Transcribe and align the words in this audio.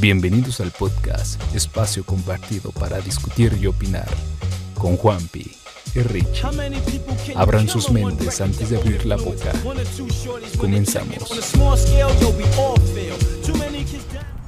Bienvenidos 0.00 0.60
al 0.60 0.70
podcast, 0.70 1.42
espacio 1.54 2.04
compartido 2.06 2.70
para 2.72 3.00
discutir 3.00 3.52
y 3.60 3.66
opinar 3.66 4.08
con 4.74 4.96
Juanpi 4.96 5.52
y 5.94 6.00
Rich. 6.00 6.42
Abran 7.36 7.68
sus 7.68 7.90
mentes 7.90 8.40
antes 8.40 8.70
de 8.70 8.78
abrir 8.78 9.04
la 9.04 9.16
boca. 9.16 9.52
Comenzamos. 10.58 11.54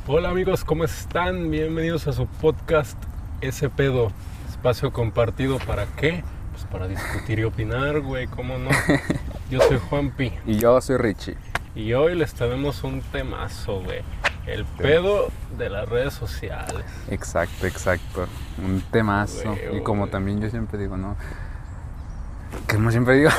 Hola 0.06 0.30
amigos, 0.30 0.64
¿cómo 0.64 0.84
están? 0.84 1.50
Bienvenidos 1.50 2.06
a 2.06 2.12
su 2.14 2.26
podcast 2.26 2.96
Ese 3.42 3.68
pedo, 3.68 4.10
espacio 4.48 4.90
compartido 4.92 5.58
para 5.58 5.84
qué? 5.96 6.24
Pues 6.52 6.64
para 6.64 6.88
discutir 6.88 7.40
y 7.40 7.44
opinar, 7.44 8.00
güey, 8.00 8.26
¿cómo 8.26 8.56
no? 8.56 8.70
Yo 9.50 9.60
soy 9.68 9.78
Juanpi 9.78 10.32
Y 10.46 10.56
yo 10.56 10.80
soy 10.80 10.96
Richie. 10.96 11.36
y 11.74 11.92
hoy 11.92 12.14
les 12.14 12.32
traemos 12.32 12.84
un 12.84 13.02
temazo, 13.02 13.80
güey. 13.82 14.00
El 14.46 14.64
pedo 14.64 15.28
de 15.56 15.70
las 15.70 15.88
redes 15.88 16.14
sociales. 16.14 16.84
Exacto, 17.08 17.66
exacto. 17.66 18.26
Un 18.64 18.80
temazo. 18.90 19.54
Y 19.72 19.80
como 19.82 20.00
güey. 20.02 20.10
también 20.10 20.40
yo 20.40 20.50
siempre 20.50 20.78
digo, 20.78 20.96
¿no? 20.96 21.16
Como 22.68 22.90
siempre 22.90 23.16
digo, 23.16 23.30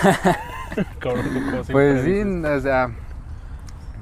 como 1.02 1.22
siempre 1.24 1.64
pues 1.72 2.02
sí, 2.04 2.12
dices. 2.24 2.46
o 2.46 2.62
sea, 2.62 2.90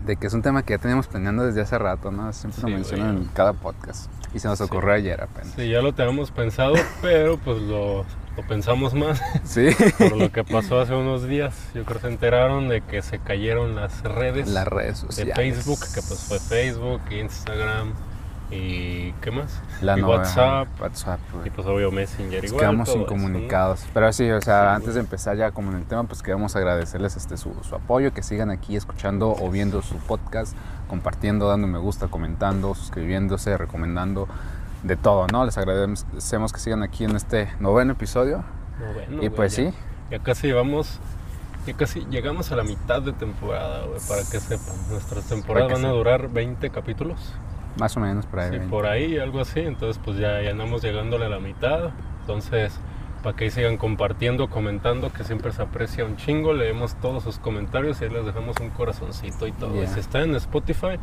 de 0.05 0.15
que 0.15 0.27
es 0.27 0.33
un 0.33 0.41
tema 0.41 0.63
que 0.63 0.73
ya 0.73 0.77
teníamos 0.77 1.07
planeando 1.07 1.43
desde 1.45 1.61
hace 1.61 1.77
rato, 1.77 2.11
¿no? 2.11 2.31
Siempre 2.33 2.61
Sí, 2.61 2.67
lo 2.69 2.75
mencionan 2.75 3.17
en 3.17 3.25
cada 3.25 3.53
podcast. 3.53 4.09
Y 4.33 4.39
se 4.39 4.47
nos 4.47 4.59
Sí. 4.59 4.63
ocurrió 4.65 4.93
ayer 4.93 5.21
apenas. 5.21 5.53
Sí, 5.55 5.69
ya 5.69 5.81
lo 5.81 5.93
teníamos 5.93 6.31
pensado, 6.31 6.75
pero 7.01 7.37
pues 7.37 7.61
lo, 7.61 8.05
lo 8.37 8.43
pensamos 8.47 8.93
más 8.93 9.21
Sí. 9.43 9.67
por 9.97 10.15
lo 10.17 10.31
que 10.31 10.43
pasó 10.43 10.79
hace 10.79 10.93
unos 10.95 11.27
días. 11.27 11.53
Yo 11.73 11.83
creo 11.83 11.97
que 11.97 12.07
se 12.07 12.13
enteraron 12.13 12.69
de 12.69 12.81
que 12.81 13.01
se 13.01 13.19
cayeron 13.19 13.75
las 13.75 14.01
redes. 14.03 14.47
Las 14.47 14.67
redes 14.67 15.01
de 15.01 15.07
sociales. 15.07 15.35
Facebook, 15.35 15.79
que 15.93 16.01
pues 16.01 16.19
fue 16.27 16.39
Facebook, 16.39 17.01
Instagram 17.11 17.93
y 18.49 19.13
¿qué 19.21 19.31
más? 19.31 19.61
La 19.81 19.97
y 19.97 20.01
WhatsApp 20.01 20.67
WhatsApp, 20.81 21.19
güey. 21.33 21.47
y 21.47 21.49
pues 21.51 21.65
obvio 21.67 21.89
Messenger 21.89 22.41
Nos 22.43 22.51
igual. 22.51 22.59
quedamos 22.59 22.85
todo 22.89 22.95
eso, 22.97 23.05
¿no? 23.07 23.15
incomunicados. 23.15 23.85
Pero 23.93 24.11
sí, 24.11 24.29
o 24.29 24.41
sea, 24.41 24.71
Sí, 24.71 24.75
antes 24.75 24.93
de 24.95 24.99
empezar 24.99 25.37
ya 25.37 25.51
como 25.51 25.71
en 25.71 25.77
el 25.77 25.85
tema, 25.85 26.03
pues 26.03 26.21
queremos 26.21 26.55
agradecerles 26.57 27.15
este 27.15 27.37
su, 27.37 27.53
su 27.67 27.75
apoyo, 27.75 28.13
que 28.13 28.23
sigan 28.23 28.49
aquí 28.49 28.75
escuchando 28.75 29.29
o 29.39 29.49
viendo 29.49 29.81
su 29.81 29.95
podcast, 29.99 30.53
compartiendo, 30.89 31.47
dando 31.47 31.67
me 31.67 31.79
gusta, 31.79 32.07
comentando, 32.09 32.75
suscribiéndose, 32.75 33.55
recomendando, 33.55 34.27
de 34.83 34.95
todo, 34.95 35.27
¿no? 35.27 35.45
Les 35.45 35.57
agradecemos 35.57 36.53
que 36.53 36.59
sigan 36.59 36.83
aquí 36.83 37.03
en 37.03 37.15
este 37.15 37.49
noveno 37.59 37.93
episodio. 37.93 38.43
Noveno, 38.79 39.23
y 39.23 39.29
pues 39.29 39.55
ya- 39.57 39.69
sí, 39.71 39.77
Ya 40.09 40.19
casi 40.19 40.47
llevamos, 40.47 40.99
ya 41.65 41.73
casi 41.77 42.01
llegamos 42.09 42.51
a 42.51 42.55
la 42.55 42.63
mitad 42.63 43.01
de 43.01 43.13
temporada, 43.13 43.85
güey, 43.85 43.99
para 44.07 44.21
que 44.21 44.39
sepan. 44.39 44.75
Nuestras 44.89 45.25
temporadas 45.25 45.71
van 45.73 45.85
a 45.85 45.89
durar 45.89 46.29
20 46.29 46.69
capítulos. 46.69 47.33
más 47.79 47.95
o 47.95 48.01
menos 48.01 48.25
por 48.25 48.41
ahí. 48.41 48.51
Sí, 48.59 48.65
por 48.69 48.85
ahí, 48.85 49.17
algo 49.17 49.39
así. 49.39 49.61
Entonces, 49.61 50.01
pues 50.03 50.17
ya, 50.17 50.41
ya 50.41 50.49
andamos 50.51 50.81
llegándole 50.81 51.27
a 51.27 51.29
la 51.29 51.39
mitad. 51.39 51.91
Entonces, 52.19 52.73
para 53.23 53.33
que 53.37 53.45
ahí 53.45 53.49
sigan 53.51 53.77
compartiendo, 53.77 54.49
comentando, 54.49 55.13
que 55.13 55.23
siempre 55.23 55.53
se 55.53 55.61
aprecia 55.61 56.03
un 56.03 56.17
chingo. 56.17 56.51
Leemos 56.53 56.95
todos 56.95 57.23
sus 57.23 57.39
comentarios 57.39 58.01
y 58.01 58.03
ahí 58.05 58.09
les 58.09 58.25
dejamos 58.25 58.57
un 58.59 58.71
corazoncito 58.71 59.47
y 59.47 59.53
todo. 59.53 59.73
Y 59.75 59.79
Yeah. 59.85 59.87
si 59.93 59.99
están 60.01 60.23
en 60.23 60.35
Spotify, 60.35 60.97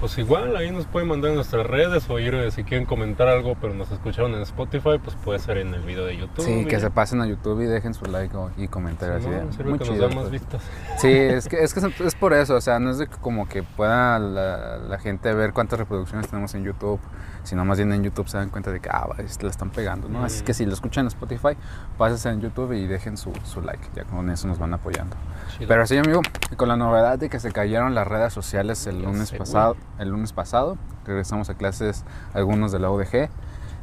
pues 0.00 0.16
igual 0.18 0.56
ahí 0.56 0.70
nos 0.70 0.86
pueden 0.86 1.08
mandar 1.08 1.30
en 1.30 1.34
nuestras 1.36 1.66
redes 1.66 2.08
o 2.08 2.18
ir 2.18 2.34
eh, 2.34 2.50
si 2.50 2.64
quieren 2.64 2.86
comentar 2.86 3.28
algo, 3.28 3.56
pero 3.60 3.74
nos 3.74 3.90
escucharon 3.90 4.34
en 4.34 4.42
Spotify, 4.42 4.98
pues 5.02 5.16
puede 5.24 5.38
ser 5.38 5.58
en 5.58 5.74
el 5.74 5.80
video 5.82 6.04
de 6.06 6.16
YouTube. 6.16 6.44
Sí, 6.44 6.64
que 6.66 6.78
se 6.80 6.90
pasen 6.90 7.20
a 7.20 7.26
YouTube 7.26 7.60
y 7.62 7.66
dejen 7.66 7.94
su 7.94 8.04
like 8.06 8.36
o- 8.36 8.50
y 8.56 8.68
comentarios. 8.68 9.22
Sí, 9.22 9.28
así 9.30 9.44
¿no? 9.46 9.52
Sirve 9.52 9.70
muy 9.70 9.78
que 9.78 9.84
nos 9.86 9.98
da 9.98 10.06
más 10.08 10.14
pues. 10.16 10.30
vistas. 10.30 10.62
Sí, 10.98 11.08
es 11.12 11.48
que, 11.48 11.62
es 11.62 11.74
que 11.74 11.80
es 12.04 12.14
por 12.14 12.32
eso, 12.32 12.54
o 12.56 12.60
sea, 12.60 12.78
no 12.78 12.90
es 12.90 12.98
de 12.98 13.06
que 13.06 13.16
como 13.16 13.48
que 13.48 13.62
pueda 13.62 14.18
la, 14.18 14.78
la 14.78 14.98
gente 14.98 15.32
ver 15.34 15.52
cuántas 15.52 15.78
reproducciones 15.78 16.28
tenemos 16.28 16.54
en 16.54 16.64
YouTube, 16.64 17.00
sino 17.44 17.64
más 17.64 17.78
bien 17.78 17.92
en 17.92 18.02
YouTube 18.02 18.28
se 18.28 18.36
dan 18.38 18.50
cuenta 18.50 18.70
de 18.70 18.80
que, 18.80 18.88
ah, 18.90 19.08
la 19.16 19.48
están 19.50 19.70
pegando, 19.70 20.08
¿no? 20.08 20.24
Así 20.24 20.36
es 20.38 20.42
que 20.42 20.52
Mm. 20.52 20.54
si 20.54 20.66
lo 20.66 20.72
escuchan 20.74 21.04
en 21.04 21.08
Spotify, 21.08 21.56
pásense 21.96 22.28
en 22.30 22.40
YouTube 22.40 22.72
y 22.72 22.86
dejen 22.86 23.16
su, 23.16 23.32
su 23.44 23.60
like, 23.62 23.88
ya 23.94 24.04
con 24.04 24.28
eso 24.30 24.48
nos 24.48 24.58
van 24.58 24.74
apoyando. 24.74 25.16
Chido. 25.52 25.68
Pero 25.68 25.86
sí, 25.86 25.96
amigo, 25.96 26.20
con 26.56 26.68
la 26.68 26.76
novedad 26.76 27.18
de 27.18 27.28
que 27.30 27.40
se 27.40 27.52
cayeron 27.52 27.94
las 27.94 28.06
redes 28.06 28.32
sociales 28.32 28.86
el 28.86 29.00
Ya 29.00 29.08
lunes 29.08 29.32
pasado, 29.32 29.76
el 29.98 30.08
lunes 30.10 30.32
pasado, 30.32 30.76
regresamos 31.06 31.48
a 31.50 31.54
clases 31.54 32.04
algunos 32.34 32.72
de 32.72 32.78
la 32.78 32.90
UDG 32.90 33.28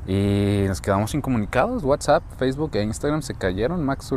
y 0.07 0.65
nos 0.67 0.81
quedamos 0.81 1.15
incomunicados, 1.15 1.83
WhatsApp, 1.83 2.21
Facebook 2.37 2.69
e 2.75 2.83
Instagram 2.83 3.23
se 3.23 3.33
cayeron, 3.33 3.83
Max 3.83 4.11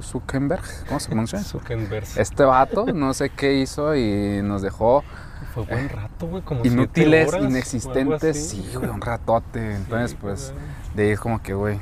Zuckerberg, 0.00 0.62
¿cómo 0.88 0.98
se 0.98 1.08
pronuncia? 1.08 1.38
Zuckerberg. 1.44 2.06
Este 2.16 2.42
vato, 2.44 2.86
no 2.86 3.14
sé 3.14 3.30
qué 3.30 3.54
hizo 3.60 3.94
y 3.94 4.40
nos 4.42 4.62
dejó 4.62 5.04
Fue 5.54 5.64
buen 5.64 5.88
rato, 5.88 6.26
güey, 6.28 6.42
como 6.42 6.62
siete 6.62 6.74
inútiles, 6.76 7.28
horas 7.28 7.34
o 7.34 7.36
algo 7.44 7.50
inexistentes. 7.50 8.48
Sí, 8.50 8.70
güey, 8.74 8.88
un 8.88 9.00
ratote. 9.00 9.74
Entonces, 9.76 10.10
Sí, 10.12 10.16
pues, 10.20 10.52
güey. 10.52 10.96
de 10.96 11.02
ahí 11.04 11.10
es 11.10 11.20
como 11.20 11.42
que, 11.42 11.54
güey, 11.54 11.80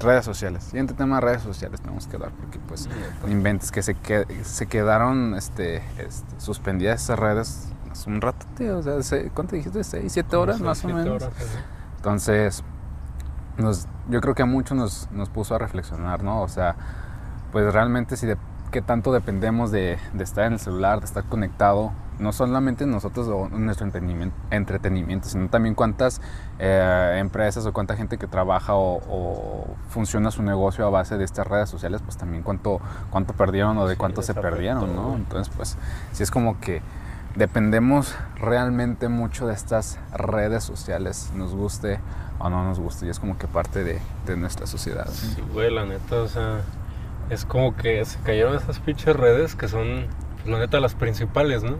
redes 0.00 0.24
sociales. 0.24 0.62
Siguiente 0.64 0.94
tema, 0.94 1.20
redes 1.20 1.42
sociales 1.42 1.80
tenemos 1.80 2.06
que 2.06 2.16
hablar 2.16 2.30
porque, 2.40 2.58
pues, 2.68 2.88
no 3.24 3.28
inventes 3.30 3.70
que 3.72 3.82
se, 3.82 3.94
que- 3.94 4.26
se 4.44 4.66
quedaron 4.66 5.34
este, 5.34 5.78
este, 5.98 6.40
suspendidas 6.40 7.02
esas 7.02 7.18
redes 7.18 7.68
hace 7.90 8.08
un 8.10 8.20
ratote. 8.20 8.70
O 8.72 8.82
sea, 8.82 9.02
se- 9.02 9.30
¿cuánto 9.30 9.56
dijiste? 9.56 9.82
¿Seis, 9.82 10.12
siete 10.12 10.36
horas 10.36 10.60
más 10.60 10.78
o 10.78 10.88
siete 10.88 10.94
menos? 10.94 11.22
horas. 11.22 11.34
Entonces, 11.96 12.62
nos, 13.56 13.88
yo 14.08 14.20
creo 14.20 14.34
que 14.36 14.42
a 14.42 14.46
muchos 14.46 14.76
nos, 14.76 15.08
nos 15.10 15.28
puso 15.30 15.54
a 15.56 15.58
reflexionar, 15.58 16.22
¿no? 16.22 16.42
O 16.42 16.48
sea, 16.48 16.76
pues 17.50 17.72
realmente 17.72 18.16
si 18.16 18.26
de 18.26 18.36
qué 18.70 18.82
tanto 18.82 19.12
dependemos 19.12 19.72
de, 19.72 19.98
de 20.12 20.22
estar 20.24 20.44
en 20.44 20.52
el 20.52 20.58
celular, 20.60 21.00
de 21.00 21.06
estar 21.06 21.24
conectado, 21.24 21.90
no 22.18 22.32
solamente 22.32 22.86
nosotros 22.86 23.28
o 23.28 23.48
nuestro 23.48 23.86
entretenimiento, 23.86 24.36
entretenimiento 24.50 25.28
sino 25.28 25.48
también 25.48 25.74
cuántas 25.74 26.20
eh, 26.58 27.16
empresas 27.18 27.66
o 27.66 27.72
cuánta 27.72 27.96
gente 27.96 28.18
que 28.18 28.26
trabaja 28.26 28.74
o, 28.74 29.00
o 29.08 29.76
funciona 29.88 30.30
su 30.30 30.42
negocio 30.42 30.86
a 30.86 30.90
base 30.90 31.16
de 31.16 31.24
estas 31.24 31.46
redes 31.46 31.68
sociales, 31.68 32.00
pues 32.02 32.16
también 32.16 32.42
cuánto, 32.42 32.80
cuánto 33.10 33.34
perdieron 33.34 33.78
o 33.78 33.86
de 33.86 33.94
Sí, 33.94 33.98
cuánto 33.98 34.22
se 34.22 34.34
perdieron, 34.34 34.94
¿no? 34.94 35.14
Entonces, 35.14 35.52
pues, 35.54 35.76
sí 36.12 36.22
es 36.22 36.30
como 36.30 36.60
que 36.60 36.82
dependemos 37.34 38.14
realmente 38.36 39.08
mucho 39.08 39.46
de 39.46 39.54
estas 39.54 39.98
redes 40.12 40.64
sociales, 40.64 41.30
nos 41.34 41.54
guste 41.54 42.00
o 42.38 42.48
no 42.48 42.64
nos 42.64 42.78
guste, 42.78 43.06
y 43.06 43.08
es 43.10 43.18
como 43.18 43.38
que 43.38 43.46
parte 43.46 43.84
de, 43.84 44.00
de 44.26 44.36
nuestra 44.36 44.66
sociedad. 44.66 45.06
¿no? 45.06 45.12
Sí, 45.12 45.42
güey, 45.52 45.72
la 45.72 45.84
neta, 45.84 46.16
o 46.16 46.28
sea, 46.28 46.60
es 47.30 47.44
como 47.44 47.76
que 47.76 48.04
se 48.04 48.18
cayeron 48.20 48.54
esas 48.54 48.78
pinches 48.78 49.14
redes 49.14 49.54
que 49.54 49.68
son, 49.68 50.06
pues, 50.36 50.48
la 50.48 50.58
neta, 50.58 50.80
las 50.80 50.94
principales, 50.94 51.62
¿no? 51.62 51.76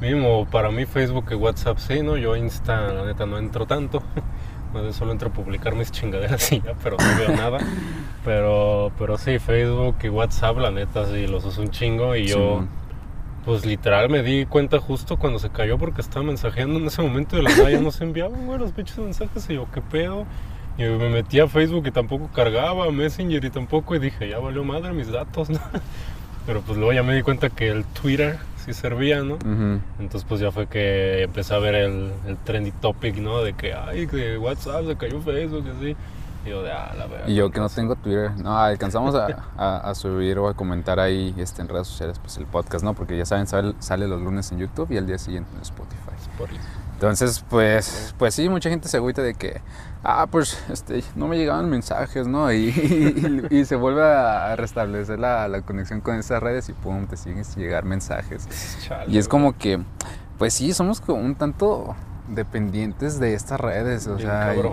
Mínimo 0.00 0.46
para 0.46 0.70
mí 0.70 0.86
Facebook 0.86 1.26
y 1.30 1.34
WhatsApp 1.34 1.78
sí, 1.78 2.02
¿no? 2.02 2.16
Yo 2.16 2.36
Insta, 2.36 2.92
la 2.92 3.04
neta, 3.04 3.26
no 3.26 3.38
entro 3.38 3.66
tanto. 3.66 4.02
Más 4.72 4.82
bien 4.82 4.94
solo 4.94 5.12
entro 5.12 5.30
a 5.30 5.32
publicar 5.32 5.74
mis 5.74 5.90
chingaderas 5.90 6.52
y 6.52 6.60
ya, 6.60 6.74
pero 6.82 6.96
no 6.98 7.18
veo 7.18 7.36
nada. 7.36 7.58
Pero, 8.24 8.92
pero 8.98 9.16
sí, 9.16 9.38
Facebook 9.38 9.96
y 10.02 10.08
WhatsApp, 10.08 10.58
la 10.58 10.70
neta, 10.70 11.06
sí, 11.06 11.26
los 11.26 11.44
uso 11.44 11.62
un 11.62 11.70
chingo 11.70 12.14
y 12.14 12.26
yo... 12.26 12.64
Pues 13.44 13.64
literal 13.64 14.10
me 14.10 14.22
di 14.22 14.44
cuenta 14.44 14.78
justo 14.78 15.16
cuando 15.16 15.38
se 15.38 15.48
cayó 15.48 15.78
porque 15.78 16.02
estaba 16.02 16.22
mensajeando 16.22 16.78
en 16.78 16.86
ese 16.86 17.00
momento 17.00 17.36
y 17.36 17.38
de 17.38 17.44
la 17.44 17.56
nada 17.56 17.70
ya 17.70 17.80
no 17.80 17.90
se 17.90 18.04
enviaban, 18.04 18.44
güey, 18.44 18.58
los 18.58 18.72
pinches 18.72 18.98
mensajes 18.98 19.48
y 19.48 19.54
yo, 19.54 19.66
¿qué 19.72 19.80
pedo? 19.80 20.26
Y 20.76 20.82
me 20.82 21.08
metí 21.08 21.40
a 21.40 21.48
Facebook 21.48 21.86
y 21.86 21.90
tampoco 21.90 22.28
cargaba, 22.34 22.90
Messenger 22.90 23.42
y 23.42 23.48
tampoco 23.48 23.94
y 23.94 24.00
dije, 24.00 24.28
ya 24.28 24.38
valió 24.38 24.64
madre 24.64 24.92
mis 24.92 25.10
datos, 25.10 25.48
¿no? 25.50 25.60
Pero 26.46 26.60
pues 26.60 26.76
luego 26.76 26.92
ya 26.92 27.02
me 27.02 27.14
di 27.14 27.22
cuenta 27.22 27.48
que 27.48 27.68
el 27.68 27.84
Twitter 27.84 28.38
sí 28.74 28.80
servía, 28.80 29.22
¿no? 29.22 29.38
Entonces 29.98 30.24
pues 30.28 30.40
ya 30.40 30.50
fue 30.50 30.66
que 30.66 31.22
empecé 31.22 31.54
a 31.54 31.58
ver 31.58 31.74
el, 31.74 32.12
el 32.26 32.36
trendy 32.38 32.70
topic, 32.72 33.16
¿no? 33.18 33.42
De 33.42 33.52
que, 33.54 33.74
ay, 33.74 34.06
que 34.06 34.38
WhatsApp 34.38 34.86
se 34.86 34.96
cayó 34.96 35.20
Facebook 35.22 35.64
y 35.66 35.70
así. 35.70 35.96
Y 36.46 36.50
yo 36.50 36.62
de, 36.62 36.70
ah, 36.70 36.94
la 36.96 37.06
verdad. 37.06 37.26
Y 37.28 37.34
yo 37.34 37.50
que 37.50 37.58
no 37.58 37.68
tengo 37.68 37.96
Twitter, 37.96 38.30
no, 38.38 38.56
alcanzamos 38.56 39.14
a, 39.14 39.26
a- 39.56 39.90
a 39.90 39.94
subir 39.94 40.38
o 40.38 40.48
a 40.48 40.54
comentar 40.54 41.00
ahí 41.00 41.34
este, 41.36 41.62
en 41.62 41.68
redes 41.68 41.88
sociales 41.88 42.18
pues 42.20 42.36
el 42.38 42.46
podcast, 42.46 42.84
¿no? 42.84 42.94
Porque 42.94 43.16
ya 43.18 43.26
saben, 43.26 43.46
sale, 43.48 43.74
sale 43.80 44.06
los 44.06 44.20
lunes 44.22 44.50
en 44.52 44.58
YouTube 44.58 44.90
y 44.92 44.96
al 44.98 45.06
día 45.06 45.18
siguiente 45.18 45.50
en 45.56 45.62
Spotify. 45.62 45.98
Entonces, 46.94 47.44
pues, 47.48 48.14
pues 48.18 48.34
sí, 48.34 48.48
mucha 48.48 48.70
gente 48.70 48.88
se 48.88 48.96
agüita 48.96 49.22
de 49.22 49.34
que, 49.34 49.60
ah, 50.04 50.26
pues, 50.30 50.62
este, 50.70 51.02
no 51.16 51.28
me 51.28 51.36
llegaban 51.36 51.68
mensajes, 51.68 52.26
¿no? 52.26 52.52
Y, 52.52 52.68
y- 53.50 53.56
y 53.58 53.64
se 53.64 53.76
vuelve 53.76 54.02
a 54.04 54.54
restablecer 54.56 55.18
la, 55.18 55.48
la 55.48 55.62
conexión 55.62 56.00
con 56.00 56.16
esas 56.16 56.42
redes 56.42 56.68
y 56.68 56.72
pum, 56.72 57.06
te 57.06 57.16
siguen 57.16 57.44
sin 57.44 57.62
llegar 57.62 57.84
mensajes. 57.84 58.48
Chale, 58.86 59.10
Y 59.12 59.18
es 59.18 59.28
como 59.28 59.56
que, 59.56 59.80
pues 60.38 60.54
sí, 60.54 60.72
somos 60.72 61.00
como 61.00 61.20
un 61.20 61.34
tanto 61.34 61.94
dependientes 62.28 63.18
de 63.20 63.34
estas 63.34 63.60
redes, 63.60 64.06
o 64.06 64.16
Bien 64.16 64.28
sea, 64.28 64.52
y- 64.54 64.56
cabrón, 64.56 64.72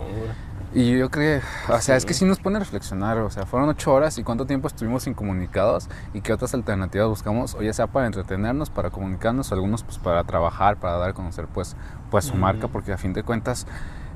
y 0.74 0.98
yo 0.98 1.10
creo, 1.10 1.40
o 1.70 1.80
sea, 1.80 1.96
es 1.96 2.06
que 2.06 2.14
sí 2.14 2.26
nos 2.26 2.38
pone 2.40 2.58
a 2.58 2.60
reflexionar, 2.60 3.18
o 3.20 3.30
sea, 3.30 3.46
fueron 3.46 3.70
ocho 3.70 3.94
horas 3.94 4.18
y 4.18 4.24
cuánto 4.24 4.46
tiempo 4.46 4.68
estuvimos 4.68 5.08
incomunicados 5.08 5.88
y 6.14 6.20
qué 6.20 6.34
otras 6.34 6.54
alternativas 6.54 7.08
buscamos, 7.08 7.56
o 7.56 7.62
ya 7.62 7.72
sea 7.72 7.88
para 7.88 8.08
entretenernos, 8.08 8.70
para 8.70 8.90
comunicarnos, 8.90 9.50
o 9.52 9.56
algunos 9.56 9.84
pues 9.84 9.98
para 10.00 10.24
trabajar, 10.26 10.76
para 10.76 10.98
dar 10.98 11.12
a 11.12 11.14
conocer 11.14 11.46
pues, 11.54 11.78
pues 12.12 12.26
su 12.26 12.36
Mm. 12.36 12.40
marca, 12.42 12.68
porque 12.68 12.92
a 12.92 12.98
fin 12.98 13.14
de 13.14 13.24
cuentas 13.24 13.66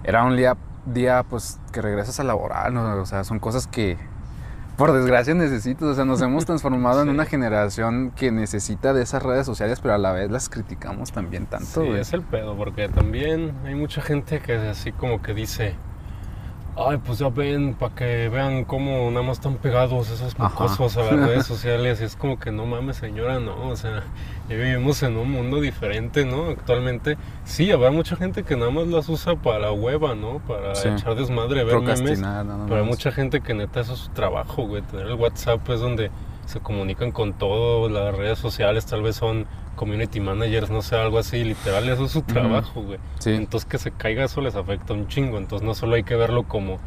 era 0.04 0.26
un 0.26 0.36
día, 0.36 0.58
día 0.86 1.24
pues 1.30 1.60
que 1.72 1.82
regresas 1.82 2.20
a 2.20 2.24
laborar, 2.24 2.72
¿no? 2.72 3.02
o 3.02 3.06
sea, 3.06 3.24
son 3.24 3.40
cosas 3.40 3.68
que 3.68 3.98
por 4.80 4.94
desgracia 4.94 5.34
necesitas, 5.34 5.84
o 5.84 5.94
sea, 5.94 6.06
nos 6.06 6.22
hemos 6.22 6.46
transformado 6.48 7.02
en 7.02 7.10
una 7.10 7.26
generación 7.26 8.12
que 8.16 8.32
necesita 8.32 8.94
de 8.94 9.04
esas 9.04 9.22
redes 9.22 9.46
sociales, 9.46 9.80
pero 9.82 9.94
a 9.94 9.98
la 9.98 10.14
vez 10.14 10.32
las 10.32 10.48
criticamos 10.48 11.12
también 11.12 11.48
tanto. 11.48 11.84
Sí, 11.84 11.90
es 11.90 12.14
el 12.14 12.22
pedo, 12.22 12.56
porque 12.56 12.88
también 12.88 13.54
hay 13.66 13.76
mucha 13.76 14.02
gente 14.02 14.40
que 14.40 14.54
así 14.56 14.94
como 14.94 15.22
que 15.22 15.34
dice, 15.34 15.76
ay, 16.88 16.98
pues 16.98 17.20
ya 17.20 17.30
ven, 17.30 17.74
para 17.74 17.94
que 17.94 18.30
vean 18.30 18.64
cómo 18.64 19.10
nada 19.12 19.26
más 19.26 19.38
están 19.38 19.56
pegados 19.56 20.10
esos 20.10 20.38
mocosos 20.38 20.98
a 20.98 21.04
las 21.04 21.12
redes 21.28 21.46
sociales. 21.46 22.02
Y 22.02 22.06
es 22.06 22.16
como 22.16 22.40
que 22.40 22.52
no 22.52 22.66
mames, 22.66 22.98
señora, 22.98 23.40
no. 23.40 23.70
O 23.70 23.76
sea, 23.76 24.04
ya 24.50 24.56
vivimos 24.56 25.04
en 25.04 25.18
un 25.18 25.32
mundo 25.32 25.60
diferente, 25.62 26.26
¿no? 26.26 26.50
Actualmente, 26.50 27.18
sí, 27.44 27.72
habrá 27.72 27.92
mucha 27.92 28.16
gente 28.16 28.44
que 28.44 28.56
nada 28.56 28.72
más 28.72 28.88
las 28.88 29.10
usa 29.10 29.36
para 29.36 29.60
la 29.60 29.72
hueva, 29.72 30.16
¿no? 30.16 30.40
Para 30.40 30.72
echar 30.72 31.16
desmadre, 31.16 31.64
ver 31.64 31.82
memes. 31.82 32.22
pero 32.68 32.82
hay 32.82 32.88
mucha 32.88 33.12
gente 33.12 33.42
que 33.42 33.54
neta 33.54 33.82
eso 33.82 33.94
es 33.94 34.00
su 34.00 34.10
trabajo, 34.12 34.66
güey. 34.68 34.82
Tener 34.84 35.08
el 35.08 35.16
WhatsApp 35.16 35.68
es 35.70 35.80
donde 35.80 36.12
se 36.50 36.60
comunican 36.60 37.12
con 37.12 37.34
todo, 37.34 37.90
las 37.90 38.16
redes 38.16 38.40
sociales 38.40 38.88
tal 38.88 39.04
vez 39.04 39.16
son 39.16 39.46
community 39.76 40.20
managers, 40.20 40.72
no 40.72 40.82
sé, 40.82 40.96
algo 40.96 41.20
así, 41.20 41.44
literal, 41.44 41.88
eso 41.88 42.06
es 42.06 42.12
su 42.12 42.24
trabajo, 42.24 42.82
güey. 42.82 42.98
Entonces 43.26 43.70
que 43.70 43.78
se 43.78 43.92
caiga 43.92 44.26
eso 44.26 44.42
les 44.42 44.56
afecta 44.56 44.94
un 44.94 45.08
chingo, 45.08 45.38
entonces 45.38 45.66
no 45.66 45.76
solo 45.76 45.96
hay 45.96 46.04
que 46.04 46.16
verlo 46.16 46.44
como, 46.44 46.80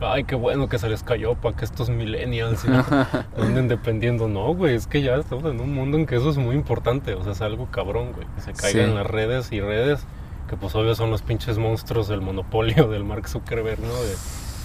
ay, 0.00 0.22
qué 0.22 0.36
bueno 0.36 0.68
que 0.68 0.78
se 0.78 0.88
les 0.88 1.02
cayó 1.02 1.34
para 1.34 1.56
que 1.56 1.64
estos 1.64 1.90
millennials 1.90 2.64
anden 3.36 3.66
dependiendo, 3.66 4.28
no, 4.28 4.54
güey, 4.54 4.76
es 4.76 4.86
que 4.86 5.02
ya 5.02 5.16
estamos 5.16 5.44
en 5.46 5.60
un 5.60 5.74
mundo 5.74 5.98
en 5.98 6.06
que 6.06 6.14
eso 6.14 6.30
es 6.30 6.36
muy 6.36 6.54
importante, 6.54 7.14
o 7.14 7.24
sea, 7.24 7.32
es 7.32 7.40
algo 7.40 7.66
cabrón, 7.72 8.12
güey, 8.12 8.26
que 8.36 8.40
se 8.40 8.52
caigan 8.52 8.94
las 8.94 9.06
redes 9.08 9.50
y 9.50 9.60
redes, 9.60 10.06
que 10.48 10.56
pues 10.56 10.76
obvio 10.76 10.94
son 10.94 11.10
los 11.10 11.22
pinches 11.22 11.58
monstruos 11.58 12.06
del 12.06 12.20
monopolio 12.20 12.86
del 12.88 13.02
Mark 13.02 13.28
Zuckerberg, 13.28 13.80
¿no? 13.80 13.94
De 13.94 14.14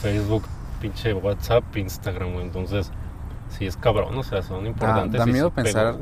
Facebook, 0.04 0.44
pinche 0.80 1.12
WhatsApp, 1.16 1.76
Instagram, 1.76 2.34
güey, 2.34 2.46
entonces 2.46 2.92
sí 3.58 3.66
es 3.66 3.78
cabrón, 3.78 4.18
o 4.18 4.24
sea, 4.24 4.42
son 4.44 4.66
importantes. 4.66 5.20
Da, 5.20 5.26
miedo 5.26 5.52
pensar 5.52 5.96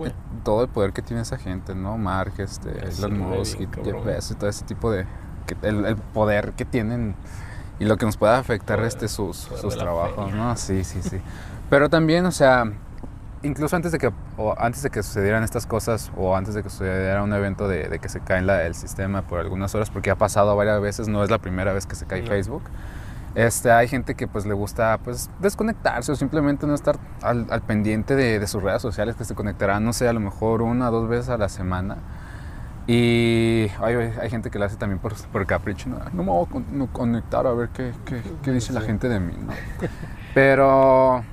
todo 0.43 0.63
el 0.63 0.69
poder 0.69 0.93
que 0.93 1.01
tiene 1.01 1.21
esa 1.21 1.37
gente, 1.37 1.75
¿no? 1.75 1.97
Mark, 1.97 2.33
este, 2.37 2.69
Elon 2.69 3.19
Musk 3.19 3.61
y 3.61 3.67
Jeff 3.67 4.31
y 4.31 4.33
todo 4.35 4.49
ese 4.49 4.65
tipo 4.65 4.91
de... 4.91 5.05
el, 5.61 5.95
poder 6.13 6.53
que 6.53 6.65
tienen 6.65 7.15
y 7.79 7.85
lo 7.85 7.97
que 7.97 8.05
nos 8.05 8.17
puede 8.17 8.33
afectar 8.35 8.79
este 8.81 9.07
sus, 9.07 9.37
sus 9.37 9.75
trabajos, 9.75 10.33
¿no? 10.33 10.55
Sí, 10.55 10.83
sí, 10.83 11.01
sí. 11.01 11.19
Pero 11.69 11.89
también, 11.89 12.25
o 12.25 12.31
sea, 12.31 12.71
incluso 13.43 13.75
antes 13.75 13.91
de 13.91 13.97
que 13.97 14.11
o 14.37 14.55
antes 14.57 14.83
de 14.83 14.89
que 14.89 15.01
sucedieran 15.03 15.43
estas 15.43 15.65
cosas 15.65 16.11
o 16.15 16.35
antes 16.35 16.53
de 16.53 16.63
que 16.63 16.69
sucediera 16.69 17.23
un 17.23 17.33
evento 17.33 17.67
de, 17.67 17.99
que 17.99 18.09
se 18.09 18.19
cae 18.19 18.41
la, 18.41 18.65
el 18.65 18.75
sistema 18.75 19.23
por 19.23 19.39
algunas 19.39 19.73
horas, 19.73 19.89
porque 19.89 20.11
ha 20.11 20.15
pasado 20.15 20.55
varias 20.55 20.81
veces, 20.81 21.07
no 21.07 21.23
es 21.23 21.31
la 21.31 21.39
primera 21.39 21.73
vez 21.73 21.85
que 21.85 21.95
se 21.95 22.05
cae 22.05 22.23
Facebook. 22.23 22.63
Este, 23.33 23.71
hay 23.71 23.87
gente 23.87 24.15
que 24.15 24.27
pues 24.27 24.45
le 24.45 24.53
gusta 24.53 24.99
pues 25.03 25.29
desconectarse 25.39 26.11
o 26.11 26.15
simplemente 26.15 26.67
no 26.67 26.75
estar 26.75 26.97
al, 27.21 27.61
pendiente 27.61 28.15
de, 28.15 28.45
sus 28.47 28.61
redes 28.61 28.81
sociales 28.81 29.15
que 29.15 29.23
se 29.23 29.35
conectarán, 29.35 29.85
no 29.85 29.93
sé, 29.93 30.07
a 30.07 30.13
lo 30.13 30.19
mejor 30.19 30.61
una 30.61 30.89
o 30.89 30.91
dos 30.91 31.07
veces 31.07 31.29
a 31.29 31.37
la 31.37 31.47
semana. 31.47 31.97
Y 32.87 33.67
hay, 33.79 33.95
hay 33.95 34.29
gente 34.29 34.49
que 34.49 34.59
lo 34.59 34.65
hace 34.65 34.75
también 34.75 34.99
por, 34.99 35.13
por 35.27 35.45
capricho, 35.45 35.87
no, 35.87 35.99
no 36.11 36.23
me 36.23 36.29
voy 36.29 36.45
a 36.45 36.91
conectar 36.91 37.47
a 37.47 37.53
ver 37.53 37.69
qué, 37.69 37.93
qué, 38.05 38.21
qué 38.43 38.51
dice 38.51 38.73
la 38.73 38.81
gente 38.81 39.07
de 39.07 39.19
mí, 39.19 39.33
¿no? 39.39 39.53
Pero 40.33 41.23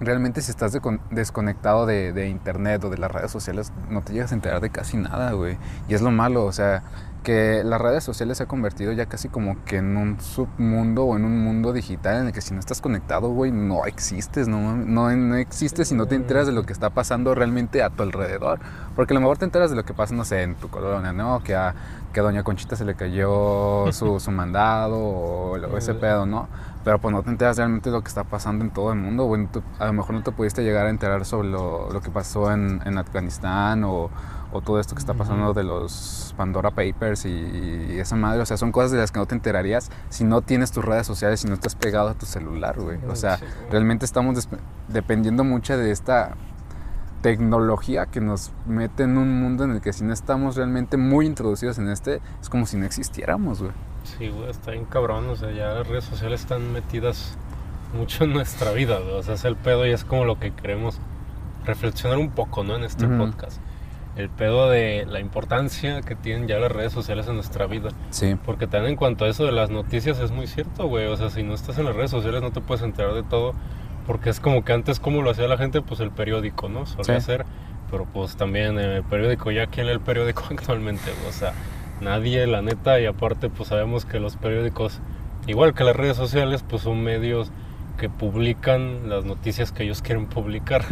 realmente 0.00 0.40
si 0.40 0.50
estás 0.50 0.76
desconectado 1.10 1.86
de, 1.86 2.12
de, 2.12 2.28
internet 2.28 2.82
o 2.84 2.90
de 2.90 2.98
las 2.98 3.10
redes 3.10 3.30
sociales, 3.30 3.72
no 3.88 4.02
te 4.02 4.14
llegas 4.14 4.32
a 4.32 4.34
enterar 4.34 4.60
de 4.60 4.70
casi 4.70 4.96
nada, 4.96 5.32
güey. 5.32 5.58
Y 5.86 5.94
es 5.94 6.02
lo 6.02 6.10
malo, 6.10 6.44
o 6.44 6.52
sea, 6.52 6.82
que 7.24 7.62
las 7.64 7.80
redes 7.80 8.04
sociales 8.04 8.38
se 8.38 8.44
ha 8.44 8.46
convertido 8.46 8.92
ya 8.92 9.06
casi 9.06 9.28
como 9.28 9.64
que 9.64 9.78
en 9.78 9.96
un 9.96 10.20
submundo 10.20 11.04
o 11.04 11.16
en 11.16 11.24
un 11.24 11.42
mundo 11.42 11.72
digital 11.72 12.20
en 12.20 12.26
el 12.28 12.32
que 12.32 12.40
si 12.40 12.54
no 12.54 12.60
estás 12.60 12.80
conectado, 12.80 13.30
güey, 13.30 13.50
no 13.50 13.86
existes, 13.86 14.46
no, 14.46 14.76
no, 14.76 15.10
no 15.10 15.34
existes 15.34 15.88
si 15.88 15.94
no 15.96 16.06
te 16.06 16.14
enteras 16.14 16.46
de 16.46 16.52
lo 16.52 16.64
que 16.64 16.72
está 16.72 16.90
pasando 16.90 17.34
realmente 17.34 17.82
a 17.82 17.90
tu 17.90 18.04
alrededor. 18.04 18.60
Porque 18.94 19.12
a 19.12 19.16
lo 19.16 19.20
mejor 19.22 19.38
te 19.38 19.46
enteras 19.46 19.70
de 19.70 19.76
lo 19.76 19.84
que 19.84 19.94
pasa, 19.94 20.14
no 20.14 20.24
sé, 20.24 20.42
en 20.42 20.54
tu 20.54 20.68
colonia, 20.68 21.12
¿no? 21.12 21.42
Que 21.42 21.56
a, 21.56 21.74
que 22.12 22.20
a 22.20 22.22
Doña 22.22 22.44
Conchita 22.44 22.76
se 22.76 22.84
le 22.84 22.94
cayó 22.94 23.90
su, 23.90 24.20
su 24.20 24.30
mandado 24.30 24.96
o, 24.96 25.76
ese 25.76 25.94
pedo, 25.94 26.26
¿no? 26.26 26.48
Pero 26.84 27.00
pues 27.00 27.12
no 27.12 27.22
te 27.22 27.30
enteras 27.30 27.56
realmente 27.56 27.88
de 27.88 27.96
lo 27.96 28.02
que 28.02 28.08
está 28.08 28.24
pasando 28.24 28.62
en 28.62 28.70
todo 28.70 28.92
el 28.92 28.98
mundo, 28.98 29.24
güey. 29.24 29.48
A 29.78 29.86
lo 29.86 29.94
mejor 29.94 30.14
no 30.14 30.22
te 30.22 30.30
pudiste 30.30 30.62
llegar 30.62 30.86
a 30.86 30.90
enterar 30.90 31.24
sobre 31.24 31.48
lo, 31.48 31.90
lo 31.90 32.00
que 32.02 32.10
pasó 32.10 32.52
en, 32.52 32.82
en 32.84 32.98
Afganistán 32.98 33.82
o 33.84 34.10
o 34.54 34.60
todo 34.60 34.78
esto 34.78 34.94
que 34.94 35.00
está 35.00 35.14
pasando 35.14 35.52
de 35.52 35.64
los 35.64 36.32
Pandora 36.36 36.70
Papers 36.70 37.26
y, 37.26 37.98
esa 37.98 38.14
madre, 38.14 38.40
o 38.40 38.46
sea, 38.46 38.56
son 38.56 38.70
cosas 38.70 38.92
de 38.92 38.98
las 38.98 39.10
que 39.10 39.18
no 39.18 39.26
te 39.26 39.34
enterarías 39.34 39.90
si 40.10 40.22
no 40.22 40.42
tienes 40.42 40.70
tus 40.70 40.84
redes 40.84 41.06
sociales, 41.06 41.40
si 41.40 41.48
no 41.48 41.54
estás 41.54 41.74
pegado 41.74 42.08
a 42.08 42.14
tu 42.14 42.24
celular, 42.24 42.78
güey. 42.78 42.98
O 43.08 43.16
sea, 43.16 43.40
realmente 43.70 44.04
estamos 44.04 44.48
dependiendo 44.88 45.42
mucho 45.42 45.76
de 45.76 45.90
esta 45.90 46.36
tecnología 47.20 48.06
que 48.06 48.20
nos 48.20 48.52
mete 48.64 49.02
en 49.02 49.18
un 49.18 49.40
mundo 49.40 49.64
en 49.64 49.72
el 49.72 49.80
que 49.80 49.92
si 49.92 50.04
no 50.04 50.12
estamos 50.12 50.54
realmente 50.54 50.96
muy 50.96 51.26
introducidos 51.26 51.78
en 51.78 51.88
este, 51.88 52.20
es 52.40 52.48
como 52.48 52.66
si 52.66 52.76
no 52.76 52.86
existiéramos, 52.86 53.60
güey. 53.60 53.72
Sí, 54.04 54.28
güey, 54.28 54.50
está 54.50 54.70
bien 54.70 54.84
cabrón, 54.84 55.28
o 55.30 55.34
sea, 55.34 55.50
ya 55.50 55.72
las 55.72 55.88
redes 55.88 56.04
sociales 56.04 56.42
están 56.42 56.72
metidas 56.72 57.36
mucho 57.92 58.22
en 58.22 58.34
nuestra 58.34 58.70
vida, 58.70 59.00
güey. 59.00 59.14
o 59.14 59.22
sea, 59.24 59.34
es 59.34 59.44
el 59.44 59.56
pedo 59.56 59.84
y 59.84 59.90
es 59.90 60.04
como 60.04 60.24
lo 60.24 60.38
que 60.38 60.52
queremos 60.52 60.98
reflexionar 61.64 62.18
un 62.18 62.30
poco, 62.30 62.62
¿no? 62.62 62.76
En 62.76 62.84
este 62.84 63.08
podcast 63.08 63.58
el 64.16 64.30
pedo 64.30 64.70
de 64.70 65.06
la 65.08 65.20
importancia 65.20 66.00
que 66.02 66.14
tienen 66.14 66.46
ya 66.46 66.58
las 66.58 66.70
redes 66.70 66.92
sociales 66.92 67.26
en 67.26 67.34
nuestra 67.34 67.66
vida. 67.66 67.90
Sí. 68.10 68.36
Porque 68.44 68.66
también 68.66 68.92
en 68.92 68.96
cuanto 68.96 69.24
a 69.24 69.28
eso 69.28 69.44
de 69.44 69.52
las 69.52 69.70
noticias 69.70 70.18
es 70.20 70.30
muy 70.30 70.46
cierto, 70.46 70.86
güey. 70.86 71.06
O 71.06 71.16
sea, 71.16 71.30
si 71.30 71.42
no 71.42 71.54
estás 71.54 71.78
en 71.78 71.84
las 71.84 71.96
redes 71.96 72.10
sociales 72.10 72.42
no 72.42 72.52
te 72.52 72.60
puedes 72.60 72.84
enterar 72.84 73.14
de 73.14 73.22
todo. 73.22 73.54
Porque 74.06 74.30
es 74.30 74.38
como 74.38 74.64
que 74.64 74.72
antes, 74.72 75.00
como 75.00 75.22
lo 75.22 75.30
hacía 75.30 75.48
la 75.48 75.56
gente, 75.56 75.80
pues 75.80 76.00
el 76.00 76.10
periódico, 76.10 76.68
¿no? 76.68 76.86
Solía 76.86 77.20
ser. 77.20 77.44
Pero 77.90 78.06
pues 78.12 78.36
también 78.36 78.78
el 78.78 79.02
periódico, 79.02 79.50
ya 79.50 79.66
quién 79.66 79.86
lee 79.86 79.92
el 79.92 80.00
periódico 80.00 80.44
actualmente, 80.50 81.10
o 81.28 81.32
sea, 81.32 81.52
nadie, 82.00 82.46
la 82.46 82.62
neta. 82.62 83.00
Y 83.00 83.06
aparte, 83.06 83.48
pues 83.48 83.70
sabemos 83.70 84.04
que 84.04 84.20
los 84.20 84.36
periódicos, 84.36 85.00
igual 85.46 85.74
que 85.74 85.84
las 85.84 85.96
redes 85.96 86.16
sociales, 86.16 86.64
pues 86.68 86.82
son 86.82 87.02
medios 87.02 87.50
que 87.96 88.08
publican 88.08 89.08
las 89.08 89.24
noticias 89.24 89.72
que 89.72 89.84
ellos 89.84 90.02
quieren 90.02 90.26
publicar. 90.26 90.84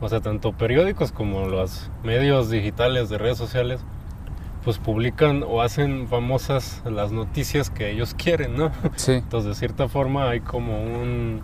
O 0.00 0.08
sea, 0.08 0.20
tanto 0.20 0.52
periódicos 0.52 1.12
como 1.12 1.46
los 1.46 1.90
medios 2.04 2.50
digitales 2.50 3.08
de 3.08 3.18
redes 3.18 3.38
sociales, 3.38 3.80
pues 4.64 4.78
publican 4.78 5.42
o 5.42 5.62
hacen 5.62 6.06
famosas 6.08 6.82
las 6.84 7.10
noticias 7.10 7.70
que 7.70 7.90
ellos 7.90 8.14
quieren, 8.14 8.56
¿no? 8.56 8.70
Sí. 8.96 9.12
Entonces, 9.12 9.50
de 9.50 9.54
cierta 9.56 9.88
forma 9.88 10.28
hay 10.28 10.40
como 10.40 10.80
un, 10.82 11.40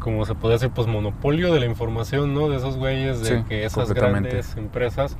como 0.00 0.26
se 0.26 0.34
puede 0.34 0.54
decir, 0.54 0.70
pues 0.70 0.86
monopolio 0.86 1.52
de 1.54 1.60
la 1.60 1.66
información, 1.66 2.34
¿no? 2.34 2.48
De 2.48 2.56
esos 2.56 2.76
güeyes, 2.76 3.22
de 3.22 3.44
que 3.44 3.64
esas 3.64 3.92
grandes 3.92 4.56
empresas, 4.56 5.16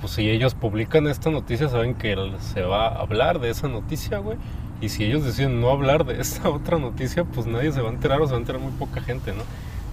pues 0.00 0.12
si 0.12 0.30
ellos 0.30 0.54
publican 0.54 1.08
esta 1.08 1.30
noticia, 1.30 1.68
saben 1.68 1.94
que 1.94 2.16
se 2.38 2.62
va 2.62 2.88
a 2.88 3.00
hablar 3.00 3.40
de 3.40 3.50
esa 3.50 3.68
noticia, 3.68 4.18
güey 4.18 4.36
y 4.82 4.88
si 4.88 5.04
ellos 5.04 5.24
deciden 5.24 5.60
no 5.60 5.70
hablar 5.70 6.04
de 6.04 6.20
esta 6.20 6.48
otra 6.50 6.78
noticia, 6.78 7.24
pues 7.24 7.46
nadie 7.46 7.72
se 7.72 7.80
va 7.80 7.88
a 7.88 7.92
enterar 7.92 8.20
o 8.20 8.26
se 8.26 8.32
va 8.32 8.38
a 8.38 8.40
enterar 8.40 8.60
muy 8.60 8.72
poca 8.72 9.00
gente, 9.00 9.32
¿no? 9.32 9.44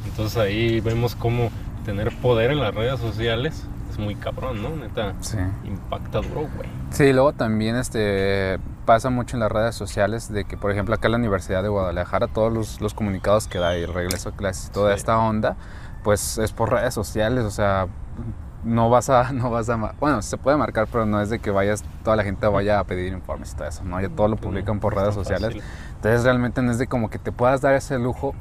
Entonces 0.05 0.37
ahí 0.37 0.81
vemos 0.81 1.15
cómo 1.15 1.51
tener 1.85 2.13
poder 2.17 2.51
en 2.51 2.59
las 2.59 2.73
redes 2.73 2.99
sociales 2.99 3.65
es 3.89 3.97
muy 3.97 4.15
cabrón, 4.15 4.61
¿no? 4.61 4.75
Neta, 4.75 5.13
sí. 5.19 5.37
impacta 5.65 6.21
duro, 6.21 6.41
güey. 6.55 6.69
Sí, 6.91 7.11
luego 7.11 7.33
también 7.33 7.75
este, 7.75 8.59
pasa 8.85 9.09
mucho 9.09 9.35
en 9.35 9.41
las 9.41 9.51
redes 9.51 9.75
sociales 9.75 10.31
de 10.31 10.45
que, 10.45 10.57
por 10.57 10.71
ejemplo, 10.71 10.95
acá 10.95 11.07
en 11.07 11.13
la 11.13 11.17
Universidad 11.17 11.63
de 11.63 11.69
Guadalajara, 11.69 12.27
todos 12.27 12.51
los, 12.51 12.81
los 12.81 12.93
comunicados 12.93 13.47
que 13.47 13.57
da 13.57 13.77
y 13.77 13.85
regreso 13.85 14.29
a 14.29 14.31
clases, 14.33 14.71
toda 14.71 14.93
esta 14.93 15.17
onda, 15.17 15.57
pues 16.03 16.37
es 16.37 16.51
por 16.51 16.71
redes 16.71 16.93
sociales, 16.93 17.45
o 17.45 17.51
sea, 17.51 17.87
no 18.63 18.89
vas 18.89 19.09
a, 19.09 19.31
no 19.33 19.49
vas 19.49 19.69
a, 19.69 19.75
bueno, 19.99 20.21
se 20.21 20.37
puede 20.37 20.57
marcar, 20.57 20.87
pero 20.91 21.05
no 21.05 21.21
es 21.21 21.29
de 21.29 21.39
que 21.39 21.51
vayas, 21.51 21.83
toda 22.03 22.15
la 22.15 22.23
gente 22.23 22.45
vaya 22.47 22.79
a 22.79 22.83
pedir 22.83 23.13
informes 23.13 23.53
y 23.53 23.55
todo 23.55 23.67
eso, 23.67 23.83
¿no? 23.83 23.99
Ya 24.01 24.09
todo 24.09 24.27
lo 24.27 24.35
publican 24.35 24.79
por 24.79 24.95
redes 24.95 25.13
sociales. 25.13 25.55
Entonces 25.95 26.23
realmente 26.23 26.61
no 26.61 26.71
es 26.71 26.77
de 26.77 26.87
como 26.87 27.09
que 27.09 27.19
te 27.19 27.31
puedas 27.31 27.61
dar 27.61 27.73
ese 27.75 27.97
lujo. 27.99 28.33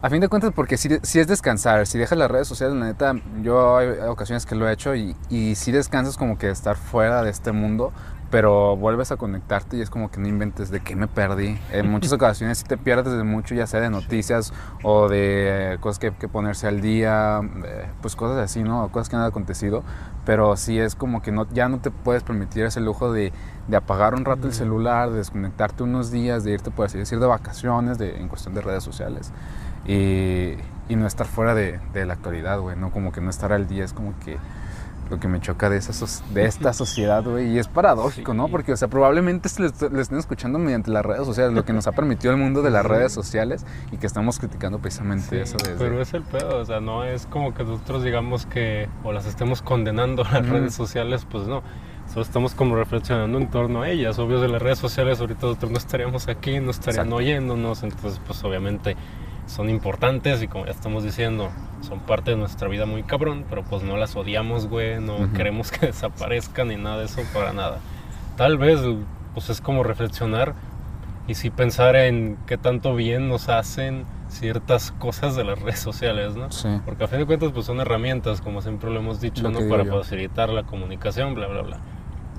A 0.00 0.10
fin 0.10 0.20
de 0.20 0.28
cuentas, 0.28 0.52
porque 0.52 0.76
si, 0.76 0.98
si 1.02 1.20
es 1.20 1.28
descansar, 1.28 1.86
si 1.86 1.96
dejas 1.96 2.18
las 2.18 2.28
redes 2.28 2.48
sociales, 2.48 2.76
la 2.76 2.86
neta, 2.86 3.14
yo 3.40 3.76
hay 3.76 3.88
ocasiones 4.08 4.46
que 4.46 4.56
lo 4.56 4.68
he 4.68 4.72
hecho 4.72 4.96
y, 4.96 5.16
y 5.30 5.54
si 5.54 5.70
descansas 5.70 6.16
como 6.16 6.38
que 6.38 6.50
estar 6.50 6.74
fuera 6.74 7.22
de 7.22 7.30
este 7.30 7.52
mundo, 7.52 7.92
pero 8.32 8.78
vuelves 8.78 9.12
a 9.12 9.18
conectarte 9.18 9.76
y 9.76 9.82
es 9.82 9.90
como 9.90 10.10
que 10.10 10.18
no 10.18 10.26
inventes 10.26 10.70
de 10.70 10.80
qué 10.80 10.96
me 10.96 11.06
perdí. 11.06 11.58
En 11.70 11.90
muchas 11.90 12.14
ocasiones 12.14 12.58
sí 12.58 12.64
te 12.64 12.78
pierdes 12.78 13.12
de 13.12 13.24
mucho, 13.24 13.54
ya 13.54 13.66
sea 13.66 13.80
de 13.80 13.90
noticias 13.90 14.54
o 14.82 15.06
de 15.08 15.76
cosas 15.80 15.98
que, 15.98 16.12
que 16.12 16.28
ponerse 16.28 16.66
al 16.66 16.80
día, 16.80 17.42
eh, 17.64 17.90
pues 18.00 18.16
cosas 18.16 18.38
así, 18.38 18.62
¿no? 18.62 18.88
Cosas 18.88 19.10
que 19.10 19.16
han 19.16 19.22
acontecido, 19.22 19.84
pero 20.24 20.56
sí 20.56 20.78
es 20.78 20.94
como 20.94 21.20
que 21.20 21.30
no, 21.30 21.46
ya 21.52 21.68
no 21.68 21.80
te 21.80 21.90
puedes 21.90 22.22
permitir 22.22 22.64
ese 22.64 22.80
lujo 22.80 23.12
de, 23.12 23.34
de 23.68 23.76
apagar 23.76 24.14
un 24.14 24.24
rato 24.24 24.46
el 24.46 24.54
celular, 24.54 25.10
de 25.10 25.18
desconectarte 25.18 25.82
unos 25.82 26.10
días, 26.10 26.42
de 26.42 26.52
irte, 26.52 26.70
por 26.70 26.86
así 26.86 26.96
decir, 26.96 27.20
de 27.20 27.26
vacaciones 27.26 27.98
de, 27.98 28.18
en 28.18 28.28
cuestión 28.28 28.54
de 28.54 28.62
redes 28.62 28.82
sociales. 28.82 29.30
Y, 29.86 30.54
y 30.88 30.96
no 30.96 31.06
estar 31.06 31.26
fuera 31.26 31.54
de, 31.54 31.80
de 31.92 32.06
la 32.06 32.14
actualidad, 32.14 32.60
güey, 32.60 32.76
¿no? 32.76 32.92
Como 32.92 33.12
que 33.12 33.20
no 33.20 33.28
estar 33.28 33.52
al 33.52 33.68
día, 33.68 33.84
es 33.84 33.92
como 33.92 34.18
que 34.20 34.38
lo 35.10 35.20
que 35.20 35.28
me 35.28 35.40
choca 35.40 35.68
de, 35.68 35.76
esa 35.76 35.92
de 36.32 36.44
esta 36.44 36.72
sociedad, 36.72 37.22
güey. 37.24 37.52
Y 37.52 37.58
es 37.58 37.68
paradójico, 37.68 38.34
¿no? 38.34 38.48
Porque, 38.48 38.72
o 38.72 38.76
sea, 38.76 38.88
probablemente 38.88 39.48
le, 39.58 39.66
estén 40.00 40.18
escuchando 40.18 40.58
mediante 40.58 40.90
las 40.90 41.04
redes 41.04 41.26
sociales, 41.26 41.54
lo 41.54 41.64
que 41.64 41.72
nos 41.72 41.86
ha 41.86 41.92
permitido 41.92 42.32
el 42.32 42.38
mundo 42.38 42.62
de 42.62 42.70
las 42.70 42.84
redes 42.84 43.12
sociales 43.12 43.66
y 43.90 43.98
que 43.98 44.06
estamos 44.06 44.38
criticando 44.38 44.78
precisamente 44.78 45.40
eso. 45.40 45.56
Desde... 45.58 45.76
Pero 45.76 46.00
es 46.00 46.14
el 46.14 46.22
pedo, 46.22 46.58
o 46.58 46.64
sea, 46.64 46.80
no 46.80 47.04
es 47.04 47.26
como 47.26 47.54
que 47.54 47.64
nosotros 47.64 48.02
digamos 48.02 48.46
que 48.46 48.88
o 49.04 49.12
las 49.12 49.26
estemos 49.26 49.62
condenando 49.62 50.24
a 50.24 50.32
las 50.40 50.48
redes 50.48 50.74
sociales, 50.74 51.26
pues 51.30 51.46
no. 51.46 51.62
Solo 52.08 52.22
estamos 52.22 52.54
como 52.54 52.74
reflexionando 52.74 53.38
en 53.38 53.48
torno 53.48 53.82
a 53.82 53.88
ellas. 53.88 54.18
Obvio, 54.18 54.40
de 54.40 54.48
las 54.48 54.60
redes 54.60 54.78
sociales 54.78 55.20
ahorita 55.20 55.46
nosotros 55.46 55.70
no 55.70 55.78
estaríamos 55.78 56.28
aquí, 56.28 56.58
no 56.60 56.70
estarían 56.70 57.12
oyéndonos, 57.12 57.82
entonces 57.82 58.20
pues 58.26 58.42
obviamente 58.44 58.96
son 59.52 59.68
importantes 59.68 60.42
y 60.42 60.48
como 60.48 60.64
ya 60.64 60.70
estamos 60.70 61.04
diciendo, 61.04 61.50
son 61.82 62.00
parte 62.00 62.30
de 62.30 62.36
nuestra 62.38 62.68
vida 62.68 62.86
muy 62.86 63.02
cabrón, 63.02 63.44
pero 63.50 63.62
pues 63.62 63.82
no 63.82 63.98
las 63.98 64.16
odiamos, 64.16 64.66
güey, 64.66 64.98
no 64.98 65.30
queremos 65.34 65.70
que 65.70 65.86
desaparezcan 65.88 66.68
ni 66.68 66.76
nada 66.76 66.98
de 66.98 67.04
eso 67.04 67.20
para 67.34 67.52
nada. 67.52 67.78
Tal 68.36 68.56
vez 68.56 68.80
pues 69.34 69.50
es 69.50 69.60
como 69.60 69.82
reflexionar 69.82 70.54
y 71.28 71.34
sí 71.34 71.50
pensar 71.50 71.96
en 71.96 72.38
qué 72.46 72.56
tanto 72.56 72.94
bien 72.94 73.28
nos 73.28 73.50
hacen 73.50 74.04
ciertas 74.28 74.90
cosas 74.92 75.36
de 75.36 75.44
las 75.44 75.58
redes 75.62 75.80
sociales, 75.80 76.34
¿no? 76.34 76.50
Sí. 76.50 76.68
Porque 76.86 77.04
a 77.04 77.08
fin 77.08 77.18
de 77.18 77.26
cuentas 77.26 77.52
pues 77.52 77.66
son 77.66 77.78
herramientas, 77.78 78.40
como 78.40 78.62
siempre 78.62 78.90
lo 78.90 79.00
hemos 79.00 79.20
dicho, 79.20 79.50
¿no? 79.50 79.68
Para 79.68 79.84
facilitar 79.84 80.48
la 80.48 80.62
comunicación, 80.62 81.34
bla, 81.34 81.46
bla, 81.48 81.60
bla. 81.60 81.78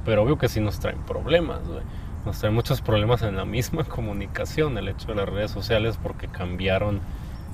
Pero 0.03 0.23
obvio 0.23 0.39
que 0.39 0.49
sí 0.49 0.59
nos 0.59 0.79
traen 0.79 0.97
problemas, 1.03 1.59
güey 1.67 1.83
nos 2.25 2.39
trae 2.39 2.51
muchos 2.51 2.81
problemas 2.81 3.21
en 3.21 3.35
la 3.35 3.45
misma 3.45 3.83
comunicación, 3.87 4.77
el 4.77 4.87
hecho 4.87 5.07
de 5.07 5.15
las 5.15 5.29
redes 5.29 5.51
sociales, 5.51 5.97
porque 6.01 6.27
cambiaron 6.27 7.01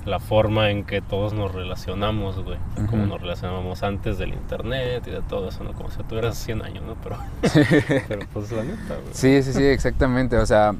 la 0.04 0.18
forma 0.18 0.70
en 0.70 0.84
que 0.84 1.02
todos 1.02 1.34
nos 1.34 1.52
relacionamos, 1.52 2.42
güey. 2.42 2.58
Como 2.88 3.04
nos 3.04 3.20
relacionábamos 3.20 3.82
antes 3.82 4.16
del 4.16 4.30
internet 4.30 5.04
y 5.06 5.10
de 5.10 5.20
todo 5.20 5.50
eso, 5.50 5.62
¿no? 5.62 5.72
Como 5.74 5.90
si 5.90 6.02
tuvieras 6.04 6.38
100 6.38 6.62
años, 6.62 6.84
¿no? 6.84 6.96
Pero, 7.02 7.18
pero 8.08 8.26
pues 8.32 8.50
la 8.50 8.64
neta, 8.64 8.94
güey. 8.94 9.12
Sí, 9.12 9.42
sí, 9.42 9.52
sí, 9.52 9.64
exactamente. 9.64 10.38
O 10.38 10.46
sea, 10.46 10.74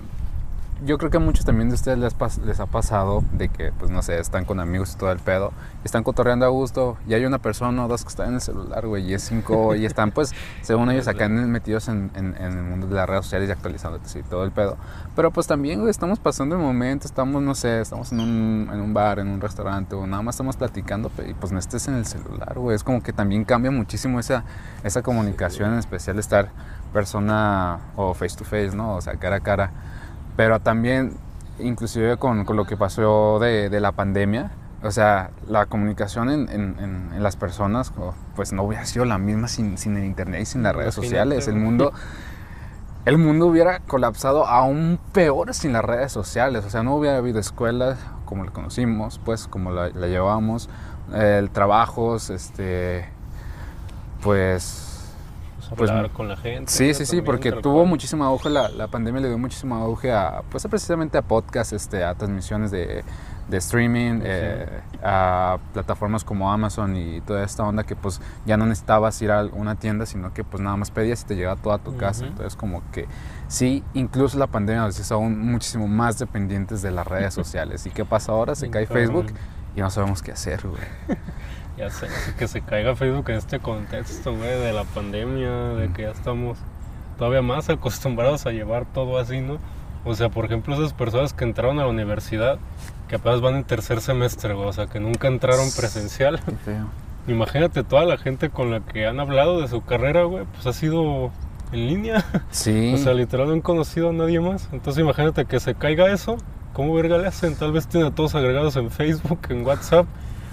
yo 0.84 0.98
creo 0.98 1.10
que 1.10 1.18
a 1.18 1.20
muchos 1.20 1.44
también 1.44 1.68
de 1.68 1.74
ustedes 1.74 1.98
les, 1.98 2.14
les, 2.44 2.60
ha 2.60 2.66
pasado 2.66 3.22
de 3.32 3.48
que, 3.48 3.72
pues 3.72 3.90
no 3.90 4.02
sé, 4.02 4.18
están 4.18 4.44
con 4.44 4.60
amigos 4.60 4.94
y 4.94 4.98
todo 4.98 5.12
el 5.12 5.18
pedo, 5.18 5.52
están 5.84 6.02
cotorreando 6.02 6.46
a 6.46 6.48
gusto 6.48 6.96
y 7.06 7.14
hay 7.14 7.24
una 7.24 7.38
persona 7.38 7.84
o 7.84 7.88
dos 7.88 8.02
que 8.02 8.08
están 8.08 8.28
en 8.28 8.34
el 8.34 8.40
celular, 8.40 8.86
güey, 8.86 9.10
y 9.10 9.14
es 9.14 9.22
cinco, 9.22 9.74
y 9.76 9.84
están, 9.84 10.10
pues, 10.10 10.32
según 10.62 10.90
ellos, 10.90 11.08
acá 11.08 11.28
metidos 11.28 11.88
en, 11.88 12.10
en, 12.14 12.34
en, 12.36 12.58
el 12.58 12.62
mundo 12.62 12.86
de 12.86 12.94
las 12.94 13.08
redes 13.08 13.24
sociales 13.24 13.48
y 13.48 13.52
actualizándote 13.52 14.18
y 14.18 14.22
todo 14.22 14.44
el 14.44 14.52
pedo. 14.52 14.76
Pero 15.14 15.30
pues 15.30 15.46
también, 15.46 15.80
güey, 15.80 15.90
estamos 15.90 16.18
pasando 16.18 16.56
el 16.56 16.62
momento, 16.62 17.06
estamos, 17.06 17.42
no 17.42 17.54
sé, 17.54 17.80
estamos 17.80 18.12
en 18.12 18.20
un, 18.20 18.70
en 18.72 18.80
un 18.80 18.94
bar, 18.94 19.18
en 19.18 19.28
un 19.28 19.40
restaurante 19.40 19.94
o 19.94 20.06
nada 20.06 20.22
más 20.22 20.34
estamos 20.34 20.56
platicando 20.56 21.10
y 21.26 21.34
pues 21.34 21.52
no 21.52 21.58
estés 21.58 21.88
en 21.88 21.94
el 21.94 22.06
celular, 22.06 22.58
güey. 22.58 22.74
Es 22.74 22.84
como 22.84 23.02
que 23.02 23.12
también 23.12 23.44
cambia 23.44 23.70
muchísimo 23.70 24.18
esa, 24.18 24.44
esa 24.84 25.02
comunicación, 25.02 25.72
en 25.72 25.78
especial 25.78 26.18
estar 26.18 26.50
persona 26.92 27.78
o 27.96 28.14
face 28.14 28.36
to 28.36 28.44
face, 28.44 28.74
¿no? 28.74 28.96
O 28.96 29.00
sea, 29.00 29.16
cara 29.16 29.36
a 29.36 29.40
cara 29.40 29.70
pero 30.40 30.58
también, 30.58 31.18
inclusive 31.58 32.16
con, 32.16 32.46
con 32.46 32.56
lo 32.56 32.64
que 32.64 32.74
pasó 32.74 33.38
de, 33.40 33.68
de, 33.68 33.78
la 33.78 33.92
pandemia, 33.92 34.52
o 34.82 34.90
sea, 34.90 35.32
la 35.46 35.66
comunicación 35.66 36.30
en, 36.30 36.48
en, 36.48 36.76
en, 37.14 37.22
las 37.22 37.36
personas, 37.36 37.92
pues 38.36 38.50
no 38.54 38.62
hubiera 38.62 38.86
sido 38.86 39.04
la 39.04 39.18
misma 39.18 39.48
sin, 39.48 39.76
sin 39.76 39.98
el 39.98 40.04
internet 40.06 40.40
y 40.40 40.46
sin 40.46 40.62
las 40.62 40.74
redes 40.74 40.94
sociales. 40.94 41.46
El 41.46 41.56
mundo, 41.56 41.92
el 43.04 43.18
mundo 43.18 43.48
hubiera 43.48 43.80
colapsado 43.80 44.46
aún 44.46 44.98
peor 45.12 45.52
sin 45.52 45.74
las 45.74 45.84
redes 45.84 46.10
sociales. 46.10 46.64
O 46.64 46.70
sea, 46.70 46.82
no 46.82 46.94
hubiera 46.94 47.18
habido 47.18 47.38
escuelas 47.38 47.98
como 48.24 48.42
la 48.42 48.50
conocimos, 48.50 49.20
pues 49.22 49.46
como 49.46 49.72
la, 49.72 49.90
la 49.90 50.06
llevábamos, 50.06 50.70
el 51.12 51.50
trabajos, 51.50 52.30
este, 52.30 53.04
pues 54.22 54.89
pues, 55.76 55.90
hablar 55.90 56.10
con 56.10 56.28
la 56.28 56.36
gente. 56.36 56.70
Sí, 56.70 56.94
sí, 56.94 57.06
sí, 57.06 57.22
porque 57.22 57.52
tuvo 57.52 57.84
muchísima 57.86 58.26
auge, 58.26 58.50
la, 58.50 58.68
la, 58.68 58.88
pandemia 58.88 59.20
le 59.20 59.28
dio 59.28 59.38
muchísima 59.38 59.80
auge 59.80 60.12
a, 60.12 60.42
pues 60.50 60.66
precisamente 60.68 61.18
a 61.18 61.22
podcasts, 61.22 61.72
este, 61.72 62.04
a 62.04 62.14
transmisiones 62.14 62.70
de, 62.70 63.04
de 63.50 63.56
streaming, 63.58 64.20
eh, 64.22 64.80
a 65.02 65.58
plataformas 65.72 66.24
como 66.24 66.50
Amazon 66.52 66.96
y 66.96 67.20
toda 67.20 67.44
esta 67.44 67.64
onda 67.64 67.84
que 67.84 67.96
pues 67.96 68.20
ya 68.46 68.56
no 68.56 68.64
necesitabas 68.64 69.20
ir 69.22 69.32
a 69.32 69.44
una 69.44 69.74
tienda, 69.74 70.06
sino 70.06 70.32
que 70.32 70.44
pues 70.44 70.62
nada 70.62 70.76
más 70.76 70.90
pedías 70.90 71.22
y 71.22 71.26
te 71.26 71.36
llegaba 71.36 71.60
toda 71.60 71.78
tu 71.78 71.96
casa. 71.96 72.26
Entonces 72.26 72.56
como 72.56 72.82
que 72.92 73.06
sí, 73.48 73.82
incluso 73.92 74.38
la 74.38 74.46
pandemia 74.46 74.82
nos 74.82 74.98
hizo 74.98 75.14
aún 75.16 75.38
muchísimo 75.38 75.88
más 75.88 76.18
dependientes 76.18 76.80
de 76.80 76.92
las 76.92 77.06
redes 77.06 77.34
sociales. 77.40 77.84
¿Y 77.86 77.90
qué 77.90 78.04
pasa 78.04 78.32
ahora? 78.32 78.54
Se 78.54 78.70
cae 78.70 78.86
Facebook 78.86 79.26
y 79.76 79.80
no 79.80 79.90
sabemos 79.90 80.22
qué 80.22 80.32
hacer, 80.32 80.66
güey. 80.66 80.82
Ya 81.80 81.88
sé, 81.88 82.08
que 82.38 82.46
se 82.46 82.60
caiga 82.60 82.94
Facebook 82.94 83.30
en 83.30 83.36
este 83.36 83.58
contexto, 83.58 84.36
güey, 84.36 84.50
de 84.50 84.74
la 84.74 84.84
pandemia, 84.84 85.50
de 85.50 85.90
que 85.94 86.02
ya 86.02 86.10
estamos 86.10 86.58
todavía 87.16 87.40
más 87.40 87.70
acostumbrados 87.70 88.44
a 88.44 88.50
llevar 88.50 88.84
todo 88.84 89.18
así, 89.18 89.40
¿no? 89.40 89.56
O 90.04 90.14
sea, 90.14 90.28
por 90.28 90.44
ejemplo, 90.44 90.74
esas 90.74 90.92
personas 90.92 91.32
que 91.32 91.44
entraron 91.44 91.78
a 91.78 91.84
la 91.84 91.88
universidad, 91.88 92.58
que 93.08 93.16
apenas 93.16 93.40
van 93.40 93.56
en 93.56 93.64
tercer 93.64 94.02
semestre, 94.02 94.52
güey, 94.52 94.68
o 94.68 94.72
sea, 94.74 94.88
que 94.88 95.00
nunca 95.00 95.28
entraron 95.28 95.70
presencial. 95.74 96.38
Imagínate 97.26 97.82
toda 97.82 98.04
la 98.04 98.18
gente 98.18 98.50
con 98.50 98.70
la 98.70 98.80
que 98.80 99.06
han 99.06 99.18
hablado 99.18 99.62
de 99.62 99.68
su 99.68 99.82
carrera, 99.82 100.24
güey, 100.24 100.44
pues 100.52 100.66
ha 100.66 100.74
sido 100.74 101.30
en 101.72 101.86
línea. 101.86 102.26
Sí. 102.50 102.92
O 102.92 102.98
sea, 102.98 103.14
literal 103.14 103.46
no 103.46 103.54
han 103.54 103.62
conocido 103.62 104.10
a 104.10 104.12
nadie 104.12 104.38
más. 104.38 104.68
Entonces 104.70 105.02
imagínate 105.02 105.46
que 105.46 105.58
se 105.60 105.74
caiga 105.74 106.12
eso, 106.12 106.36
¿cómo 106.74 106.92
verga 106.92 107.16
le 107.16 107.26
hacen? 107.26 107.56
Tal 107.56 107.72
vez 107.72 107.86
tiene 107.86 108.08
a 108.08 108.10
todos 108.10 108.34
agregados 108.34 108.76
en 108.76 108.90
Facebook, 108.90 109.40
en 109.48 109.64
WhatsApp. 109.64 110.04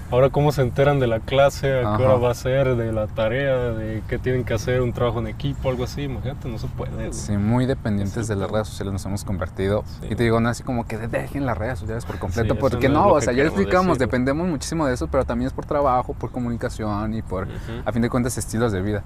Ahora 0.10 0.30
cómo 0.30 0.54
se 0.54 0.62
enteran 0.62 1.00
de 1.00 1.08
la 1.08 1.20
clase, 1.20 1.80
a 1.80 1.98
qué 1.98 2.04
hora 2.04 2.16
va 2.16 2.32
a 2.32 2.34
ser, 2.34 2.78
de 2.78 2.94
la 2.94 3.08
tarea, 3.08 3.58
de 3.72 4.02
qué 4.08 4.18
tienen 4.18 4.46
que 4.46 4.54
hacer, 4.54 4.82
un 4.82 4.94
trabajo 4.94 5.20
en 5.20 5.28
equipo, 5.28 5.70
algo 5.70 5.84
así, 5.84 6.04
imagínate, 6.04 6.48
no 6.48 6.58
se 6.58 6.68
puede. 6.68 7.12
Sí, 7.12 7.34
muy 7.34 7.66
dependientes 7.66 8.30
de 8.30 8.38
las 8.38 8.50
redes 8.50 8.70
sociales 8.70 8.94
nos 8.94 9.06
hemos 9.06 9.26
convertido. 9.26 9.84
Y 10.10 10.16
te 10.16 10.24
digo, 10.24 10.40
no 10.40 10.48
así 10.48 10.64
como 10.64 10.88
que 10.88 10.98
dejen 10.98 11.46
las 11.46 11.58
redes 11.58 11.80
sociales 11.80 12.06
por 12.06 12.20
completo, 12.20 12.56
porque 12.56 12.88
no, 12.88 13.08
o 13.10 13.20
sea, 13.20 13.34
ya 13.34 13.44
explicamos, 13.44 14.00
dependemos 14.00 14.48
muchísimo 14.48 14.86
de 14.86 14.94
eso, 14.94 15.08
pero 15.08 15.26
también 15.26 15.48
es 15.48 15.54
por 15.54 15.66
trabajo, 15.66 16.14
por 16.14 16.32
comunicación 16.32 17.14
y 17.14 17.22
por, 17.22 17.48
a 17.84 17.92
fin 17.92 18.02
de 18.02 18.10
cuentas, 18.10 18.38
estilos 18.38 18.72
de 18.72 18.82
vida. 18.82 19.04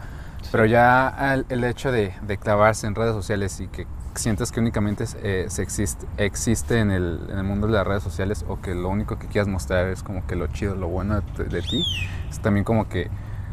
Pero 0.52 0.66
ya 0.66 1.34
el, 1.34 1.46
el 1.50 1.64
hecho 1.64 1.92
de, 1.92 2.14
de 2.22 2.38
clavarse 2.38 2.86
en 2.86 2.94
redes 2.94 3.14
sociales 3.14 3.60
y 3.60 3.68
que 3.68 3.88
sientes 4.16 4.52
que 4.52 4.60
únicamente 4.60 5.06
eh, 5.24 5.46
se 5.50 5.62
existe, 5.62 6.06
existe 6.18 6.80
en 6.80 6.92
el, 6.92 7.28
en 7.30 7.38
el, 7.38 7.44
mundo 7.44 7.68
de 7.68 7.74
las 7.74 7.88
redes 7.88 8.04
sociales 8.04 8.46
o 8.48 8.60
que 8.62 8.76
lo 8.76 8.90
único 8.90 9.18
que 9.18 9.28
quieras 9.28 9.48
mostrar 9.48 9.88
es 9.88 10.04
como 10.04 10.26
que 10.26 10.36
lo 10.36 10.48
chido, 10.48 10.76
lo 10.76 10.88
bueno 10.88 11.22
de, 11.22 11.62
ti, 11.62 11.84
es 12.30 12.40
también 12.40 12.64
como 12.64 12.90
que 12.90 13.10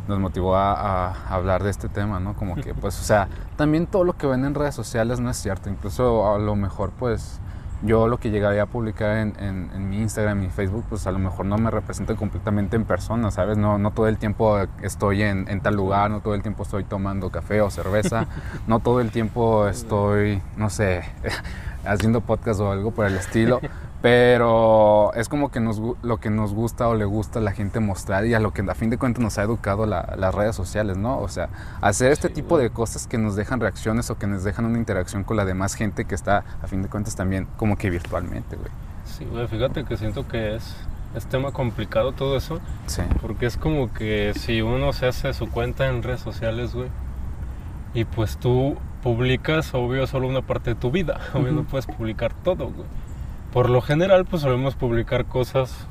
nos 0.09 0.19
motivó 0.19 0.57
a, 0.57 1.11
a, 1.11 1.35
hablar 1.35 1.63
de 1.63 1.71
este 1.71 1.89
tema, 1.89 2.19
¿no? 2.19 2.35
Como 2.35 2.57
que, 2.57 2.75
pues, 2.81 2.99
o 3.01 3.05
sea, 3.05 3.29
también 3.57 3.87
todo 3.87 4.05
lo 4.05 4.17
que 4.17 4.27
ven 4.27 4.45
en 4.45 4.55
redes 4.55 4.75
sociales 4.75 5.21
no 5.21 5.31
es 5.31 5.37
cierto, 5.37 5.71
incluso 5.71 6.33
a 6.33 6.39
lo 6.39 6.57
mejor, 6.57 6.91
pues, 6.99 7.41
yo 7.83 8.09
lo 8.09 8.19
que 8.19 8.31
llegaría 8.31 8.63
a 8.63 8.67
publicar 8.67 9.19
en, 9.19 9.35
en, 9.39 9.89
mi 9.89 10.01
Instagram 10.01 10.43
y 10.43 10.49
Facebook, 10.49 10.85
pues 10.89 11.07
a 11.07 11.13
lo 11.13 11.19
mejor 11.19 11.47
no 11.47 11.59
me 11.59 11.71
representa 11.71 12.15
completamente 12.17 12.77
en 12.77 12.85
persona, 12.85 13.31
¿sabes? 13.31 13.57
No, 13.57 13.79
no 13.79 13.93
todo 13.93 14.09
el 14.09 14.19
tiempo 14.19 14.59
estoy 14.83 15.23
en, 15.23 15.49
en, 15.49 15.61
tal 15.61 15.77
lugar, 15.77 16.11
no 16.11 16.21
todo 16.21 16.35
el 16.35 16.43
tiempo 16.43 16.65
estoy 16.65 16.85
tomando 16.85 17.31
café 17.31 17.61
o 17.61 17.71
cerveza, 17.71 18.27
no 18.67 18.81
todo 18.81 19.01
el 19.01 19.11
tiempo 19.11 19.69
estoy, 19.69 20.43
no 20.57 20.71
sé, 20.71 21.03
haciendo 21.85 22.21
podcast 22.21 22.61
o 22.61 22.73
algo 22.73 22.91
por 22.91 23.07
el 23.07 23.17
estilo. 23.17 23.61
Pero 24.01 25.13
es 25.15 25.29
como 25.29 25.51
que 25.51 25.59
nos, 25.59 25.81
lo 26.03 26.19
que 26.19 26.31
nos 26.31 26.55
gusta 26.55 26.89
o 26.89 26.95
le 26.95 27.05
gusta 27.05 27.41
a 27.41 27.43
la 27.43 27.51
gente 27.51 27.81
mostrar 27.81 28.27
y 28.27 28.35
a 28.35 28.39
lo 28.39 28.53
que 28.53 28.63
a 28.63 28.75
fin 28.75 28.91
de 28.91 28.99
cuentas 28.99 29.23
nos 29.23 29.39
ha 29.39 29.43
educado 29.43 29.87
las 29.87 30.35
redes 30.35 30.55
sociales, 30.55 30.97
¿no? 30.97 31.19
O 31.19 31.29
sea, 31.29 31.49
hacer 31.81 32.13
este 32.13 32.29
tipo 32.29 32.59
de 32.59 32.71
cosas 32.71 33.09
que 33.09 33.19
nos 33.19 33.35
dejan 33.35 33.59
reacciones 33.61 34.11
o 34.11 34.19
que 34.19 34.29
nos 34.29 34.45
dejan 34.45 34.67
una 34.67 34.79
interacción 34.79 35.25
con 35.25 35.37
la 35.37 35.45
demás 35.45 35.75
gente 35.75 36.05
que 36.05 36.15
está 36.15 36.45
a 36.63 36.67
fin 36.69 36.83
de 36.83 36.89
cuentas 36.89 37.17
también 37.17 37.49
como 37.57 37.77
que 37.77 37.91
virtualmente, 37.91 38.55
güey. 38.55 38.71
Sí, 39.05 39.25
güey, 39.25 39.49
fíjate 39.49 39.85
que 39.85 39.97
siento 39.97 40.29
que 40.29 40.55
es, 40.55 40.77
es 41.17 41.27
tema 41.27 41.51
complicado 41.51 42.13
todo 42.13 42.37
eso. 42.37 42.61
Sí. 42.87 43.03
Porque 43.21 43.47
es 43.47 43.57
como 43.57 43.93
que 43.93 44.33
si 44.37 44.63
uno 44.63 44.93
se 44.93 45.07
hace 45.07 45.33
su 45.35 45.51
cuenta 45.51 45.89
en 45.89 46.05
redes 46.05 46.21
sociales, 46.21 46.73
güey, 46.73 46.89
y 47.95 48.05
pues 48.05 48.37
tú 48.37 48.77
publicas, 49.03 49.75
obvio, 49.75 50.07
solo 50.07 50.29
una 50.29 50.43
parte 50.43 50.75
de 50.75 50.77
tu 50.77 50.93
vida. 50.93 51.19
Obvio, 51.35 51.51
no 51.51 51.65
puedes 51.65 51.87
publicar 51.87 52.33
todo, 52.33 52.67
güey 52.71 52.87
por 53.53 53.71
lo 53.71 53.81
general 53.81 54.25
pues 54.25 54.43
solemos 54.43 54.75
publicar 54.75 55.25
cosas 55.25 55.87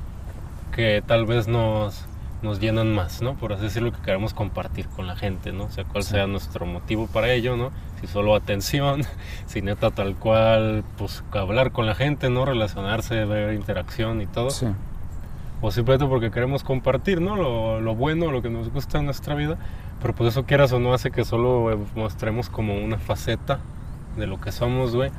que 0.72 1.04
tal 1.06 1.26
vez 1.26 1.48
nos, 1.48 2.06
nos 2.44 2.60
llenan 2.60 2.94
más, 2.94 3.22
¿no? 3.22 3.34
Por 3.34 3.54
así 3.54 3.64
decirlo, 3.64 3.92
que 3.92 4.02
queremos 4.02 4.34
compartir 4.34 4.88
con 4.88 5.08
la 5.08 5.16
gente, 5.16 5.52
¿no? 5.52 5.66
O 5.66 5.72
sea, 5.72 5.84
cuál 5.86 6.04
sea 6.04 6.28
nuestro 6.28 6.66
motivo 6.66 7.08
para 7.08 7.32
ello, 7.32 7.58
¿no? 7.58 7.72
Si 8.00 8.08
solo 8.08 8.36
atención, 8.36 9.02
si 9.48 9.62
neta 9.62 9.92
tal 9.92 10.16
cual, 10.16 10.84
pues 10.98 11.24
hablar 11.32 11.72
con 11.72 11.88
la 11.88 11.96
gente, 11.96 12.30
¿no? 12.30 12.46
Relacionarse, 12.46 13.26
ver 13.26 13.54
interacción 13.54 14.22
y 14.22 14.28
todo. 14.28 14.52
Sí. 14.52 14.68
O 15.62 15.72
simplemente 15.72 16.06
porque 16.06 16.30
queremos 16.30 16.64
compartir, 16.64 17.22
¿no? 17.22 17.36
Lo, 17.36 17.82
lo 17.82 17.96
bueno, 17.96 18.32
lo 18.32 18.44
que 18.44 18.50
nos 18.50 18.72
gusta 18.72 19.00
en 19.00 19.06
nuestra 19.06 19.34
vida. 19.34 19.58
Pero 20.00 20.14
pues 20.14 20.30
eso 20.30 20.44
quieras 20.44 20.72
o 20.74 20.80
no 20.80 20.94
hace 20.94 21.10
que 21.10 21.26
solo 21.26 21.88
mostremos 21.96 22.50
como 22.50 22.78
una 22.78 23.00
faceta 23.00 23.60
de 24.16 24.28
lo 24.28 24.40
que 24.40 24.52
somos, 24.52 24.96
güey 24.96 25.10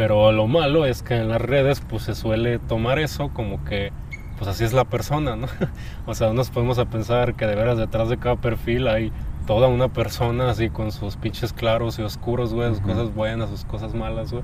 pero 0.00 0.32
lo 0.32 0.46
malo 0.46 0.86
es 0.86 1.02
que 1.02 1.14
en 1.16 1.28
las 1.28 1.42
redes 1.42 1.82
pues 1.86 2.04
se 2.04 2.14
suele 2.14 2.58
tomar 2.58 2.98
eso 2.98 3.28
como 3.34 3.62
que 3.66 3.92
pues 4.38 4.48
así 4.48 4.64
es 4.64 4.72
la 4.72 4.86
persona, 4.86 5.36
¿no? 5.36 5.46
o 6.06 6.14
sea, 6.14 6.32
nos 6.32 6.48
podemos 6.48 6.78
a 6.78 6.86
pensar 6.86 7.34
que 7.34 7.46
de 7.46 7.54
veras 7.54 7.76
detrás 7.76 8.08
de 8.08 8.16
cada 8.16 8.36
perfil 8.36 8.88
hay 8.88 9.12
toda 9.46 9.68
una 9.68 9.88
persona 9.88 10.48
así 10.48 10.70
con 10.70 10.90
sus 10.90 11.16
pinches 11.16 11.52
claros 11.52 11.98
y 11.98 12.02
oscuros, 12.02 12.54
güey, 12.54 12.70
sus 12.70 12.80
cosas 12.80 13.14
buenas, 13.14 13.50
sus 13.50 13.66
cosas 13.66 13.92
malas, 13.92 14.32
güey. 14.32 14.42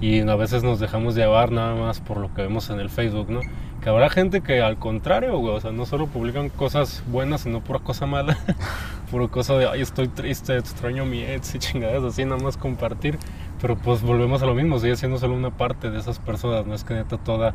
Y 0.00 0.20
a 0.20 0.36
veces 0.36 0.62
nos 0.62 0.78
dejamos 0.78 1.16
llevar 1.16 1.50
nada 1.50 1.74
más 1.74 2.00
por 2.00 2.18
lo 2.18 2.32
que 2.32 2.42
vemos 2.42 2.70
en 2.70 2.78
el 2.78 2.90
Facebook, 2.90 3.30
¿no? 3.30 3.40
Que 3.82 3.88
habrá 3.88 4.08
gente 4.08 4.40
que 4.40 4.62
al 4.62 4.76
contrario, 4.76 5.36
güey, 5.36 5.52
o 5.52 5.60
sea, 5.60 5.72
no 5.72 5.84
solo 5.84 6.06
publican 6.06 6.48
cosas 6.48 7.02
buenas, 7.08 7.40
sino 7.40 7.60
pura 7.60 7.80
cosa 7.80 8.06
mala. 8.06 8.38
pura 9.10 9.26
cosa 9.26 9.54
de, 9.54 9.66
ay, 9.66 9.80
estoy 9.80 10.06
triste, 10.06 10.56
extraño 10.56 11.04
mi 11.04 11.24
ex 11.24 11.56
y 11.56 11.58
chingadas 11.58 12.04
así, 12.04 12.24
nada 12.24 12.40
más 12.40 12.56
compartir. 12.56 13.18
Pero 13.60 13.76
pues 13.76 14.02
volvemos 14.02 14.42
a 14.42 14.46
lo 14.46 14.54
mismo, 14.54 14.78
sigue 14.78 14.96
siendo 14.96 15.18
solo 15.18 15.34
una 15.34 15.50
parte 15.50 15.90
de 15.90 15.98
esas 15.98 16.18
personas, 16.18 16.66
no 16.66 16.74
es 16.74 16.84
que 16.84 16.94
neta 16.94 17.18
toda 17.18 17.54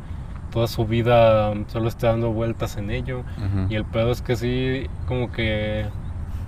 toda 0.50 0.66
su 0.66 0.84
vida 0.84 1.52
solo 1.68 1.88
esté 1.88 2.06
dando 2.06 2.32
vueltas 2.32 2.76
en 2.76 2.90
ello. 2.90 3.22
Y 3.68 3.76
el 3.76 3.84
pedo 3.84 4.10
es 4.10 4.20
que 4.20 4.36
sí, 4.36 4.86
como 5.06 5.32
que 5.32 5.86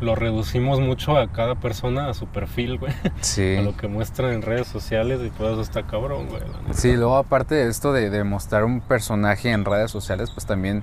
lo 0.01 0.17
reducimos 0.17 0.81
mucho 0.81 1.17
a 1.17 1.31
cada 1.31 1.55
persona, 1.55 2.09
a 2.09 2.15
su 2.15 2.27
perfil, 2.27 2.79
güey. 2.79 2.93
Sí. 3.21 3.57
A 3.59 3.63
lo 3.63 3.77
que 3.77 3.87
muestran 3.87 4.33
en 4.33 4.43
redes 4.43 4.67
sociales 4.67 5.21
y 5.25 5.31
todo 5.31 5.53
eso 5.53 5.63
está 5.63 5.85
cabrón, 5.85 6.27
güey. 6.29 6.43
Sí, 6.73 6.97
luego 6.97 7.17
aparte 7.17 7.55
de 7.55 7.69
esto 7.69 7.93
de, 7.93 8.11
de, 8.11 8.25
mostrar 8.25 8.65
un 8.65 8.81
personaje 8.81 9.51
en 9.51 9.65
redes 9.65 9.91
sociales, 9.91 10.31
pues 10.33 10.45
también 10.45 10.83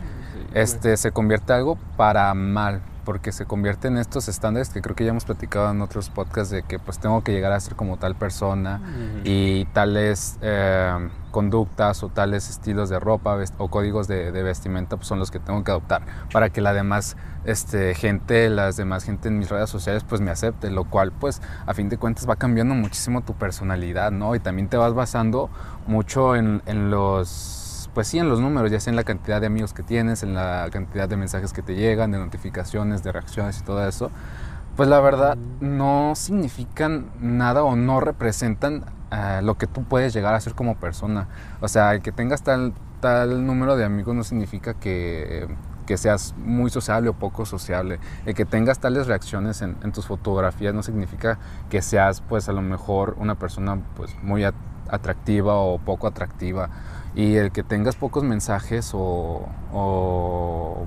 este, 0.54 0.96
se 0.98 1.12
convierte 1.12 1.54
algo 1.54 1.78
para 1.98 2.34
mal 2.34 2.82
porque 3.10 3.32
se 3.32 3.48
convierte 3.48 3.88
en 3.88 3.98
estos 3.98 4.28
estándares 4.28 4.70
que 4.70 4.84
creo 4.84 4.96
que 4.96 5.04
ya 5.04 5.10
hemos 5.10 5.26
platicado 5.26 5.72
en 5.72 5.82
otros 5.82 6.12
podcasts 6.12 6.52
de 6.52 6.62
que 6.62 6.78
pues 6.78 7.00
tengo 7.00 7.24
que 7.24 7.32
llegar 7.32 7.52
a 7.54 7.60
ser 7.60 7.76
como 7.76 7.98
tal 7.98 8.14
persona 8.14 8.80
y 9.24 9.66
tales 9.74 10.38
eh, 10.44 11.10
conductas 11.32 12.04
o 12.04 12.10
tales 12.10 12.52
estilos 12.52 12.88
de 12.88 13.00
ropa 13.00 13.36
o 13.58 13.68
códigos 13.70 14.08
de, 14.08 14.30
vestimenta 14.44 14.96
pues, 14.96 15.08
son 15.08 15.18
los 15.18 15.32
que 15.32 15.40
tengo 15.40 15.64
que 15.64 15.72
adoptar 15.72 16.04
para 16.32 16.52
que 16.52 16.62
la 16.62 16.72
demás 16.72 17.18
este, 17.46 17.96
gente, 17.96 18.48
las 18.52 18.78
demás 18.78 19.06
gente 19.06 19.30
en 19.30 19.40
mis 19.40 19.50
redes 19.50 19.72
sociales 19.72 20.06
pues 20.08 20.22
me 20.22 20.30
acepte, 20.30 20.70
lo 20.70 20.84
cual 20.84 21.12
pues 21.12 21.42
a 21.66 21.74
fin 21.74 21.90
de 21.90 21.98
cuentas 21.98 22.30
va 22.30 22.36
cambiando 22.36 22.76
muchísimo 22.76 23.22
tu 23.22 23.34
personalidad, 23.34 24.12
¿no? 24.12 24.36
Y 24.36 24.40
también 24.40 24.68
te 24.68 24.78
vas 24.78 24.94
basando 24.94 25.50
mucho 25.88 26.36
en, 26.36 26.62
en 26.68 26.92
los 26.92 27.59
pues 27.94 28.08
sí, 28.08 28.20
en 28.20 28.30
los 28.30 28.40
números, 28.40 28.72
ya 28.72 28.80
sea 28.80 28.92
en 28.92 28.96
la 28.96 29.04
cantidad 29.04 29.42
de 29.42 29.48
amigos 29.48 29.74
que 29.74 29.84
tienes, 29.84 30.24
en 30.24 30.34
la 30.34 30.68
cantidad 30.72 31.10
de 31.10 31.18
mensajes 31.18 31.54
que 31.54 31.62
te 31.62 31.76
llegan, 31.76 32.12
de 32.12 32.18
notificaciones, 32.18 33.04
de 33.04 33.12
reacciones 33.12 33.60
y 33.60 33.64
todo 33.64 33.88
eso, 33.88 34.12
pues 34.76 34.88
la 34.88 35.00
verdad 35.00 35.38
no 35.60 36.14
significan 36.16 37.12
nada 37.20 37.64
o 37.64 37.76
no 37.76 38.00
representan 38.00 38.86
eh, 39.12 39.42
lo 39.44 39.58
que 39.58 39.68
tú 39.68 39.84
puedes 39.84 40.14
llegar 40.14 40.36
a 40.36 40.40
ser 40.40 40.54
como 40.54 40.76
persona. 40.76 41.28
O 41.60 41.68
sea, 41.68 41.94
el 41.94 42.02
que 42.02 42.12
tengas 42.12 42.44
tal, 42.44 42.74
tal 43.02 43.46
número 43.46 43.76
de 43.76 43.84
amigos 43.84 44.16
no 44.16 44.24
significa 44.24 44.76
que, 44.76 45.48
que 45.86 45.98
seas 45.98 46.36
muy 46.38 46.70
sociable 46.70 47.10
o 47.10 47.14
poco 47.14 47.46
sociable. 47.46 48.00
El 48.26 48.36
que 48.36 48.46
tengas 48.46 48.80
tales 48.80 49.08
reacciones 49.08 49.62
en, 49.62 49.76
en, 49.84 49.92
tus 49.92 50.06
fotografías 50.06 50.74
no 50.74 50.84
significa 50.84 51.40
que 51.70 51.82
seas 51.82 52.22
pues 52.22 52.48
a 52.48 52.54
lo 52.54 52.62
mejor 52.62 53.16
una 53.20 53.36
persona 53.36 53.82
pues 53.96 54.16
muy 54.22 54.46
atractiva 54.90 55.56
o 55.56 55.80
poco 55.80 56.08
atractiva. 56.08 56.70
Y 57.16 57.36
el 57.36 57.52
que 57.52 57.64
tengas 57.64 57.96
pocos 57.96 58.24
mensajes 58.24 58.92
o, 58.94 59.48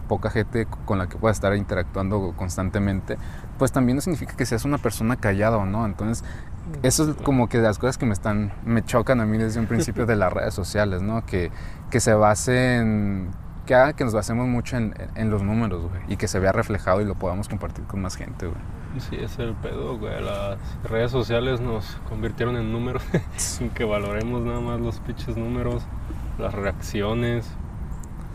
poca 0.08 0.30
gente 0.30 0.66
con 0.84 0.98
la 0.98 1.08
que 1.08 1.16
puedas 1.16 1.36
estar 1.36 1.54
interactuando 1.56 2.34
constantemente, 2.36 3.16
pues 3.58 3.72
también 3.72 3.96
no 3.96 4.02
significa 4.02 4.36
que 4.36 4.46
seas 4.46 4.64
una 4.64 4.78
persona 4.78 5.16
callada 5.16 5.56
o 5.56 5.66
no. 5.66 5.86
Entonces, 5.86 6.24
eso 6.82 7.10
es 7.10 7.16
como 7.16 7.48
que 7.48 7.58
de 7.58 7.64
las 7.64 7.78
cosas 7.78 7.98
que 7.98 8.06
me 8.06 8.12
están, 8.12 8.52
me 8.64 8.84
chocan 8.84 9.20
a 9.20 9.26
mí 9.26 9.38
desde 9.38 9.60
un 9.60 9.66
principio 9.66 10.06
de 10.06 10.16
las 10.16 10.32
redes 10.32 10.54
sociales, 10.54 11.02
¿no? 11.02 11.24
Que, 11.26 11.50
que 11.90 12.00
se 12.00 12.14
basen, 12.14 13.30
que 13.66 13.74
haga 13.74 13.92
que 13.94 14.04
nos 14.04 14.14
basemos 14.14 14.46
mucho 14.46 14.76
en, 14.76 14.94
en 15.14 15.30
los 15.30 15.42
números, 15.42 15.82
güey, 15.88 16.02
y 16.08 16.16
que 16.16 16.28
se 16.28 16.38
vea 16.38 16.52
reflejado 16.52 17.00
y 17.00 17.04
lo 17.04 17.14
podamos 17.14 17.48
compartir 17.48 17.84
con 17.84 18.02
más 18.02 18.16
gente, 18.16 18.46
güey. 18.46 18.60
Sí, 18.98 19.16
es 19.16 19.38
el 19.38 19.54
pedo, 19.54 19.98
güey. 19.98 20.22
Las 20.22 20.58
redes 20.84 21.10
sociales 21.10 21.60
nos 21.60 21.96
convirtieron 22.08 22.56
en 22.56 22.72
números 22.72 23.02
sin 23.36 23.70
que 23.70 23.84
valoremos 23.84 24.42
nada 24.42 24.60
más 24.60 24.80
los 24.80 25.00
pinches 25.00 25.36
números 25.36 25.82
las 26.38 26.54
reacciones, 26.54 27.48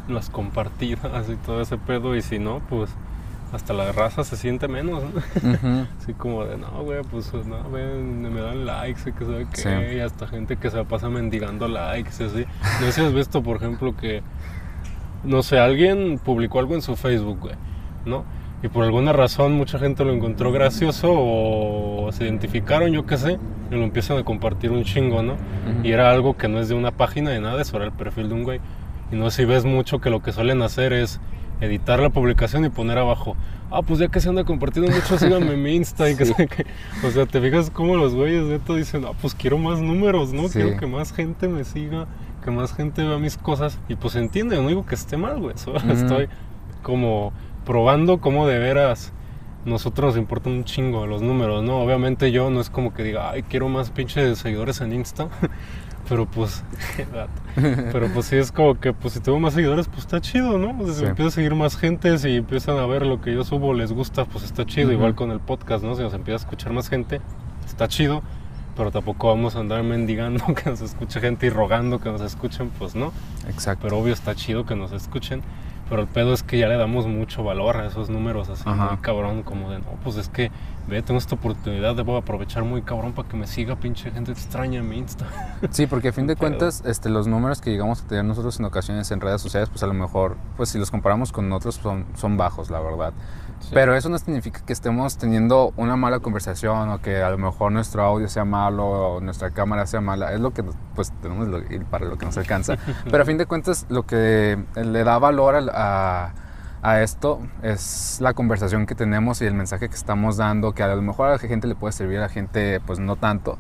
las 0.07 0.29
compartidas 0.29 1.29
y 1.29 1.35
todo 1.35 1.61
ese 1.61 1.77
pedo. 1.77 2.15
Y 2.15 2.21
si 2.21 2.39
no, 2.39 2.61
pues 2.69 2.89
hasta 3.53 3.73
la 3.73 3.91
raza 3.91 4.23
se 4.23 4.35
siente 4.35 4.67
menos, 4.67 5.03
Así 6.01 6.13
como 6.13 6.45
de, 6.45 6.57
no, 6.57 6.83
güey, 6.83 7.01
pues 7.03 7.33
no, 7.33 7.69
ven, 7.69 8.21
me 8.21 8.41
dan 8.41 8.65
likes 8.65 9.09
y 9.09 9.13
que 9.13 9.25
sabe 9.25 9.47
qué. 9.53 9.95
Y 9.95 9.99
hasta 9.99 10.27
gente 10.27 10.57
que 10.57 10.69
se 10.69 10.83
pasa 10.83 11.09
mendigando 11.09 11.67
likes 11.67 12.11
y 12.19 12.23
así. 12.23 12.45
No 12.81 12.87
sé 12.87 12.91
si 12.91 13.01
has 13.01 13.13
visto, 13.13 13.41
por 13.43 13.57
ejemplo, 13.57 13.95
que, 13.95 14.21
no 15.23 15.43
sé, 15.43 15.59
alguien 15.59 16.19
publicó 16.23 16.59
algo 16.59 16.75
en 16.75 16.81
su 16.81 16.95
Facebook, 16.95 17.39
güey, 17.39 17.55
¿no? 18.05 18.25
Y 18.63 18.69
por 18.69 18.83
alguna 18.83 19.13
razón 19.13 19.53
mucha 19.53 19.77
gente 19.77 20.03
lo 20.03 20.13
encontró 20.13 20.51
gracioso 20.51 21.13
o 21.13 22.09
se 22.11 22.23
identificaron, 22.23 22.91
yo 22.91 23.05
qué 23.05 23.17
sé, 23.17 23.37
y 23.71 23.75
lo 23.75 23.83
empiezan 23.83 24.17
a 24.17 24.23
compartir 24.23 24.71
un 24.71 24.83
chingo, 24.83 25.21
¿no? 25.21 25.35
Y 25.83 25.91
era 25.91 26.11
algo 26.11 26.35
que 26.37 26.47
no 26.47 26.59
es 26.59 26.67
de 26.69 26.75
una 26.75 26.91
página 26.91 27.29
de 27.29 27.39
nada, 27.39 27.61
eso 27.61 27.75
era 27.75 27.85
el 27.85 27.91
perfil 27.91 28.29
de 28.29 28.35
un 28.35 28.43
güey. 28.43 28.59
Y 29.11 29.15
no 29.15 29.29
sé 29.29 29.43
si 29.43 29.45
ves 29.45 29.63
mucho 29.63 29.99
que 29.99 30.09
lo 30.09 30.21
que 30.21 30.31
suelen 30.31 30.61
hacer 30.61 30.91
es 30.91 31.19
editar 31.61 31.99
la 31.99 32.09
publicación 32.09 32.65
y 32.65 32.69
poner 32.69 32.97
abajo, 32.97 33.35
ah, 33.71 33.81
pues 33.81 33.99
ya 33.99 34.07
que 34.07 34.19
se 34.19 34.29
anda 34.29 34.43
compartiendo 34.43 34.91
mucho, 34.91 35.17
síganme 35.19 35.53
en 35.53 35.63
mi 35.63 35.75
Insta 35.75 36.09
y 36.09 36.15
que, 36.15 36.25
que, 36.25 36.65
O 37.05 37.11
sea, 37.11 37.25
te 37.25 37.39
fijas 37.41 37.69
cómo 37.69 37.95
los 37.95 38.15
güeyes 38.15 38.47
de 38.47 38.55
esto 38.55 38.75
dicen, 38.75 39.05
ah, 39.05 39.11
pues 39.21 39.35
quiero 39.35 39.57
más 39.57 39.79
números, 39.79 40.33
¿no? 40.33 40.49
Quiero 40.49 40.77
que 40.77 40.87
más 40.87 41.13
gente 41.13 41.47
me 41.47 41.63
siga, 41.63 42.07
que 42.43 42.51
más 42.51 42.73
gente 42.73 43.03
vea 43.03 43.17
mis 43.17 43.37
cosas. 43.37 43.79
Y 43.87 43.95
pues 43.95 44.15
entiende, 44.15 44.59
no 44.61 44.67
digo 44.67 44.85
que 44.85 44.95
esté 44.95 45.17
mal, 45.17 45.39
güey, 45.39 45.57
solo 45.57 45.79
estoy 45.91 46.27
como 46.83 47.33
probando 47.67 48.21
cómo 48.21 48.47
de 48.47 48.57
veras 48.59 49.11
nosotros 49.65 50.13
nos 50.13 50.17
importan 50.17 50.53
un 50.53 50.63
chingo 50.63 51.05
los 51.05 51.21
números, 51.21 51.63
¿no? 51.63 51.81
Obviamente 51.81 52.31
yo 52.31 52.49
no 52.49 52.61
es 52.61 52.69
como 52.69 52.93
que 52.93 53.03
diga, 53.03 53.31
ay, 53.31 53.43
quiero 53.43 53.67
más 53.67 53.91
pinches 53.91 54.37
seguidores 54.37 54.79
en 54.79 54.93
Insta, 54.93 55.27
pero 56.07 56.25
pues, 56.25 56.63
pero 57.55 58.07
pues 58.13 58.27
sí 58.27 58.37
es 58.37 58.53
como 58.53 58.79
que, 58.79 58.93
pues 58.93 59.15
si 59.15 59.19
tengo 59.19 59.37
más 59.41 59.53
seguidores, 59.53 59.89
pues 59.89 59.99
está 59.99 60.21
chido, 60.21 60.57
¿no? 60.57 60.69
si 60.93 61.03
empieza 61.03 61.27
a 61.27 61.31
seguir 61.31 61.55
más 61.55 61.75
gente, 61.75 62.17
si 62.17 62.37
empiezan 62.37 62.77
a 62.77 62.85
ver 62.85 63.05
lo 63.05 63.19
que 63.19 63.33
yo 63.33 63.43
subo, 63.43 63.73
les 63.73 63.91
gusta, 63.91 64.23
pues 64.23 64.45
está 64.45 64.65
chido, 64.65 64.93
igual 64.93 65.15
con 65.15 65.31
el 65.31 65.41
podcast, 65.41 65.83
¿no? 65.83 65.93
Si 65.95 66.01
nos 66.01 66.13
empieza 66.13 66.37
a 66.37 66.43
escuchar 66.45 66.71
más 66.71 66.87
gente, 66.87 67.19
está 67.65 67.89
chido, 67.89 68.23
pero 68.77 68.91
tampoco 68.91 69.27
vamos 69.27 69.57
a 69.57 69.59
andar 69.59 69.83
mendigando 69.83 70.45
que 70.55 70.69
nos 70.69 70.79
escuche 70.79 71.19
gente 71.19 71.47
y 71.47 71.49
rogando 71.49 71.99
que 71.99 72.09
nos 72.09 72.21
escuchen, 72.21 72.69
pues 72.79 72.95
no. 72.95 73.11
Exacto. 73.49 73.83
Pero 73.83 73.97
obvio 73.97 74.13
está 74.13 74.35
chido 74.35 74.65
que 74.65 74.77
nos 74.77 74.93
escuchen. 74.93 75.41
Pero 75.89 76.01
el 76.01 76.07
pedo 76.07 76.33
es 76.33 76.43
que 76.43 76.57
ya 76.57 76.67
le 76.67 76.75
damos 76.75 77.07
mucho 77.07 77.43
valor 77.43 77.77
a 77.77 77.87
esos 77.87 78.09
números 78.09 78.49
así 78.49 78.67
muy 78.67 78.97
cabrón, 78.97 79.43
como 79.43 79.71
de 79.71 79.79
no, 79.79 79.85
pues 80.03 80.17
es 80.17 80.27
que 80.29 80.51
ve, 80.87 81.01
tengo 81.01 81.17
esta 81.17 81.35
oportunidad, 81.35 81.95
debo 81.95 82.17
aprovechar 82.17 82.63
muy 82.63 82.81
cabrón 82.81 83.13
para 83.13 83.27
que 83.27 83.37
me 83.37 83.47
siga 83.47 83.75
pinche 83.75 84.11
gente 84.11 84.31
extraña 84.31 84.79
en 84.79 84.89
mi 84.89 84.97
Insta. 84.97 85.25
Sí, 85.71 85.87
porque 85.87 86.09
a 86.09 86.13
fin 86.13 86.27
de 86.27 86.35
cuentas, 86.35 86.83
este, 86.85 87.09
los 87.09 87.27
números 87.27 87.61
que 87.61 87.71
llegamos 87.71 88.01
a 88.01 88.07
tener 88.07 88.25
nosotros 88.25 88.59
en 88.59 88.65
ocasiones 88.65 89.11
en 89.11 89.21
redes 89.21 89.41
sociales, 89.41 89.69
pues 89.69 89.83
a 89.83 89.87
lo 89.87 89.93
mejor, 89.93 90.37
pues 90.55 90.69
si 90.69 90.79
los 90.79 90.91
comparamos 90.91 91.31
con 91.31 91.51
otros, 91.51 91.75
son, 91.75 92.05
son 92.15 92.37
bajos, 92.37 92.69
la 92.69 92.79
verdad. 92.79 93.13
Pero 93.73 93.95
eso 93.95 94.09
no 94.09 94.17
significa 94.17 94.61
que 94.65 94.71
estemos 94.71 95.17
teniendo 95.17 95.73
una 95.75 95.95
mala 95.95 96.19
conversación 96.19 96.89
o 96.89 97.01
que 97.01 97.21
a 97.21 97.29
lo 97.29 97.37
mejor 97.37 97.71
nuestro 97.71 98.03
audio 98.03 98.27
sea 98.27 98.45
malo 98.45 98.85
o 98.85 99.21
nuestra 99.21 99.51
cámara 99.51 99.85
sea 99.87 99.99
mala. 99.99 100.31
Es 100.33 100.39
lo 100.39 100.51
que 100.51 100.63
pues 100.95 101.11
tenemos 101.21 101.47
para 101.89 102.05
lo 102.05 102.17
que 102.17 102.25
nos 102.25 102.37
alcanza. 102.37 102.77
Pero 103.09 103.23
a 103.23 103.25
fin 103.25 103.37
de 103.37 103.45
cuentas 103.45 103.85
lo 103.89 104.05
que 104.05 104.63
le 104.75 105.03
da 105.03 105.17
valor 105.19 105.55
a, 105.55 105.63
a, 105.73 106.33
esto 106.83 107.39
es 107.63 108.19
la 108.21 108.33
conversación 108.33 108.85
que 108.85 108.95
tenemos 108.95 109.41
y 109.41 109.45
el 109.45 109.53
mensaje 109.53 109.89
que 109.89 109.95
estamos 109.95 110.37
dando, 110.37 110.73
que 110.73 110.83
a 110.83 110.95
lo 110.95 111.01
mejor 111.01 111.27
a 111.27 111.31
la 111.31 111.37
gente 111.39 111.67
le 111.67 111.75
puede 111.75 111.91
servir, 111.91 112.17
a 112.17 112.21
la 112.21 112.29
gente 112.29 112.79
pues 112.85 112.99
no 112.99 113.15
tanto 113.15 113.57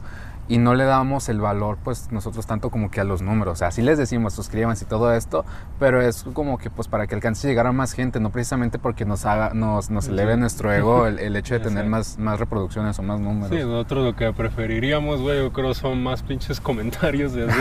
y 0.49 0.57
no 0.59 0.75
le 0.75 0.85
damos 0.85 1.29
el 1.29 1.41
valor 1.41 1.77
pues 1.83 2.11
nosotros 2.11 2.47
tanto 2.47 2.69
como 2.69 2.89
que 2.89 3.01
a 3.01 3.03
los 3.03 3.21
números. 3.21 3.53
O 3.53 3.55
sea, 3.55 3.71
sí 3.71 3.81
les 3.81 3.97
decimos 3.97 4.33
suscríbanse 4.33 4.85
y 4.85 4.87
todo 4.87 5.13
esto, 5.13 5.45
pero 5.79 6.01
es 6.01 6.23
como 6.33 6.57
que 6.57 6.69
pues 6.69 6.87
para 6.87 7.07
que 7.07 7.15
alcance 7.15 7.47
a 7.47 7.49
llegar 7.49 7.67
a 7.67 7.71
más 7.71 7.93
gente, 7.93 8.19
no 8.19 8.31
precisamente 8.31 8.79
porque 8.79 9.05
nos 9.05 9.25
haga, 9.25 9.53
nos, 9.53 9.89
nos 9.89 10.07
eleve 10.07 10.37
nuestro 10.37 10.71
ego 10.71 11.07
el, 11.07 11.35
hecho 11.35 11.55
de 11.55 11.59
tener 11.67 11.85
más, 11.85 12.17
más 12.17 12.39
reproducciones 12.39 12.97
o 12.99 13.03
más 13.03 13.19
números. 13.19 13.49
Sí, 13.49 13.65
nosotros 13.65 14.05
lo 14.05 14.15
que 14.15 14.31
preferiríamos, 14.33 15.21
güey, 15.21 15.39
yo 15.39 15.51
creo 15.51 15.73
son 15.73 16.01
más 16.01 16.23
pinches 16.23 16.61
comentarios 16.61 17.33
de 17.33 17.49
así. 17.49 17.59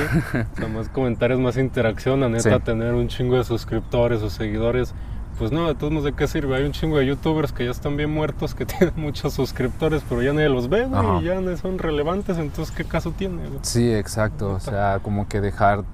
o 0.55 0.57
sea, 0.57 0.69
más 0.69 0.89
comentarios, 0.89 1.41
más 1.41 1.57
interacción, 1.57 2.23
a 2.23 2.29
neta 2.29 2.61
tener 2.61 2.95
un 2.95 3.09
chingo 3.09 3.37
de 3.37 3.45
suscriptores 3.45 4.23
o 4.23 4.31
seguidores 4.31 4.95
pues 5.39 5.53
no, 5.53 5.69
de 5.69 5.75
todos 5.75 5.93
modos, 5.93 6.05
¿de 6.05 6.13
qué 6.13 6.27
sirve? 6.27 6.57
Hay 6.57 6.65
un 6.65 6.73
chingo 6.73 6.99
de 6.99 7.07
youtubers 7.07 7.53
que 7.53 7.65
ya 7.65 7.71
están 7.71 7.97
bien 7.97 8.11
muertos, 8.11 8.55
que 8.55 8.67
tienen 8.67 8.95
muchos 8.97 9.35
suscriptores, 9.35 10.03
pero 10.09 10.23
ya 10.23 10.33
nadie 10.33 10.49
los 10.49 10.69
ve, 10.69 10.87
güey, 10.87 11.21
y 11.21 11.25
ya 11.25 11.41
no 11.41 11.57
son 11.57 11.79
relevantes, 11.79 12.39
entonces, 12.39 12.75
¿qué 12.75 12.85
caso 12.85 13.13
tiene? 13.13 13.43
Sí, 13.63 13.93
exacto, 13.93 14.53
o 14.53 14.61
sea, 14.61 15.01
como 15.03 15.29
que 15.29 15.41
dejar 15.41 15.85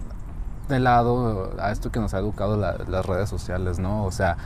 de 0.68 0.80
lado 0.80 1.54
a 1.58 1.72
esto 1.72 1.90
que 1.90 2.00
nos 2.00 2.14
ha 2.14 2.18
educado 2.18 2.56
las 2.56 3.06
redes 3.06 3.28
sociales, 3.28 3.78
¿no? 3.78 4.04
O 4.04 4.12
sea, 4.12 4.36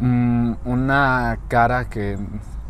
mm, 0.00 0.52
una 0.64 1.38
cara 1.48 1.86
que, 1.86 2.18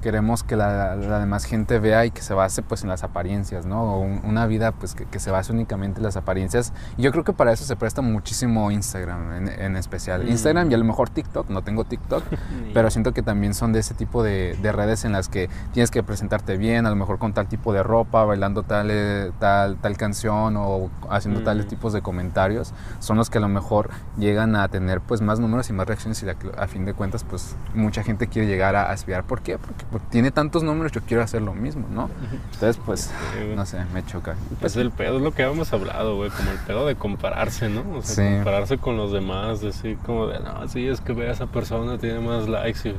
queremos 0.07 0.45
que 0.45 0.55
la, 0.55 0.95
demás 0.95 1.47
gente 1.47 1.81
vea 1.81 2.07
y 2.07 2.13
que 2.13 2.23
se 2.23 2.33
base 2.33 2.63
pues 2.63 2.85
en 2.85 2.89
las 2.89 3.03
apariencias, 3.03 3.67
¿no? 3.67 3.99
una 3.99 4.47
vida 4.47 4.71
pues 4.71 4.95
que, 4.95 5.19
se 5.19 5.33
base 5.33 5.51
únicamente 5.51 5.99
en 5.99 6.05
las 6.05 6.17
apariencias. 6.17 6.73
Y 6.97 7.03
yo 7.03 7.11
creo 7.11 7.25
que 7.25 7.33
para 7.33 7.51
eso 7.51 7.65
se 7.65 7.75
presta 7.75 8.03
muchísimo 8.03 8.71
Instagram 8.71 9.49
en, 9.49 9.75
especial. 9.75 10.23
Mm. 10.23 10.29
Instagram 10.29 10.71
y 10.71 10.75
a 10.75 10.79
lo 10.79 10.85
mejor 10.85 11.11
TikTok, 11.11 11.51
no 11.51 11.63
tengo 11.63 11.83
TikTok, 11.83 12.23
pero 12.73 12.89
siento 12.93 13.13
que 13.13 13.23
también 13.23 13.53
son 13.53 13.73
de 13.73 13.81
ese 13.81 13.95
tipo 13.95 14.23
de, 14.23 14.57
redes 14.63 15.05
en 15.05 15.11
las 15.11 15.29
que 15.29 15.51
tienes 15.73 15.91
que 15.91 16.05
presentarte 16.05 16.57
bien, 16.57 16.87
a 16.87 16.91
lo 16.91 16.95
mejor 16.95 17.19
con 17.19 17.33
tal 17.33 17.49
tipo 17.49 17.73
de 17.73 17.83
ropa, 17.83 18.25
bailando 18.25 18.63
tal, 18.63 18.89
eh, 18.93 19.33
tal, 19.41 19.77
tal 19.79 19.97
canción 19.97 20.55
o 20.57 20.89
haciendo 21.11 21.43
tales 21.43 21.67
mm. 21.67 21.69
tipos 21.69 21.93
de 21.93 22.01
comentarios, 22.01 22.75
son 23.01 23.17
los 23.17 23.29
que 23.29 23.39
a 23.39 23.41
lo 23.41 23.49
mejor 23.49 23.91
llegan 24.17 24.55
a 24.55 24.69
tener 24.69 25.01
pues 25.01 25.21
más 25.21 25.41
números 25.41 25.69
y 25.69 25.73
más 25.73 25.89
reacciones 25.89 26.23
y 26.23 26.29
a, 26.29 26.69
fin 26.69 26.85
de 26.85 26.95
cuentas 26.95 27.25
pues 27.25 27.57
mucha 27.75 28.05
gente 28.05 28.29
quiere 28.29 28.47
llegar 28.47 28.77
a, 28.77 28.89
a 28.93 28.95
espiar. 28.95 29.25
¿Por 29.25 29.41
qué? 29.41 29.59
Porque 29.59 29.85
tiene 29.99 30.31
tantos 30.31 30.63
números, 30.63 30.93
yo 30.93 31.01
quiero 31.03 31.23
hacer 31.23 31.43
lo 31.43 31.55
mismo, 31.55 31.87
¿no? 31.91 32.11
Entonces 32.53 32.81
pues, 32.85 33.13
no 33.55 33.67
sé, 33.67 33.79
me 33.93 34.05
choca. 34.05 34.37
Pues 34.61 34.77
el 34.77 34.91
pedo 34.91 35.17
es 35.17 35.23
lo 35.23 35.33
que 35.33 35.43
habíamos 35.43 35.73
hablado, 35.73 36.17
güey, 36.17 36.31
como 36.31 36.51
el 36.51 36.59
pedo 36.59 36.87
de 36.87 36.97
compararse, 36.97 37.69
¿no? 37.69 37.85
O 37.97 38.03
sea, 38.03 38.37
compararse 38.37 38.79
con 38.79 38.97
los 38.97 39.13
demás, 39.13 39.61
decir 39.61 39.99
como 40.05 40.27
de, 40.27 40.41
no, 40.41 40.67
sí, 40.69 40.87
es 40.87 41.01
que 41.01 41.13
ve 41.13 41.29
a 41.29 41.33
esa 41.33 41.47
persona, 41.47 41.99
tiene 41.99 42.21
más 42.21 42.49
likes 42.49 42.89
y 42.89 42.95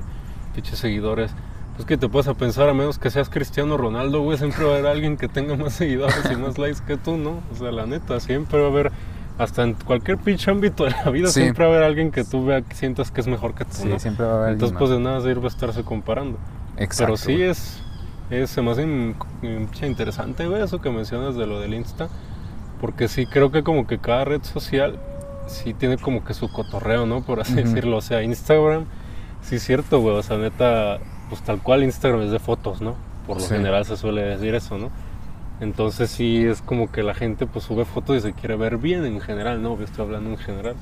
pinches 0.55 0.79
seguidores. 0.79 1.31
Pues 1.75 1.85
que 1.85 1.95
te 1.95 2.09
puedes 2.09 2.27
a 2.27 2.33
pensar, 2.33 2.67
a 2.69 2.73
menos 2.73 2.97
que 2.97 3.11
seas 3.11 3.29
Cristiano 3.29 3.77
Ronaldo, 3.77 4.21
güey, 4.21 4.39
siempre 4.39 4.65
va 4.65 4.71
a 4.71 4.73
haber 4.73 4.87
alguien 4.87 5.15
que 5.15 5.27
tenga 5.27 5.55
más 5.55 5.73
seguidores 5.75 6.23
y 6.31 6.35
más 6.35 6.57
likes 6.57 6.79
que 6.85 6.97
tú, 6.97 7.17
¿no? 7.17 7.41
O 7.51 7.55
sea, 7.55 7.71
la 7.71 7.85
neta, 7.85 8.19
siempre 8.19 8.59
va 8.59 8.65
a 8.65 8.69
haber, 8.71 8.91
hasta 9.37 9.61
en 9.61 9.75
cualquier 9.75 10.17
pinche 10.17 10.49
ámbito 10.49 10.85
de 10.85 10.91
la 10.91 11.11
vida, 11.11 11.27
siempre 11.27 11.65
va 11.65 11.71
a 11.71 11.75
haber 11.75 11.87
alguien 11.87 12.11
que 12.11 12.23
tú 12.23 12.45
veas, 12.45 12.63
que 12.63 12.73
sientas 12.73 13.11
que 13.11 13.21
es 13.21 13.27
mejor 13.27 13.53
que 13.53 13.65
tú, 13.65 13.73
sí, 13.73 13.93
siempre 13.99 14.25
va 14.25 14.33
a 14.33 14.37
haber 14.37 14.53
Entonces, 14.53 14.75
pues 14.75 14.89
de 14.89 14.99
nada 14.99 15.21
sirve 15.21 15.47
estarse 15.47 15.83
comparando. 15.83 16.39
Exacto. 16.77 17.15
Pero 17.15 17.17
sí 17.17 17.41
es, 17.41 17.81
es 18.29 18.49
se 18.49 18.61
me 18.61 18.71
hace 18.71 18.83
interesante, 19.85 20.47
güey, 20.47 20.61
eso 20.61 20.79
que 20.79 20.89
mencionas 20.89 21.35
de 21.35 21.47
lo 21.47 21.59
del 21.59 21.73
Insta, 21.73 22.09
porque 22.79 23.07
sí 23.07 23.25
creo 23.25 23.51
que 23.51 23.63
como 23.63 23.87
que 23.87 23.99
cada 23.99 24.25
red 24.25 24.43
social 24.43 24.99
sí 25.47 25.73
tiene 25.73 25.97
como 25.97 26.23
que 26.23 26.33
su 26.33 26.51
cotorreo, 26.51 27.05
¿no? 27.05 27.21
Por 27.21 27.39
así 27.39 27.55
decirlo. 27.55 27.97
O 27.97 28.01
sea, 28.01 28.21
Instagram, 28.21 28.85
sí 29.41 29.55
es 29.55 29.63
cierto, 29.63 29.99
güey. 29.99 30.15
O 30.15 30.23
sea, 30.23 30.37
neta, 30.37 30.99
pues 31.29 31.41
tal 31.41 31.61
cual 31.61 31.83
Instagram 31.83 32.21
es 32.21 32.31
de 32.31 32.39
fotos, 32.39 32.81
¿no? 32.81 32.95
Por 33.25 33.41
lo 33.41 33.47
general 33.47 33.85
se 33.85 33.97
suele 33.97 34.21
decir 34.21 34.55
eso, 34.55 34.77
¿no? 34.77 34.89
Entonces 35.59 36.11
sí 36.11 36.45
es 36.45 36.61
como 36.61 36.91
que 36.91 37.01
la 37.01 37.15
gente 37.15 37.47
pues 37.47 37.65
sube 37.65 37.83
fotos 37.83 38.17
y 38.17 38.21
se 38.21 38.33
quiere 38.33 38.55
ver 38.55 38.77
bien 38.77 39.05
en 39.05 39.19
general, 39.19 39.61
¿no? 39.61 39.77
Yo 39.77 39.85
estoy 39.85 40.05
hablando 40.05 40.29
en 40.29 40.37
general. 40.37 40.75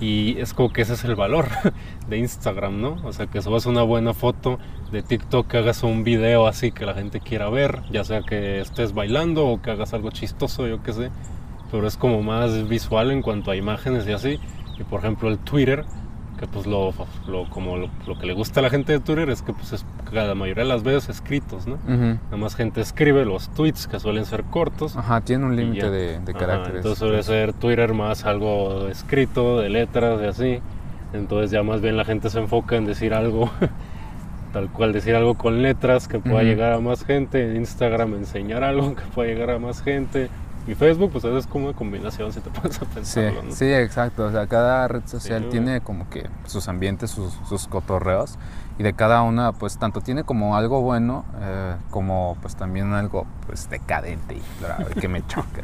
Y 0.00 0.38
es 0.38 0.54
como 0.54 0.72
que 0.72 0.82
ese 0.82 0.94
es 0.94 1.04
el 1.04 1.14
valor 1.14 1.48
de 2.08 2.18
Instagram, 2.18 2.80
¿no? 2.80 2.96
O 3.04 3.12
sea, 3.12 3.26
que 3.26 3.40
subas 3.40 3.66
una 3.66 3.82
buena 3.82 4.12
foto 4.12 4.58
de 4.90 5.02
TikTok, 5.02 5.46
que 5.46 5.58
hagas 5.58 5.82
un 5.82 6.04
video 6.04 6.46
así 6.46 6.72
que 6.72 6.84
la 6.84 6.94
gente 6.94 7.20
quiera 7.20 7.48
ver, 7.48 7.80
ya 7.90 8.04
sea 8.04 8.22
que 8.22 8.60
estés 8.60 8.92
bailando 8.92 9.46
o 9.46 9.62
que 9.62 9.70
hagas 9.70 9.94
algo 9.94 10.10
chistoso, 10.10 10.66
yo 10.66 10.82
qué 10.82 10.92
sé. 10.92 11.10
Pero 11.70 11.86
es 11.86 11.96
como 11.96 12.22
más 12.22 12.68
visual 12.68 13.10
en 13.10 13.22
cuanto 13.22 13.50
a 13.50 13.56
imágenes 13.56 14.06
y 14.06 14.12
así. 14.12 14.40
Y 14.78 14.84
por 14.84 15.00
ejemplo 15.00 15.28
el 15.28 15.38
Twitter, 15.38 15.84
que 16.38 16.46
pues 16.46 16.66
lo, 16.66 16.92
lo 17.28 17.48
como 17.48 17.76
lo, 17.76 18.18
que 18.18 18.26
le 18.26 18.32
gusta 18.32 18.60
a 18.60 18.62
la 18.62 18.70
gente 18.70 18.92
de 18.92 19.00
Twitter 19.00 19.30
es 19.30 19.42
que 19.42 19.52
pues 19.52 19.72
es 19.72 19.86
la 20.12 20.34
mayoría 20.34 20.64
de 20.64 20.68
las 20.68 20.82
veces 20.82 21.08
escritos, 21.08 21.66
¿no? 21.66 21.78
Nada 21.86 22.36
más 22.36 22.54
gente 22.56 22.80
escribe 22.80 23.24
los 23.24 23.48
tweets 23.50 23.86
que 23.86 24.00
suelen 24.00 24.24
ser 24.24 24.44
cortos. 24.44 24.96
Ajá, 24.96 25.20
tiene 25.20 25.44
un 25.44 25.56
límite 25.56 25.90
de, 25.90 26.20
de 26.20 26.34
caracteres. 26.34 26.78
entonces 26.78 26.98
suele 26.98 27.22
ser 27.22 27.52
Twitter 27.52 27.94
más 27.94 28.24
algo 28.24 28.88
escrito, 28.88 29.60
de 29.60 29.68
letras 29.68 30.20
y 30.22 30.26
así. 30.26 30.60
Entonces 31.12 31.50
ya 31.50 31.62
más 31.62 31.80
bien 31.80 31.96
la 31.96 32.04
gente 32.04 32.28
se 32.28 32.40
enfoca 32.40 32.76
en 32.76 32.86
decir 32.86 33.14
algo, 33.14 33.50
tal 34.52 34.68
cual, 34.70 34.92
decir 34.92 35.14
algo 35.14 35.34
con 35.34 35.62
letras 35.62 36.08
que 36.08 36.18
pueda 36.18 36.42
llegar 36.42 36.72
a 36.72 36.80
más 36.80 37.04
gente. 37.04 37.54
Instagram 37.54 38.14
enseñar 38.14 38.64
algo 38.64 38.94
que 38.94 39.02
pueda 39.14 39.28
llegar 39.28 39.50
a 39.50 39.58
más 39.58 39.82
gente. 39.82 40.28
Y 40.66 40.74
Facebook, 40.74 41.12
pues 41.12 41.24
es 41.24 41.46
como 41.46 41.66
una 41.66 41.76
combinación, 41.76 42.32
si 42.32 42.40
te 42.40 42.50
pones 42.60 42.80
a 42.80 42.84
pensarlo, 42.86 43.42
sí, 43.42 43.52
Sí, 43.52 43.72
exacto. 43.72 44.24
O 44.24 44.30
sea, 44.30 44.46
cada 44.46 44.88
red 44.88 45.02
social 45.06 45.48
tiene 45.50 45.80
como 45.80 46.08
que 46.08 46.28
sus 46.46 46.68
ambientes, 46.68 47.10
sus, 47.10 47.32
sus, 47.48 47.66
cotorreos. 47.66 48.38
Y 48.78 48.82
de 48.82 48.92
cada 48.92 49.22
una, 49.22 49.52
pues 49.52 49.78
tanto 49.78 50.00
tiene 50.00 50.24
como 50.24 50.56
algo 50.56 50.80
bueno, 50.80 51.24
eh, 51.40 51.76
como 51.90 52.36
pues 52.40 52.56
también 52.56 52.92
algo 52.92 53.26
pues 53.46 53.68
decadente 53.70 54.36
y 54.36 55.00
que 55.00 55.08
me 55.08 55.24
choca. 55.26 55.62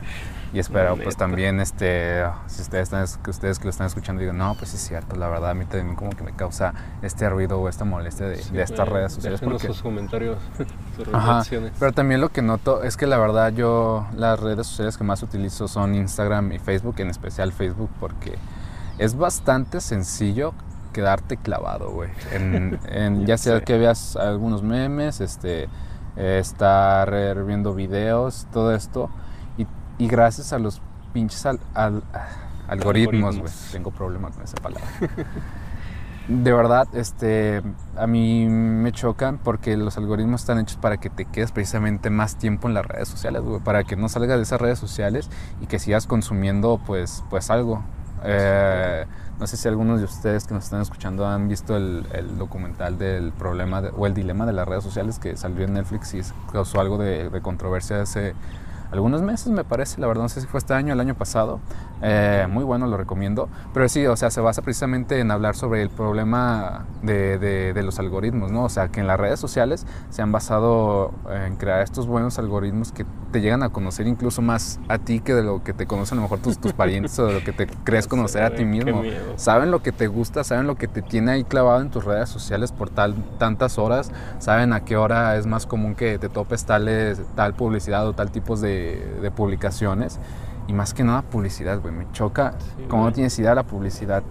Y 0.52 0.58
espero 0.58 0.96
pues 0.96 1.16
también, 1.16 1.60
este, 1.60 2.24
si 2.46 2.62
ustedes, 2.62 2.92
están, 2.92 3.04
ustedes 3.28 3.58
que 3.58 3.64
lo 3.64 3.70
están 3.70 3.86
escuchando 3.86 4.20
digan, 4.20 4.36
no, 4.36 4.54
pues 4.56 4.74
es 4.74 4.80
cierto, 4.80 5.14
la 5.14 5.28
verdad 5.28 5.50
a 5.50 5.54
mí 5.54 5.64
también 5.64 5.94
como 5.94 6.10
que 6.10 6.24
me 6.24 6.32
causa 6.32 6.74
este 7.02 7.28
ruido 7.28 7.60
o 7.60 7.68
esta 7.68 7.84
molestia 7.84 8.26
de, 8.26 8.40
estas 8.60 8.88
redes 8.88 9.12
sociales. 9.12 9.40
Porque... 9.40 9.68
sus 9.68 9.80
comentarios, 9.80 10.38
sus 10.96 11.14
Ajá, 11.14 11.42
pero 11.78 11.92
también 11.92 12.20
lo 12.20 12.30
que 12.30 12.42
noto 12.42 12.82
es 12.82 12.96
que 12.96 13.06
la 13.06 13.18
verdad 13.18 13.52
yo 13.52 14.06
las 14.16 14.40
redes 14.40 14.66
sociales 14.66 14.96
que 14.96 15.04
más 15.04 15.22
utilizo 15.22 15.68
son 15.68 15.94
Instagram 15.94 16.50
y 16.52 16.58
Facebook, 16.58 16.96
en 16.98 17.10
especial 17.10 17.52
Facebook, 17.52 17.90
porque 18.00 18.36
es 18.98 19.16
bastante 19.16 19.80
sencillo 19.80 20.52
quedarte 20.92 21.36
clavado, 21.36 21.92
güey. 21.92 22.10
En, 22.32 22.80
ya 23.26 23.38
sea 23.38 23.60
que 23.60 23.78
veas 23.78 24.16
algunos 24.16 24.64
memes, 24.64 25.20
este, 25.20 25.68
estar 26.16 27.44
viendo 27.44 27.72
videos, 27.72 28.48
todo 28.52 28.74
esto 28.74 29.10
y 30.00 30.08
gracias 30.08 30.52
a 30.54 30.58
los 30.58 30.80
pinches 31.12 31.44
al, 31.44 31.60
algoritmos, 32.66 33.38
güey. 33.38 33.52
Tengo 33.70 33.90
problema 33.90 34.30
con 34.30 34.42
esa 34.42 34.56
palabra. 34.56 34.88
de 36.26 36.52
verdad, 36.52 36.88
este, 36.94 37.62
a 37.96 38.06
mí 38.06 38.46
me 38.48 38.92
chocan 38.92 39.36
porque 39.36 39.76
los 39.76 39.98
algoritmos 39.98 40.40
están 40.40 40.58
hechos 40.58 40.78
para 40.78 40.96
que 40.96 41.10
te 41.10 41.26
quedes 41.26 41.52
precisamente 41.52 42.08
más 42.08 42.36
tiempo 42.36 42.66
en 42.66 42.74
las 42.74 42.86
redes 42.86 43.08
sociales, 43.08 43.42
güey, 43.42 43.60
para 43.60 43.84
que 43.84 43.94
no 43.94 44.08
salgas 44.08 44.38
de 44.38 44.44
esas 44.44 44.58
redes 44.58 44.78
sociales 44.78 45.28
y 45.60 45.66
que 45.66 45.78
sigas 45.78 46.06
consumiendo, 46.06 46.80
pues, 46.86 47.22
pues 47.28 47.50
algo. 47.50 47.82
Eh, 48.24 49.04
no 49.38 49.46
sé 49.46 49.58
si 49.58 49.68
algunos 49.68 49.98
de 49.98 50.06
ustedes 50.06 50.46
que 50.46 50.54
nos 50.54 50.64
están 50.64 50.80
escuchando 50.80 51.26
han 51.26 51.46
visto 51.48 51.76
el, 51.76 52.06
documental 52.38 52.96
del 52.96 53.32
problema 53.32 53.82
o 53.96 54.06
el 54.06 54.14
dilema 54.14 54.46
de 54.46 54.54
las 54.54 54.66
redes 54.66 54.84
sociales 54.84 55.18
que 55.18 55.36
salió 55.36 55.64
en 55.64 55.74
Netflix 55.74 56.14
y 56.14 56.22
causó 56.52 56.80
algo 56.80 56.96
de, 56.96 57.28
de 57.28 57.40
controversia 57.42 58.00
hace 58.00 58.34
algunos 58.90 59.22
meses, 59.22 59.48
me 59.48 59.64
parece, 59.64 60.00
la 60.00 60.06
verdad 60.06 60.22
no 60.22 60.28
sé 60.28 60.40
si 60.40 60.46
fue 60.46 60.58
este 60.58 60.74
año 60.74 60.90
o 60.90 60.94
el 60.94 61.00
año 61.00 61.14
pasado. 61.14 61.60
Eh, 62.02 62.46
muy 62.50 62.64
bueno, 62.64 62.86
lo 62.86 62.96
recomiendo. 62.96 63.48
Pero 63.72 63.88
sí, 63.88 64.06
o 64.06 64.16
sea, 64.16 64.30
se 64.30 64.40
basa 64.40 64.62
precisamente 64.62 65.20
en 65.20 65.30
hablar 65.30 65.54
sobre 65.54 65.82
el 65.82 65.90
problema 65.90 66.86
de, 67.02 67.38
de, 67.38 67.82
los 67.82 67.98
algoritmos, 67.98 68.50
¿no? 68.50 68.64
O 68.64 68.68
sea, 68.68 68.88
que 68.88 69.00
en 69.00 69.06
las 69.06 69.18
redes 69.18 69.40
sociales 69.40 69.86
se 70.10 70.22
han 70.22 70.32
basado 70.32 71.12
en 71.30 71.56
crear 71.56 71.82
estos 71.82 72.06
buenos 72.06 72.38
algoritmos 72.38 72.92
que 72.92 73.06
te 73.32 73.40
llegan 73.40 73.62
a 73.62 73.68
conocer 73.70 74.06
incluso 74.06 74.42
más 74.42 74.80
a 74.88 74.98
ti 74.98 75.20
que 75.20 75.34
de 75.34 75.42
lo 75.42 75.62
que 75.62 75.72
te 75.72 75.86
conocen 75.86 76.18
a 76.18 76.20
lo 76.20 76.22
mejor 76.22 76.40
tus, 76.40 76.58
tus 76.58 76.72
parientes 76.72 77.18
o 77.18 77.26
de 77.26 77.34
lo 77.34 77.44
que 77.44 77.52
te 77.52 77.66
crees 77.84 78.06
conocer 78.08 78.42
a 78.42 78.54
ti 78.54 78.64
mismo. 78.64 79.02
Saben 79.36 79.70
lo 79.70 79.82
que 79.82 79.92
te 79.92 80.08
gusta, 80.08 80.42
saben 80.44 80.66
lo 80.66 80.76
que 80.76 80.88
te 80.88 81.02
tiene 81.02 81.32
ahí 81.32 81.44
clavado 81.44 81.80
en 81.80 81.90
tus 81.90 82.04
redes 82.04 82.28
sociales 82.28 82.72
por 82.72 82.90
tal, 82.90 83.14
tantas 83.38 83.78
horas, 83.78 84.10
saben 84.38 84.72
a 84.72 84.84
qué 84.84 84.96
hora 84.96 85.36
es 85.36 85.46
más 85.46 85.66
común 85.66 85.94
que 85.94 86.18
te 86.18 86.28
topes 86.28 86.64
tales, 86.64 87.20
tal 87.34 87.54
publicidad 87.54 88.06
o 88.06 88.12
tal 88.14 88.30
tipos 88.30 88.60
de 88.60 88.79
de, 89.20 89.30
publicaciones. 89.30 90.18
Y 90.66 90.72
más 90.72 90.94
que 90.94 91.02
nada 91.02 91.22
publicidad, 91.22 91.80
güey. 91.80 91.92
Me 91.92 92.10
choca 92.12 92.54
como 92.88 93.04
no 93.04 93.12
tienes 93.12 93.38
idea 93.38 93.54
la 93.54 93.64
publicidad. 93.64 94.22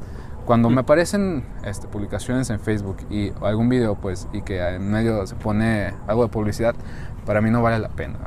Cuando 0.45 0.69
me 0.69 0.81
aparecen 0.81 1.43
este, 1.63 1.87
publicaciones 1.87 2.49
en 2.49 2.59
Facebook 2.59 2.97
y 3.09 3.31
algún 3.41 3.69
video, 3.69 3.95
pues, 3.95 4.27
y 4.33 4.41
que 4.41 4.59
en 4.67 4.89
medio 4.89 5.27
se 5.27 5.35
pone 5.35 5.93
algo 6.07 6.23
de 6.23 6.29
publicidad, 6.29 6.75
para 7.25 7.41
mí 7.41 7.51
no 7.51 7.61
vale 7.61 7.79
la 7.79 7.89
pena. 7.89 8.17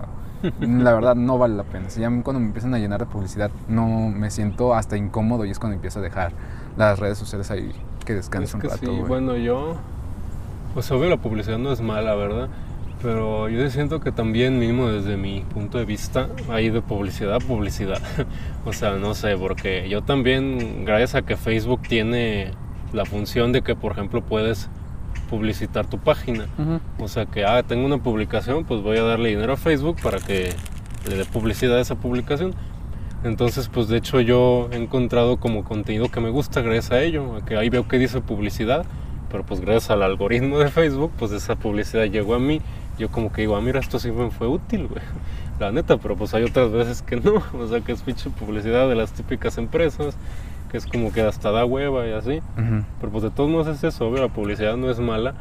La 0.60 0.92
verdad, 0.92 1.14
no 1.14 1.38
vale 1.38 1.54
la 1.54 1.62
pena. 1.62 1.88
Si 1.88 2.00
ya 2.00 2.08
cuando 2.22 2.40
me 2.40 2.46
empiezan 2.46 2.74
a 2.74 2.78
llenar 2.78 3.00
de 3.00 3.06
publicidad, 3.06 3.50
no 3.68 3.86
me 4.08 4.30
siento 4.30 4.74
hasta 4.74 4.96
incómodo 4.96 5.44
y 5.44 5.50
es 5.50 5.58
cuando 5.58 5.76
empiezo 5.76 6.00
a 6.00 6.02
dejar 6.02 6.32
las 6.76 6.98
redes 6.98 7.18
sociales 7.18 7.50
ahí 7.50 7.72
que 8.04 8.14
descansen 8.14 8.60
un 8.60 8.68
rato. 8.68 8.92
bueno, 9.06 9.36
yo, 9.36 9.76
pues 10.74 10.90
obvio 10.90 11.08
la 11.08 11.16
publicidad 11.16 11.58
no 11.58 11.72
es 11.72 11.80
mala, 11.80 12.14
¿verdad? 12.14 12.48
Pero 13.02 13.48
yo 13.48 13.68
siento 13.68 13.98
que 14.00 14.12
también, 14.12 14.60
mismo 14.60 14.88
desde 14.88 15.16
mi 15.16 15.40
punto 15.40 15.78
de 15.78 15.84
vista, 15.84 16.28
hay 16.48 16.70
de 16.70 16.80
publicidad 16.80 17.40
publicidad. 17.40 18.00
o 18.64 18.72
sea, 18.72 18.92
no 18.92 19.14
sé, 19.14 19.36
porque 19.36 19.88
yo 19.88 20.02
también, 20.02 20.84
gracias 20.84 21.16
a 21.16 21.22
que 21.22 21.36
Facebook 21.36 21.82
tiene 21.82 22.52
la 22.92 23.04
función 23.04 23.50
de 23.50 23.62
que, 23.62 23.74
por 23.74 23.92
ejemplo, 23.92 24.22
puedes 24.22 24.70
publicitar 25.28 25.86
tu 25.86 25.98
página. 25.98 26.46
O 26.98 27.08
sea, 27.08 27.26
que, 27.26 27.44
ah, 27.44 27.64
tengo 27.64 27.86
una 27.86 27.98
publicación, 27.98 28.64
pues 28.64 28.82
voy 28.82 28.98
a 28.98 29.02
darle 29.02 29.30
dinero 29.30 29.54
a 29.54 29.56
Facebook 29.56 29.96
para 30.00 30.18
que 30.18 30.50
le 31.08 31.16
dé 31.16 31.24
publicidad 31.24 31.78
a 31.78 31.80
esa 31.80 31.96
publicación. 31.96 32.54
Entonces, 33.24 33.68
pues 33.68 33.88
de 33.88 33.98
hecho 33.98 34.20
yo 34.20 34.68
he 34.72 34.76
encontrado 34.76 35.38
como 35.38 35.64
contenido 35.64 36.08
que 36.08 36.20
me 36.20 36.30
gusta 36.30 36.60
gracias 36.60 36.92
a 36.92 37.02
ello, 37.02 37.36
a 37.36 37.44
que 37.44 37.56
ahí 37.56 37.68
veo 37.68 37.88
que 37.88 37.98
dice 37.98 38.20
publicidad, 38.20 38.84
pero 39.30 39.44
pues 39.44 39.60
gracias 39.60 39.90
al 39.90 40.02
algoritmo 40.02 40.58
de 40.58 40.68
Facebook, 40.68 41.12
pues 41.18 41.32
esa 41.32 41.56
publicidad 41.56 42.04
llegó 42.06 42.34
a 42.34 42.38
mí 42.38 42.60
yo 42.98 43.10
como 43.10 43.32
que 43.32 43.42
digo, 43.42 43.56
ah, 43.56 43.60
mira, 43.60 43.80
esto 43.80 43.98
sí 43.98 44.10
me 44.10 44.30
fue 44.30 44.46
útil, 44.46 44.86
güey. 44.88 45.02
La 45.58 45.70
neta, 45.70 45.96
pero 45.98 46.16
pues 46.16 46.34
hay 46.34 46.44
otras 46.44 46.72
veces 46.72 47.02
que 47.02 47.16
no. 47.16 47.42
O 47.58 47.66
sea, 47.66 47.80
que 47.80 47.92
es 47.92 48.02
pinche 48.02 48.30
publicidad 48.30 48.88
de 48.88 48.94
las 48.94 49.12
típicas 49.12 49.58
empresas, 49.58 50.16
que 50.70 50.78
es 50.78 50.86
como 50.86 51.12
que 51.12 51.22
hasta 51.22 51.50
da 51.50 51.64
hueva 51.64 52.06
y 52.06 52.12
así. 52.12 52.42
Pero 53.00 53.12
pues 53.12 53.22
de 53.24 53.30
todos 53.30 53.50
modos 53.50 53.66
es 53.68 53.84
eso, 53.84 54.08
obvio, 54.08 54.22
la 54.22 54.28
publicidad 54.28 54.76
no 54.76 54.90
es 54.90 54.98
mala. 54.98 55.34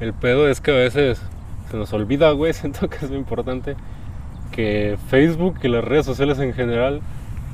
El 0.00 0.14
pedo 0.14 0.48
es 0.48 0.60
que 0.60 0.70
a 0.70 0.74
veces 0.74 1.20
se 1.70 1.76
nos 1.76 1.92
olvida, 1.92 2.30
güey, 2.32 2.52
siento 2.54 2.88
que 2.88 2.96
es 3.04 3.10
muy 3.10 3.18
importante 3.18 3.76
que 4.50 4.98
Facebook 5.08 5.60
y 5.62 5.68
las 5.68 5.84
redes 5.84 6.06
sociales 6.06 6.38
en 6.40 6.52
general 6.52 7.00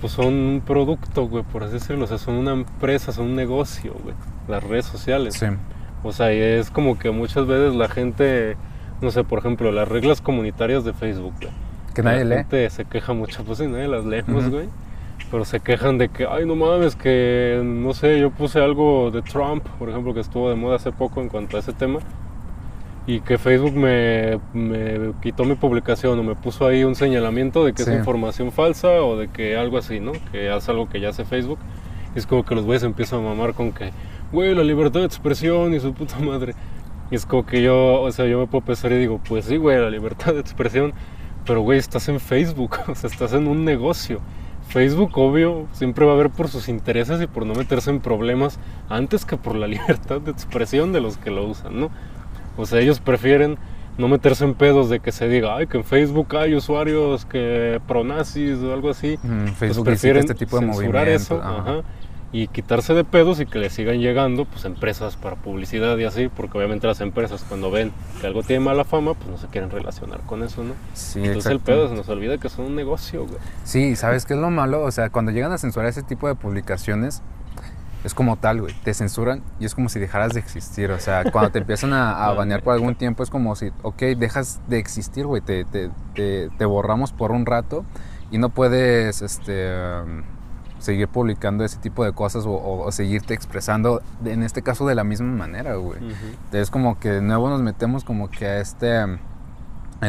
pues 0.00 0.12
son 0.12 0.34
un 0.34 0.62
producto, 0.64 1.26
güey, 1.26 1.42
por 1.42 1.64
así 1.64 1.74
decirlo, 1.74 2.04
o 2.04 2.06
sea, 2.06 2.18
son 2.18 2.34
una 2.34 2.52
empresa, 2.52 3.12
son 3.12 3.26
un 3.26 3.36
negocio, 3.36 3.94
güey, 4.02 4.14
las 4.46 4.62
redes 4.62 4.84
sociales. 4.84 5.34
Sí. 5.34 5.46
O 6.02 6.12
sea, 6.12 6.32
y 6.34 6.38
es 6.38 6.70
como 6.70 6.98
que 6.98 7.10
muchas 7.10 7.46
veces 7.46 7.74
la 7.74 7.88
gente, 7.88 8.56
no 9.00 9.10
sé, 9.10 9.24
por 9.24 9.38
ejemplo, 9.40 9.70
las 9.72 9.88
reglas 9.88 10.20
comunitarias 10.20 10.84
de 10.84 10.92
Facebook, 10.92 11.34
güey. 11.40 11.52
Que 11.94 12.02
nadie 12.02 12.24
la 12.24 12.30
lee. 12.30 12.36
gente 12.42 12.70
se 12.70 12.84
queja 12.84 13.12
mucho, 13.14 13.42
pues 13.44 13.58
sí, 13.58 13.66
nadie 13.66 13.88
las 13.88 14.04
leemos, 14.04 14.44
Ujú. 14.44 14.52
güey. 14.56 14.68
Pero 15.30 15.44
se 15.44 15.60
quejan 15.60 15.98
de 15.98 16.08
que, 16.08 16.26
ay, 16.26 16.44
no 16.46 16.54
mames, 16.54 16.94
que, 16.94 17.60
no 17.64 17.94
sé, 17.94 18.20
yo 18.20 18.30
puse 18.30 18.60
algo 18.60 19.10
de 19.10 19.22
Trump, 19.22 19.64
por 19.78 19.88
ejemplo, 19.88 20.14
que 20.14 20.20
estuvo 20.20 20.48
de 20.50 20.56
moda 20.56 20.76
hace 20.76 20.92
poco 20.92 21.20
en 21.20 21.28
cuanto 21.28 21.56
a 21.56 21.60
ese 21.60 21.72
tema. 21.72 21.98
Y 23.08 23.20
que 23.20 23.38
Facebook 23.38 23.74
me, 23.74 24.40
me 24.52 25.12
quitó 25.22 25.44
mi 25.44 25.54
publicación 25.54 26.18
o 26.18 26.22
me 26.24 26.34
puso 26.34 26.66
ahí 26.66 26.82
un 26.84 26.94
señalamiento 26.96 27.64
de 27.64 27.72
que 27.72 27.84
Sí. 27.84 27.90
es 27.90 27.96
información 27.98 28.50
falsa 28.50 28.88
o 29.02 29.16
de 29.16 29.28
que 29.28 29.56
algo 29.56 29.78
así, 29.78 30.00
¿no? 30.00 30.12
Que 30.32 30.54
es 30.54 30.68
algo 30.68 30.88
que 30.88 31.00
ya 31.00 31.10
hace 31.10 31.24
Facebook. 31.24 31.58
Y 32.14 32.18
es 32.18 32.26
como 32.26 32.44
que 32.44 32.54
los 32.56 32.64
güeyes 32.64 32.82
empiezan 32.82 33.20
a 33.20 33.22
mamar 33.22 33.54
con 33.54 33.70
que, 33.72 33.90
güey, 34.32 34.54
la 34.56 34.64
libertad 34.64 35.00
de 35.00 35.06
expresión 35.06 35.72
y 35.74 35.80
su 35.80 35.92
puta 35.94 36.18
madre. 36.18 36.54
Y 37.10 37.14
es 37.14 37.26
como 37.26 37.46
que 37.46 37.62
yo, 37.62 38.00
o 38.02 38.10
sea, 38.10 38.26
yo 38.26 38.38
me 38.38 38.46
puedo 38.46 38.64
pensar 38.64 38.92
y 38.92 38.98
digo, 38.98 39.20
pues 39.26 39.44
sí, 39.44 39.56
güey, 39.56 39.78
la 39.78 39.90
libertad 39.90 40.34
de 40.34 40.40
expresión. 40.40 40.92
Pero, 41.44 41.60
güey, 41.60 41.78
estás 41.78 42.08
en 42.08 42.18
Facebook, 42.18 42.76
o 42.88 42.94
sea, 42.94 43.08
estás 43.08 43.32
en 43.32 43.46
un 43.46 43.64
negocio. 43.64 44.20
Facebook, 44.68 45.16
obvio, 45.16 45.66
siempre 45.72 46.04
va 46.04 46.12
a 46.12 46.16
ver 46.16 46.30
por 46.30 46.48
sus 46.48 46.68
intereses 46.68 47.22
y 47.22 47.26
por 47.28 47.46
no 47.46 47.54
meterse 47.54 47.90
en 47.90 48.00
problemas 48.00 48.58
antes 48.88 49.24
que 49.24 49.36
por 49.36 49.54
la 49.54 49.66
libertad 49.68 50.20
de 50.20 50.32
expresión 50.32 50.92
de 50.92 51.00
los 51.00 51.16
que 51.18 51.30
lo 51.30 51.46
usan, 51.46 51.78
¿no? 51.78 51.90
O 52.56 52.66
sea, 52.66 52.80
ellos 52.80 53.00
prefieren 53.00 53.58
no 53.98 54.08
meterse 54.08 54.44
en 54.44 54.54
pedos 54.54 54.90
de 54.90 55.00
que 55.00 55.12
se 55.12 55.28
diga, 55.28 55.56
ay, 55.56 55.66
que 55.68 55.78
en 55.78 55.84
Facebook 55.84 56.36
hay 56.36 56.54
usuarios 56.54 57.24
que 57.24 57.80
pronazis 57.86 58.58
o 58.58 58.74
algo 58.74 58.90
así. 58.90 59.18
Mm, 59.22 59.44
Pues 59.44 59.54
Facebook 59.56 59.84
prefieren 59.84 60.22
incita 60.24 60.32
este 60.34 60.44
tipo 60.44 60.60
de 60.60 60.66
censurar 60.66 61.08
eso 61.08 61.40
ajá. 61.42 61.58
ajá, 61.60 61.82
y 62.32 62.48
quitarse 62.48 62.92
de 62.92 63.04
pedos 63.04 63.40
y 63.40 63.46
que 63.46 63.58
le 63.58 63.70
sigan 63.70 64.00
llegando 64.00 64.44
pues 64.44 64.64
empresas 64.64 65.16
para 65.16 65.36
publicidad 65.36 65.96
y 65.96 66.04
así, 66.04 66.28
porque 66.28 66.58
obviamente 66.58 66.86
las 66.86 67.00
empresas 67.00 67.44
cuando 67.48 67.70
ven 67.70 67.92
que 68.20 68.26
algo 68.26 68.42
tiene 68.42 68.64
mala 68.64 68.84
fama, 68.84 69.14
pues 69.14 69.28
no 69.28 69.38
se 69.38 69.46
quieren 69.46 69.70
relacionar 69.70 70.20
con 70.20 70.42
eso, 70.42 70.64
¿no? 70.64 70.74
Sí, 70.94 71.20
Entonces 71.24 71.52
el 71.52 71.60
pedo 71.60 71.88
se 71.88 71.94
nos 71.94 72.08
olvida 72.08 72.38
que 72.38 72.48
son 72.48 72.66
un 72.66 72.74
negocio, 72.74 73.26
güey. 73.26 73.38
Sí, 73.64 73.96
¿sabes 73.96 74.26
qué 74.26 74.34
es 74.34 74.40
lo 74.40 74.50
malo? 74.50 74.82
O 74.82 74.90
sea, 74.90 75.10
cuando 75.10 75.30
llegan 75.30 75.52
a 75.52 75.58
censurar 75.58 75.88
ese 75.88 76.02
tipo 76.02 76.26
de 76.26 76.34
publicaciones, 76.34 77.22
es 78.04 78.12
como 78.12 78.36
tal, 78.36 78.60
güey. 78.60 78.74
Te 78.84 78.92
censuran 78.92 79.42
y 79.58 79.64
es 79.64 79.74
como 79.74 79.88
si 79.88 79.98
dejaras 79.98 80.32
de 80.34 80.40
existir. 80.40 80.90
O 80.90 80.98
sea, 80.98 81.24
cuando 81.30 81.50
te 81.50 81.60
empiezan 81.60 81.92
a, 81.92 82.26
a 82.26 82.32
banear 82.34 82.62
por 82.62 82.74
algún 82.74 82.96
tiempo, 82.96 83.22
es 83.22 83.30
como 83.30 83.56
si, 83.56 83.70
ok, 83.82 84.02
dejas 84.16 84.60
de 84.68 84.78
existir, 84.78 85.26
güey. 85.26 85.42
Te, 85.42 85.64
te, 85.64 85.90
te, 86.14 86.50
te 86.50 86.64
borramos 86.64 87.12
por 87.12 87.32
un 87.32 87.46
rato 87.46 87.84
y 88.30 88.38
no 88.38 88.50
puedes, 88.50 89.22
este... 89.22 89.72
um, 90.02 90.35
seguir 90.86 91.08
publicando 91.08 91.62
ese 91.64 91.76
tipo 91.78 92.02
de 92.04 92.12
cosas 92.12 92.46
o, 92.46 92.52
o- 92.52 92.86
o 92.86 92.92
seguirte 92.92 93.34
expresando, 93.34 94.00
en 94.24 94.42
este 94.42 94.62
caso 94.62 94.86
de 94.86 94.94
la 94.94 95.04
misma 95.04 95.30
manera, 95.32 95.74
güey. 95.74 96.00
Es 96.52 96.70
como 96.70 96.98
que 96.98 97.10
de 97.10 97.20
nuevo 97.20 97.50
nos 97.50 97.60
metemos 97.60 98.02
como 98.04 98.30
que 98.30 98.46
a 98.46 98.60
este, 98.60 98.96
en 99.02 99.18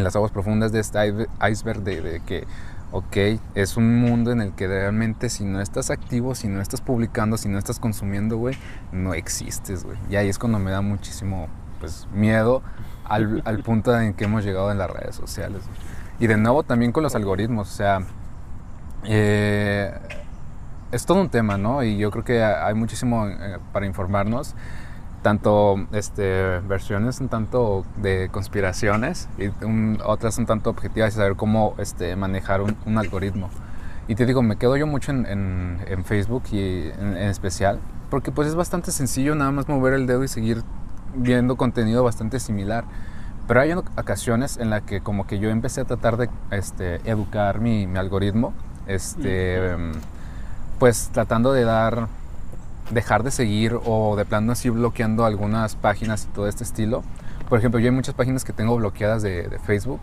las 0.03 0.15
aguas 0.15 0.31
profundas 0.31 0.71
de 0.71 0.79
este 0.79 1.27
iceberg 1.51 1.81
de, 1.81 2.01
de 2.01 2.19
que, 2.21 2.47
ok, 2.91 3.17
es 3.55 3.75
un 3.75 3.99
mundo 3.99 4.31
en 4.31 4.39
el 4.41 4.53
que 4.53 4.67
realmente 4.67 5.29
si 5.29 5.43
no 5.43 5.59
estás 5.59 5.89
activo, 5.89 6.33
si 6.35 6.47
no 6.47 6.61
estás 6.61 6.79
publicando, 6.79 7.35
si 7.37 7.49
no 7.49 7.57
estás 7.57 7.79
consumiendo, 7.79 8.37
güey, 8.37 8.55
no 8.93 9.13
existes, 9.13 9.83
güey. 9.83 9.97
Y 10.09 10.15
ahí 10.15 10.29
es 10.29 10.39
cuando 10.39 10.59
me 10.59 10.71
da 10.71 10.79
muchísimo, 10.81 11.47
pues, 11.81 12.07
miedo 12.13 12.61
al, 13.03 13.41
al 13.45 13.59
punto 13.63 13.97
en 13.99 14.13
que 14.13 14.23
hemos 14.25 14.43
llegado 14.45 14.71
en 14.71 14.77
las 14.77 14.89
redes 14.89 15.15
sociales. 15.15 15.61
güey. 15.65 15.97
Y 16.19 16.27
de 16.27 16.37
nuevo 16.37 16.63
también 16.63 16.91
con 16.91 17.03
los 17.03 17.13
algoritmos, 17.15 17.69
o 17.71 17.75
sea, 17.75 17.99
eh, 19.03 19.93
es 20.91 21.05
todo 21.05 21.19
un 21.21 21.29
tema, 21.29 21.57
¿no? 21.57 21.83
Y 21.83 21.97
yo 21.97 22.11
creo 22.11 22.23
que 22.23 22.43
hay 22.43 22.73
muchísimo 22.73 23.27
eh, 23.27 23.57
para 23.73 23.85
informarnos 23.85 24.55
tanto 25.23 25.75
este, 25.93 26.59
versiones 26.67 27.19
un 27.19 27.27
tanto 27.27 27.83
de 27.97 28.29
conspiraciones 28.31 29.27
y 29.37 29.47
un- 29.65 29.99
otras 30.05 30.37
un 30.37 30.45
tanto 30.45 30.69
objetivas 30.69 31.13
y 31.13 31.17
saber 31.17 31.35
cómo 31.35 31.73
este, 31.79 32.15
manejar 32.15 32.61
un, 32.61 32.77
un 32.85 32.97
algoritmo. 32.97 33.49
Y 34.07 34.15
te 34.15 34.25
digo, 34.25 34.41
me 34.41 34.55
quedo 34.55 34.77
yo 34.77 34.87
mucho 34.87 35.11
en, 35.11 35.25
en- 35.25 35.79
en 35.87 36.05
Facebook 36.05 36.43
y 36.51 36.89
en, 36.99 37.17
en 37.17 37.27
especial, 37.29 37.79
porque 38.09 38.31
pues 38.31 38.47
es 38.47 38.55
bastante 38.55 38.91
sencillo 38.91 39.35
nada 39.35 39.51
más 39.51 39.67
mover 39.67 39.93
el 39.93 40.07
dedo 40.07 40.23
y 40.23 40.27
seguir 40.29 40.63
viendo 41.15 41.57
contenido 41.57 42.03
bastante 42.03 42.39
similar. 42.39 42.85
Pero 43.47 43.59
hay 43.61 43.71
ocasiones 43.73 44.57
en 44.57 44.69
las 44.69 44.83
que 44.83 45.01
como 45.01 45.25
que 45.27 45.39
yo 45.39 45.49
empecé 45.49 45.81
a 45.81 45.85
tratar 45.85 46.15
de 46.17 46.29
este, 46.51 46.95
educar 47.09 47.59
mi, 47.59 47.87
mi 47.87 47.97
algoritmo, 47.97 48.53
este, 48.87 49.75
pues 50.79 51.09
tratando 51.11 51.53
de 51.53 51.63
dar 51.63 52.07
dejar 52.91 53.23
de 53.23 53.31
seguir 53.31 53.77
o 53.85 54.15
de 54.15 54.23
plano 54.25 54.53
así 54.53 54.69
bloqueando 54.69 55.25
algunas 55.25 55.75
páginas 55.75 56.25
y 56.25 56.33
todo 56.33 56.47
este 56.47 56.63
estilo. 56.63 57.03
Por 57.49 57.59
ejemplo, 57.59 57.79
yo 57.79 57.87
hay 57.87 57.95
muchas 57.95 58.15
páginas 58.15 58.43
que 58.45 58.53
tengo 58.53 58.75
bloqueadas 58.77 59.21
de, 59.21 59.47
de 59.49 59.59
Facebook 59.59 60.01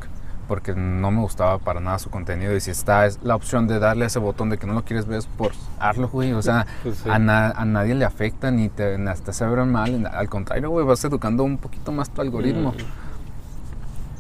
porque 0.49 0.75
no 0.75 1.11
me 1.11 1.21
gustaba 1.23 1.57
para 1.59 1.81
nada 1.81 1.99
su 1.99 2.11
contenido 2.11 2.55
y 2.55 2.61
si 2.61 2.71
está 2.71 3.07
es 3.07 3.19
la 3.23 3.35
opción 3.35 3.67
de 3.67 3.79
darle 3.79 4.05
ese 4.05 4.19
botón 4.19 4.51
de 4.51 4.59
que 4.59 4.67
no 4.67 4.75
lo 4.75 4.85
quieres 4.85 5.07
ver 5.07 5.19
es 5.21 5.27
por 5.27 5.53
hazlo, 5.81 6.09
güey. 6.09 6.33
O 6.35 6.43
sea, 6.43 6.67
Pues 6.83 6.99
sí. 6.99 7.09
a, 7.09 7.19
na- 7.19 7.51
a 7.51 7.65
nadie 7.65 7.95
le 7.95 8.05
afecta 8.05 8.51
ni 8.51 8.69
te 8.69 8.99
ni 8.99 9.09
hasta 9.09 9.33
se 9.33 9.47
mal. 9.47 10.07
Al 10.13 10.29
contrario, 10.29 10.69
güey, 10.69 10.85
vas 10.85 11.03
educando 11.05 11.45
un 11.45 11.57
poquito 11.57 11.93
más 11.93 12.11
tu 12.11 12.21
algoritmo. 12.21 12.73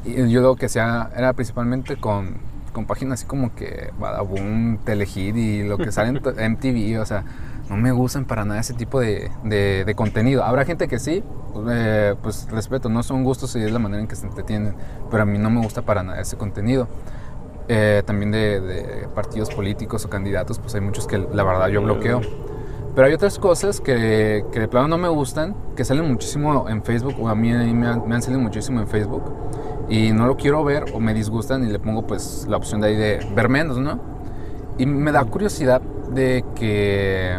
Mm. 0.06 0.10
Y 0.10 0.30
yo 0.30 0.40
lo 0.40 0.56
que 0.56 0.66
hacía 0.66 1.10
era 1.14 1.32
principalmente 1.34 1.96
con, 1.96 2.36
con 2.74 2.84
páginas 2.84 3.20
así 3.20 3.26
como 3.26 3.54
que 3.54 3.90
Badaboom, 3.98 4.76
Telehit 4.84 5.34
y 5.36 5.62
lo 5.62 5.78
que 5.78 5.90
sale 5.92 6.10
en 6.10 6.16
MTV, 6.52 7.00
o 7.00 7.06
sea, 7.06 7.24
no 7.70 7.76
me 7.78 7.90
gustan 7.92 8.26
para 8.26 8.44
nada 8.44 8.60
ese 8.60 8.74
tipo 8.74 9.00
de, 9.00 9.30
de- 9.44 9.84
de 9.86 9.94
contenido. 9.94 10.44
Habrá 10.44 10.66
gente 10.66 10.86
que 10.88 10.98
sí, 10.98 11.22
eh, 11.70 12.14
pues 12.22 12.46
respeto, 12.50 12.90
no 12.90 13.02
son 13.02 13.24
gustos 13.24 13.56
y 13.56 13.62
es 13.62 13.72
la 13.72 13.78
manera 13.78 14.02
en 14.02 14.06
que 14.08 14.16
se 14.16 14.26
entretienen, 14.26 14.74
pero 15.10 15.22
a 15.22 15.26
mí 15.26 15.38
no 15.38 15.48
me 15.48 15.62
gusta 15.62 15.80
para 15.80 16.02
nada 16.02 16.20
ese 16.20 16.36
contenido. 16.36 16.88
Eh, 17.68 18.02
también 18.04 18.30
de, 18.30 18.60
de 18.60 19.08
partidos 19.14 19.48
políticos 19.48 20.04
o 20.04 20.10
candidatos, 20.10 20.58
pues 20.58 20.74
hay 20.74 20.82
muchos 20.82 21.06
que 21.06 21.16
la 21.16 21.42
verdad 21.44 21.68
yo 21.68 21.80
bloqueo. 21.80 22.20
Pero 22.94 23.06
hay 23.08 23.14
otras 23.14 23.38
cosas 23.38 23.80
que, 23.80 24.44
que 24.52 24.60
de 24.60 24.68
plano 24.68 24.86
no 24.86 24.98
me 24.98 25.08
gustan, 25.08 25.56
que 25.74 25.84
salen 25.84 26.06
muchísimo 26.06 26.68
en 26.68 26.82
Facebook, 26.84 27.14
o 27.18 27.28
a 27.28 27.34
mí, 27.34 27.50
a 27.52 27.58
mí 27.58 27.72
me, 27.74 27.88
han, 27.88 28.06
me 28.06 28.14
han 28.14 28.22
salido 28.22 28.40
muchísimo 28.40 28.80
en 28.80 28.86
Facebook, 28.86 29.22
y 29.88 30.12
no 30.12 30.26
lo 30.26 30.36
quiero 30.36 30.64
ver 30.64 30.84
o 30.94 31.00
me 31.00 31.14
disgustan 31.14 31.66
y 31.66 31.70
le 31.70 31.78
pongo 31.78 32.06
pues 32.06 32.46
la 32.48 32.56
opción 32.56 32.80
de 32.80 32.88
ahí 32.88 32.96
de 32.96 33.26
ver 33.34 33.48
menos, 33.48 33.78
¿no? 33.78 34.00
Y 34.78 34.86
me 34.86 35.12
da 35.12 35.24
curiosidad 35.24 35.80
de 35.80 36.44
que 36.54 37.38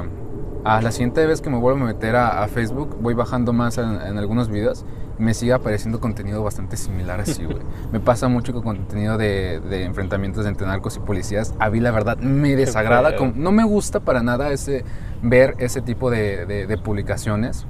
a 0.63 0.81
la 0.81 0.91
siguiente 0.91 1.25
vez 1.25 1.41
que 1.41 1.49
me 1.49 1.57
vuelvo 1.59 1.83
a 1.83 1.87
meter 1.87 2.15
a, 2.15 2.43
a 2.43 2.47
Facebook, 2.47 2.97
voy 3.01 3.13
bajando 3.13 3.53
más 3.53 3.77
en, 3.77 4.01
en 4.01 4.17
algunos 4.17 4.49
videos 4.49 4.83
y 5.19 5.23
me 5.23 5.33
sigue 5.33 5.53
apareciendo 5.53 5.99
contenido 5.99 6.43
bastante 6.43 6.75
similar 6.75 7.19
así, 7.21 7.45
güey. 7.45 7.57
me 7.91 7.99
pasa 7.99 8.27
mucho 8.27 8.51
con 8.53 8.63
contenido 8.63 9.17
de, 9.17 9.59
de 9.59 9.83
enfrentamientos 9.83 10.45
entre 10.45 10.65
narcos 10.65 10.97
y 10.97 10.99
policías. 11.01 11.53
A 11.59 11.69
mí 11.69 11.79
la 11.79 11.91
verdad 11.91 12.17
me 12.17 12.55
desagrada, 12.55 13.15
con- 13.15 13.33
no 13.41 13.51
me 13.51 13.63
gusta 13.63 13.99
para 13.99 14.23
nada 14.23 14.51
ese, 14.51 14.83
ver 15.21 15.55
ese 15.59 15.81
tipo 15.81 16.09
de, 16.09 16.45
de- 16.45 16.67
de 16.67 16.77
publicaciones. 16.77 17.65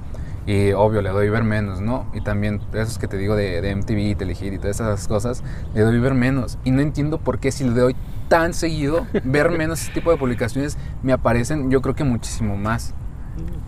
Y 0.46 0.72
obvio, 0.72 1.02
le 1.02 1.10
doy 1.10 1.28
ver 1.28 1.42
menos, 1.42 1.80
¿no? 1.80 2.06
Y 2.14 2.20
también 2.20 2.60
esos 2.72 2.98
que 2.98 3.08
te 3.08 3.18
digo 3.18 3.34
de, 3.34 3.60
de 3.60 3.74
MTV, 3.74 4.16
Telehit 4.16 4.52
y 4.52 4.58
todas 4.58 4.76
esas 4.76 5.08
cosas, 5.08 5.42
le 5.74 5.80
doy 5.80 5.98
ver 5.98 6.14
menos. 6.14 6.56
Y 6.64 6.70
no 6.70 6.82
entiendo 6.82 7.18
por 7.18 7.40
qué 7.40 7.50
si 7.50 7.64
le 7.64 7.70
doy 7.70 7.96
tan 8.28 8.54
seguido, 8.54 9.06
ver 9.24 9.50
menos 9.58 9.82
ese 9.82 9.92
tipo 9.92 10.10
de 10.10 10.16
publicaciones 10.16 10.78
me 11.02 11.12
aparecen, 11.12 11.70
yo 11.70 11.82
creo 11.82 11.96
que 11.96 12.04
muchísimo 12.04 12.56
más. 12.56 12.94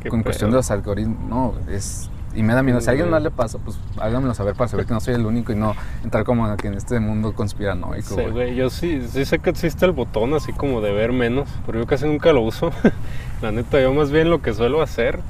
Qué 0.00 0.08
con 0.08 0.22
cuestión 0.22 0.50
de 0.50 0.56
los 0.56 0.70
algoritmos, 0.70 1.18
no, 1.28 1.54
es... 1.68 2.10
Y 2.34 2.42
me 2.42 2.52
da 2.52 2.62
miedo. 2.62 2.80
Si 2.80 2.88
a 2.88 2.90
alguien 2.90 3.10
más 3.10 3.22
le 3.22 3.30
pasa, 3.30 3.58
pues 3.58 3.80
háganmelo 3.98 4.34
saber 4.34 4.54
para 4.54 4.68
saber 4.68 4.86
que 4.86 4.92
no 4.92 5.00
soy 5.00 5.14
el 5.14 5.26
único 5.26 5.50
y 5.50 5.56
no 5.56 5.74
entrar 6.04 6.24
como 6.24 6.56
que 6.56 6.68
en 6.68 6.74
este 6.74 7.00
mundo 7.00 7.34
conspiranoico. 7.34 8.14
Sí, 8.14 8.22
güey, 8.30 8.54
yo 8.54 8.70
sí, 8.70 9.02
sí 9.10 9.24
sé 9.24 9.38
que 9.38 9.50
existe 9.50 9.86
el 9.86 9.92
botón 9.92 10.34
así 10.34 10.52
como 10.52 10.80
de 10.80 10.92
ver 10.92 11.12
menos, 11.12 11.48
pero 11.66 11.80
yo 11.80 11.86
casi 11.86 12.06
nunca 12.06 12.32
lo 12.32 12.42
uso. 12.42 12.70
La 13.42 13.50
neta, 13.50 13.80
yo 13.80 13.92
más 13.94 14.10
bien 14.10 14.30
lo 14.30 14.42
que 14.42 14.52
suelo 14.52 14.82
hacer 14.82 15.20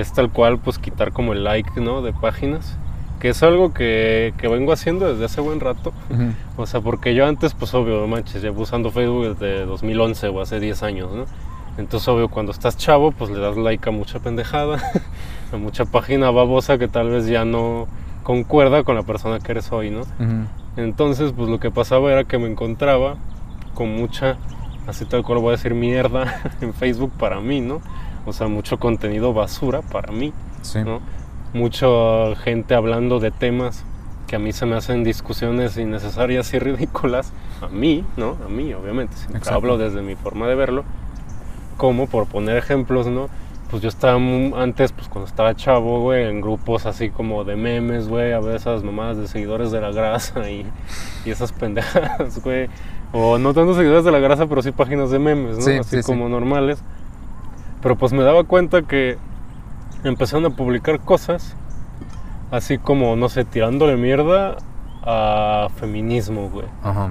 es 0.00 0.12
tal 0.12 0.30
cual, 0.30 0.58
pues 0.58 0.78
quitar 0.78 1.12
como 1.12 1.32
el 1.32 1.44
like, 1.44 1.80
¿no? 1.80 2.02
De 2.02 2.12
páginas, 2.12 2.76
que 3.20 3.30
es 3.30 3.42
algo 3.42 3.72
que, 3.72 4.34
que 4.38 4.48
vengo 4.48 4.72
haciendo 4.72 5.10
desde 5.10 5.24
hace 5.24 5.40
buen 5.40 5.60
rato. 5.60 5.92
Ujú. 6.10 6.32
O 6.56 6.66
sea, 6.66 6.80
porque 6.80 7.14
yo 7.14 7.26
antes, 7.26 7.54
pues 7.54 7.74
obvio, 7.74 8.00
no 8.00 8.06
manches, 8.06 8.42
llevo 8.42 8.62
usando 8.62 8.90
Facebook 8.90 9.36
desde 9.36 9.64
2011 9.64 10.28
o 10.28 10.40
hace 10.40 10.60
10 10.60 10.82
años, 10.82 11.12
¿no? 11.12 11.24
Entonces, 11.76 12.06
obvio, 12.08 12.28
cuando 12.28 12.52
estás 12.52 12.76
chavo, 12.76 13.10
pues 13.10 13.30
le 13.30 13.40
das 13.40 13.56
like 13.56 13.88
a 13.88 13.92
mucha 13.92 14.20
pendejada, 14.20 14.78
a 15.52 15.56
mucha 15.56 15.84
página 15.84 16.30
babosa 16.30 16.78
que 16.78 16.86
tal 16.86 17.10
vez 17.10 17.26
ya 17.26 17.44
no 17.44 17.88
concuerda 18.22 18.84
con 18.84 18.94
la 18.94 19.02
persona 19.02 19.40
que 19.40 19.52
eres 19.52 19.72
hoy, 19.72 19.90
¿no? 19.90 20.02
Entonces, 20.76 21.32
pues 21.36 21.48
lo 21.48 21.60
que 21.60 21.70
pasaba 21.70 22.10
era 22.12 22.24
que 22.24 22.38
me 22.38 22.48
encontraba 22.48 23.16
con 23.74 23.94
mucha, 23.94 24.36
así 24.86 25.04
tal 25.04 25.22
cual 25.22 25.40
voy 25.40 25.48
a 25.48 25.50
decir, 25.52 25.74
mierda 25.74 26.40
en 26.60 26.74
Facebook 26.74 27.12
para 27.18 27.40
mí, 27.40 27.60
¿no? 27.60 27.80
O 28.26 28.32
sea, 28.32 28.48
mucho 28.48 28.78
contenido 28.78 29.32
basura 29.32 29.82
para 29.82 30.12
mí, 30.12 30.32
Sí. 30.62 30.80
¿no? 30.84 31.00
mucha 31.52 32.34
gente 32.42 32.74
hablando 32.74 33.20
de 33.20 33.30
temas 33.30 33.84
que 34.26 34.34
a 34.34 34.38
mí 34.40 34.52
se 34.52 34.66
me 34.66 34.74
hacen 34.74 35.04
discusiones 35.04 35.76
innecesarias 35.76 36.52
y 36.52 36.58
ridículas, 36.58 37.32
a 37.62 37.68
mí, 37.68 38.04
¿no? 38.16 38.36
A 38.44 38.48
mí, 38.48 38.74
obviamente, 38.74 39.14
siempre 39.16 39.48
hablo 39.52 39.78
desde 39.78 40.02
mi 40.02 40.16
forma 40.16 40.48
de 40.48 40.56
verlo, 40.56 40.82
como 41.76 42.08
por 42.08 42.26
poner 42.26 42.56
ejemplos, 42.56 43.06
¿no? 43.06 43.28
Pues 43.70 43.82
yo 43.82 43.88
estaba 43.88 44.16
antes, 44.60 44.90
pues 44.92 45.08
cuando 45.08 45.28
estaba 45.28 45.54
chavo, 45.54 46.00
güey, 46.00 46.24
en 46.28 46.40
grupos 46.40 46.86
así 46.86 47.10
como 47.10 47.44
de 47.44 47.56
memes, 47.56 48.08
güey, 48.08 48.32
a 48.32 48.40
ver 48.40 48.56
esas 48.56 48.82
mamadas 48.82 49.16
de 49.18 49.28
seguidores 49.28 49.70
de 49.70 49.80
la 49.80 49.90
grasa 49.92 50.50
y, 50.50 50.66
y 51.24 51.30
esas 51.30 51.52
pendejadas, 51.52 52.42
güey. 52.44 52.68
O 53.12 53.38
no 53.38 53.54
tanto 53.54 53.74
seguidores 53.74 54.04
de 54.04 54.10
la 54.10 54.18
grasa, 54.18 54.46
pero 54.46 54.60
sí 54.62 54.72
páginas 54.72 55.10
de 55.10 55.20
memes, 55.20 55.58
¿no? 55.64 55.80
así 55.80 56.02
como 56.02 56.28
normales. 56.28 56.82
Pero 57.84 57.96
pues 57.96 58.14
me 58.14 58.22
daba 58.22 58.44
cuenta 58.44 58.80
que 58.80 59.18
empezaron 60.04 60.46
a 60.46 60.50
publicar 60.56 61.00
cosas 61.00 61.54
así 62.50 62.78
como, 62.78 63.14
no 63.14 63.28
sé, 63.28 63.44
tirándole 63.44 63.96
mierda 63.98 64.56
a 65.02 65.68
feminismo, 65.76 66.48
güey. 66.48 66.64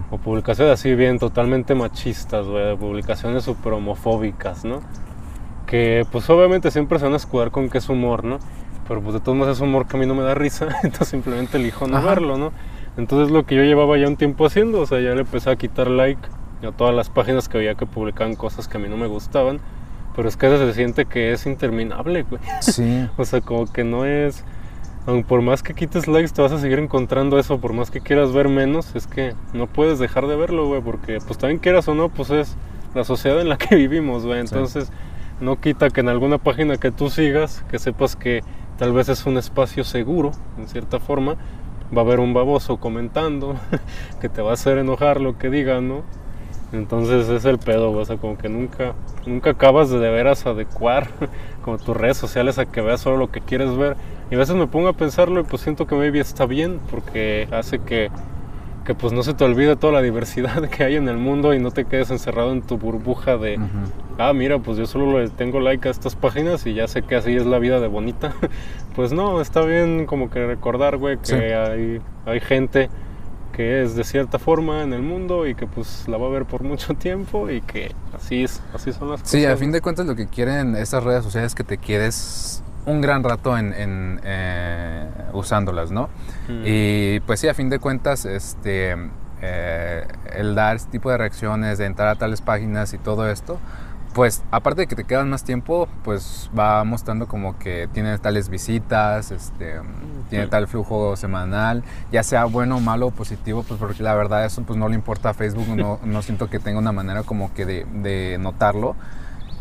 O 0.09 0.17
publicaciones 0.17 0.73
así 0.73 0.95
bien 0.95 1.19
totalmente 1.19 1.75
machistas, 1.75 2.47
güey. 2.47 2.75
Publicaciones 2.75 3.43
super 3.43 3.73
homofóbicas, 3.73 4.65
¿no? 4.65 4.81
Que 5.67 6.07
pues 6.11 6.27
obviamente 6.31 6.71
siempre 6.71 6.97
se 6.97 7.05
van 7.05 7.13
a 7.13 7.17
escudar 7.17 7.51
con 7.51 7.69
que 7.69 7.77
es 7.77 7.87
humor, 7.87 8.23
¿no? 8.23 8.39
Pero 8.87 8.99
pues 8.99 9.13
de 9.13 9.19
todos 9.19 9.37
modos 9.37 9.57
es 9.57 9.61
humor 9.61 9.85
que 9.85 9.95
a 9.95 9.99
mí 9.99 10.07
no 10.07 10.15
me 10.15 10.23
da 10.23 10.33
risa, 10.33 10.69
entonces 10.83 11.09
simplemente 11.09 11.57
elijo 11.57 11.85
no 11.85 12.01
verlo, 12.01 12.37
¿no? 12.37 12.51
Entonces 12.97 13.31
lo 13.31 13.45
que 13.45 13.55
yo 13.55 13.61
llevaba 13.61 13.95
ya 13.99 14.07
un 14.07 14.17
tiempo 14.17 14.47
haciendo, 14.47 14.81
o 14.81 14.87
sea, 14.87 14.99
ya 15.01 15.13
le 15.13 15.21
empecé 15.21 15.51
a 15.51 15.55
quitar 15.55 15.87
like 15.91 16.27
a 16.67 16.71
todas 16.71 16.95
las 16.95 17.11
páginas 17.11 17.47
que 17.47 17.59
veía 17.59 17.75
que 17.75 17.85
publicaban 17.85 18.35
cosas 18.35 18.67
que 18.67 18.77
a 18.77 18.79
mí 18.79 18.89
no 18.89 18.97
me 18.97 19.05
gustaban. 19.05 19.59
Pero 20.15 20.29
es 20.29 20.37
que 20.37 20.49
se 20.49 20.73
siente 20.73 21.05
que 21.05 21.31
es 21.31 21.45
interminable, 21.45 22.23
güey. 22.23 22.41
Sí. 22.61 23.07
o 23.17 23.25
sea, 23.25 23.41
como 23.41 23.71
que 23.71 23.83
no 23.83 24.05
es 24.05 24.43
por 25.27 25.41
más 25.41 25.63
que 25.63 25.73
quites 25.73 26.07
likes, 26.07 26.31
te 26.31 26.41
vas 26.41 26.53
a 26.53 26.59
seguir 26.59 26.79
encontrando 26.79 27.37
eso. 27.37 27.59
Por 27.59 27.73
más 27.73 27.91
que 27.91 27.99
quieras 27.99 28.31
ver 28.31 28.47
menos, 28.47 28.95
es 28.95 29.05
que 29.05 29.33
no 29.53 29.67
puedes 29.67 29.99
dejar 29.99 30.27
de 30.27 30.35
verlo, 30.35 30.67
güey. 30.67 30.81
Porque, 30.81 31.19
pues 31.25 31.37
también 31.37 31.59
quieras 31.59 31.87
o 31.87 31.95
no, 31.95 32.09
pues 32.09 32.29
es 32.29 32.55
la 32.95 33.03
sociedad 33.03 33.41
en 33.41 33.49
la 33.49 33.57
que 33.57 33.75
vivimos, 33.75 34.25
güey. 34.25 34.39
Entonces, 34.39 34.91
no 35.41 35.59
quita 35.59 35.89
que 35.89 36.01
en 36.01 36.09
alguna 36.09 36.37
página 36.37 36.77
que 36.77 36.91
tú 36.91 37.09
sigas, 37.09 37.65
que 37.69 37.79
sepas 37.79 38.15
que 38.15 38.41
tal 38.77 38.93
vez 38.93 39.09
es 39.09 39.25
un 39.25 39.37
espacio 39.37 39.83
seguro, 39.83 40.31
en 40.57 40.67
cierta 40.67 40.99
forma, 40.99 41.35
va 41.95 42.01
a 42.01 42.05
haber 42.05 42.19
un 42.19 42.33
baboso 42.33 42.77
comentando, 42.77 43.55
que 44.21 44.29
te 44.29 44.41
va 44.41 44.51
a 44.51 44.53
hacer 44.53 44.77
enojar 44.77 45.19
lo 45.19 45.37
que 45.37 45.49
digan, 45.49 45.89
¿no? 45.89 46.03
Entonces 46.73 47.29
es 47.29 47.45
el 47.45 47.59
pedo, 47.59 47.91
o 47.91 48.03
sea, 48.03 48.17
como 48.17 48.35
que 48.35 48.49
nunca, 48.49 48.93
nunca 49.27 49.51
acabas 49.51 49.91
de 49.91 49.99
de 49.99 50.09
veras 50.09 50.45
adecuar 50.47 51.07
como 51.63 51.77
tus 51.77 51.95
redes 51.95 52.17
sociales 52.17 52.57
a 52.57 52.65
que 52.65 52.81
veas 52.81 52.99
solo 52.99 53.17
lo 53.17 53.31
que 53.31 53.41
quieres 53.41 53.77
ver. 53.77 53.95
Y 54.31 54.35
a 54.35 54.39
veces 54.39 54.55
me 54.55 54.65
pongo 54.65 54.87
a 54.87 54.93
pensarlo 54.93 55.39
y 55.39 55.43
pues 55.43 55.61
siento 55.61 55.85
que 55.85 55.95
maybe 55.95 56.19
está 56.19 56.47
bien, 56.47 56.79
porque 56.89 57.47
hace 57.51 57.77
que, 57.77 58.09
que 58.85 58.95
pues 58.95 59.13
no 59.13 59.21
se 59.21 59.35
te 59.35 59.43
olvide 59.43 59.75
toda 59.75 59.93
la 59.93 60.01
diversidad 60.01 60.67
que 60.75 60.83
hay 60.83 60.95
en 60.95 61.07
el 61.07 61.17
mundo 61.17 61.53
y 61.53 61.59
no 61.59 61.69
te 61.69 61.85
quedes 61.85 62.09
encerrado 62.09 62.51
en 62.51 62.63
tu 62.63 62.79
burbuja 62.79 63.37
de, 63.37 63.59
ah, 64.17 64.33
mira, 64.33 64.57
pues 64.57 64.77
yo 64.77 64.87
solo 64.87 65.19
le 65.19 65.29
tengo 65.29 65.59
like 65.59 65.87
a 65.87 65.91
estas 65.91 66.15
páginas 66.15 66.65
y 66.65 66.73
ya 66.73 66.87
sé 66.87 67.03
que 67.03 67.15
así 67.15 67.35
es 67.35 67.45
la 67.45 67.59
vida 67.59 67.79
de 67.79 67.87
bonita. 67.87 68.33
pues 68.95 69.13
no, 69.13 69.41
está 69.41 69.61
bien 69.61 70.07
como 70.07 70.31
que 70.31 70.43
recordar, 70.47 70.97
güey, 70.97 71.17
que 71.19 71.53
hay, 71.53 72.01
hay 72.25 72.39
gente 72.39 72.89
que 73.53 73.83
es 73.83 73.95
de 73.95 74.03
cierta 74.03 74.39
forma 74.39 74.83
en 74.83 74.91
el 74.91 75.01
mundo 75.01 75.47
y 75.47 75.55
que 75.55 75.67
pues 75.67 76.07
la 76.07 76.17
va 76.17 76.27
a 76.27 76.29
ver 76.29 76.45
por 76.45 76.63
mucho 76.63 76.93
tiempo 76.97 77.49
y 77.49 77.61
que 77.61 77.93
así 78.13 78.43
es, 78.43 78.61
así 78.73 78.91
son 78.91 79.09
las 79.09 79.21
cosas. 79.21 79.31
Sí, 79.31 79.45
a 79.45 79.55
fin 79.55 79.71
de 79.71 79.79
cuentas 79.79 80.05
lo 80.05 80.15
que 80.15 80.27
quieren 80.27 80.75
estas 80.75 81.03
redes 81.03 81.23
sociales 81.23 81.51
es 81.51 81.55
que 81.55 81.63
te 81.63 81.77
quedes 81.77 82.61
un 82.85 82.99
gran 82.99 83.23
rato 83.23 83.57
en, 83.57 84.19
eh, 84.23 85.07
usándolas, 85.31 85.91
¿no? 85.91 86.09
Mm. 86.49 86.63
Y 86.65 87.19
pues 87.21 87.39
sí, 87.39 87.47
a 87.47 87.53
fin 87.53 87.69
de 87.69 87.79
cuentas, 87.79 88.25
este, 88.25 88.97
eh, 89.41 90.05
el 90.35 90.55
dar 90.55 90.75
este 90.75 90.91
tipo 90.91 91.09
de 91.09 91.17
reacciones, 91.17 91.77
de 91.77 91.85
entrar 91.85 92.09
a 92.09 92.15
tales 92.15 92.41
páginas 92.41 92.93
y 92.93 92.97
todo 92.97 93.29
esto, 93.29 93.59
pues 94.13 94.43
aparte 94.51 94.81
de 94.81 94.87
que 94.87 94.95
te 94.95 95.03
quedan 95.03 95.29
más 95.29 95.43
tiempo, 95.43 95.87
pues 96.03 96.49
va 96.57 96.83
mostrando 96.83 97.27
como 97.27 97.57
que 97.57 97.89
tiene 97.93 98.17
tales 98.19 98.49
visitas, 98.49 99.31
este, 99.31 99.79
tiene 100.29 100.47
tal 100.47 100.67
flujo 100.67 101.15
semanal, 101.15 101.83
ya 102.11 102.23
sea 102.23 102.45
bueno, 102.45 102.79
malo 102.79 103.07
o 103.07 103.11
positivo, 103.11 103.63
pues 103.63 103.79
porque 103.79 104.03
la 104.03 104.13
verdad 104.13 104.45
eso 104.45 104.61
pues 104.63 104.77
no 104.77 104.87
le 104.87 104.95
importa 104.95 105.29
a 105.29 105.33
Facebook, 105.33 105.67
no, 105.75 105.99
no 106.05 106.21
siento 106.21 106.49
que 106.49 106.59
tenga 106.59 106.79
una 106.79 106.91
manera 106.91 107.23
como 107.23 107.53
que 107.53 107.65
de, 107.65 107.85
de 107.85 108.37
notarlo. 108.39 108.95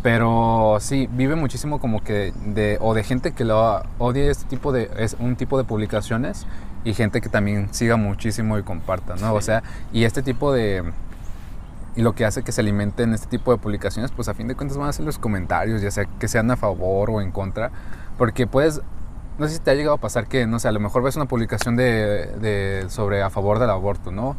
Pero 0.02 0.78
sí, 0.80 1.08
vive 1.12 1.36
muchísimo 1.36 1.78
como 1.78 2.02
que 2.02 2.32
de, 2.44 2.76
o 2.80 2.92
de 2.92 3.04
gente 3.04 3.32
que 3.32 3.44
lo 3.44 3.82
odie 3.98 4.30
este 4.30 4.46
tipo 4.46 4.72
de, 4.72 4.90
es 4.98 5.16
un 5.20 5.36
tipo 5.36 5.56
de 5.58 5.64
publicaciones 5.64 6.44
y 6.84 6.92
gente 6.94 7.20
que 7.20 7.28
también 7.28 7.72
siga 7.72 7.96
muchísimo 7.96 8.58
y 8.58 8.64
comparta, 8.64 9.14
¿no? 9.14 9.32
O 9.32 9.40
sea, 9.40 9.62
y 9.92 10.02
este 10.02 10.22
tipo 10.22 10.52
de, 10.52 10.82
y 11.94 12.02
lo 12.02 12.14
que 12.14 12.24
hace 12.24 12.42
que 12.42 12.52
se 12.52 12.60
alimenten 12.60 13.12
este 13.12 13.26
tipo 13.26 13.52
de 13.52 13.58
publicaciones, 13.58 14.10
pues 14.12 14.28
a 14.28 14.34
fin 14.34 14.48
de 14.48 14.54
cuentas 14.54 14.78
van 14.78 14.88
a 14.88 14.92
ser 14.92 15.04
los 15.04 15.18
comentarios, 15.18 15.82
ya 15.82 15.90
sea 15.90 16.04
que 16.04 16.28
sean 16.28 16.50
a 16.50 16.56
favor 16.56 17.10
o 17.10 17.20
en 17.20 17.30
contra, 17.30 17.70
porque 18.16 18.46
puedes, 18.46 18.80
no 19.38 19.46
sé 19.46 19.54
si 19.54 19.60
te 19.60 19.70
ha 19.70 19.74
llegado 19.74 19.96
a 19.96 20.00
pasar 20.00 20.26
que, 20.26 20.46
no 20.46 20.58
sé, 20.58 20.68
a 20.68 20.72
lo 20.72 20.80
mejor 20.80 21.02
ves 21.02 21.16
una 21.16 21.26
publicación 21.26 21.76
de, 21.76 22.86
sobre 22.88 23.22
a 23.22 23.30
favor 23.30 23.58
del 23.58 23.70
aborto, 23.70 24.10
¿no? 24.10 24.36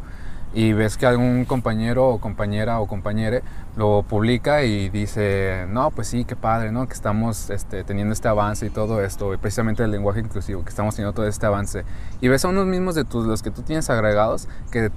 Y 0.54 0.72
ves 0.72 0.96
que 0.96 1.06
algún 1.06 1.44
compañero 1.44 2.08
o 2.08 2.20
compañera 2.20 2.80
o 2.80 2.86
compañere 2.86 3.42
lo 3.76 4.04
publica 4.04 4.62
y 4.62 4.88
dice, 4.88 5.66
no, 5.68 5.90
pues 5.90 6.06
sí, 6.06 6.24
qué 6.24 6.36
padre, 6.36 6.70
¿no? 6.70 6.86
Que 6.86 6.94
estamos 6.94 7.50
este, 7.50 7.82
teniendo 7.82 8.12
este 8.12 8.28
avance 8.28 8.66
y 8.66 8.70
todo 8.70 9.02
esto, 9.02 9.34
y 9.34 9.36
precisamente 9.36 9.82
el 9.82 9.90
lenguaje 9.90 10.20
inclusivo, 10.20 10.62
que 10.62 10.70
estamos 10.70 10.94
teniendo 10.94 11.12
todo 11.12 11.26
este 11.26 11.44
avance. 11.44 11.84
Y 12.20 12.28
ves 12.28 12.44
a 12.44 12.48
unos 12.48 12.66
mismos 12.66 12.94
de 12.94 13.04
tus, 13.04 13.26
los 13.26 13.42
que 13.42 13.50
tú 13.50 13.62
tienes 13.62 13.90
agregados, 13.90 14.48
que 14.70 14.90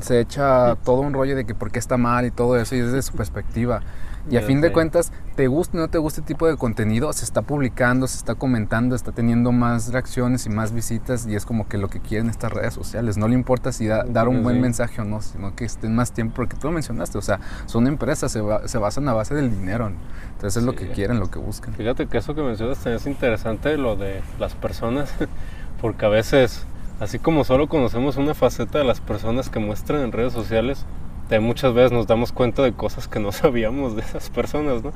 se 0.00 0.20
echa 0.20 0.76
todo 0.76 1.00
un 1.00 1.12
rollo 1.12 1.36
de 1.36 1.44
que 1.44 1.54
por 1.54 1.70
qué 1.70 1.78
está 1.78 1.98
mal 1.98 2.24
y 2.24 2.30
todo 2.30 2.56
eso, 2.56 2.74
y 2.74 2.80
desde 2.80 3.02
su 3.02 3.12
perspectiva. 3.12 3.82
Y 4.30 4.36
a 4.36 4.42
fin 4.42 4.60
de 4.62 4.72
cuentas, 4.72 5.12
te 5.36 5.48
gusta 5.48 5.76
o 5.76 5.80
no 5.80 5.88
te 5.88 5.98
gusta 5.98 6.20
este 6.20 6.32
tipo 6.32 6.46
de 6.46 6.56
contenido, 6.56 7.12
se 7.12 7.24
está 7.24 7.42
publicando, 7.42 8.06
se 8.06 8.16
está 8.16 8.34
comentando, 8.34 8.96
está 8.96 9.12
teniendo 9.12 9.52
más 9.52 9.92
reacciones 9.92 10.46
y 10.46 10.50
más 10.50 10.72
visitas 10.72 11.26
y 11.26 11.34
es 11.34 11.44
como 11.44 11.68
que 11.68 11.76
lo 11.76 11.88
que 11.88 12.00
quieren 12.00 12.30
estas 12.30 12.52
redes 12.52 12.72
sociales. 12.72 13.18
No 13.18 13.28
le 13.28 13.34
importa 13.34 13.72
si 13.72 13.86
dar 13.86 14.28
un 14.28 14.42
buen 14.42 14.60
mensaje 14.60 15.02
o 15.02 15.04
no, 15.04 15.20
sino 15.20 15.54
que 15.54 15.64
estén 15.64 15.94
más 15.94 16.12
tiempo, 16.12 16.36
porque 16.36 16.56
tú 16.56 16.68
lo 16.68 16.72
mencionaste, 16.72 17.18
o 17.18 17.22
sea, 17.22 17.40
son 17.66 17.86
empresas, 17.86 18.32
se, 18.32 18.42
se 18.66 18.78
basan 18.78 19.08
a 19.08 19.12
base 19.12 19.34
del 19.34 19.50
dinero. 19.50 19.92
Entonces 20.32 20.56
es 20.56 20.62
lo 20.64 20.74
que 20.74 20.88
quieren, 20.88 21.20
lo 21.20 21.30
que 21.30 21.38
buscan. 21.38 21.74
Fíjate 21.74 22.06
que 22.06 22.18
eso 22.18 22.34
que 22.34 22.42
mencionas 22.42 22.84
es 22.86 23.06
interesante, 23.06 23.76
lo 23.76 23.96
de 23.96 24.22
las 24.38 24.54
personas, 24.54 25.12
porque 25.80 26.06
a 26.06 26.08
veces, 26.08 26.66
así 26.98 27.18
como 27.18 27.44
solo 27.44 27.68
conocemos 27.68 28.16
una 28.16 28.34
faceta 28.34 28.78
de 28.78 28.84
las 28.84 29.00
personas 29.00 29.50
que 29.50 29.58
muestran 29.58 30.00
en 30.00 30.12
redes 30.12 30.32
sociales, 30.32 30.86
de 31.28 31.40
muchas 31.40 31.72
veces 31.74 31.92
nos 31.92 32.06
damos 32.06 32.32
cuenta 32.32 32.62
de 32.62 32.72
cosas 32.72 33.08
que 33.08 33.20
no 33.20 33.32
sabíamos 33.32 33.96
de 33.96 34.02
esas 34.02 34.30
personas, 34.30 34.82
¿no? 34.82 34.92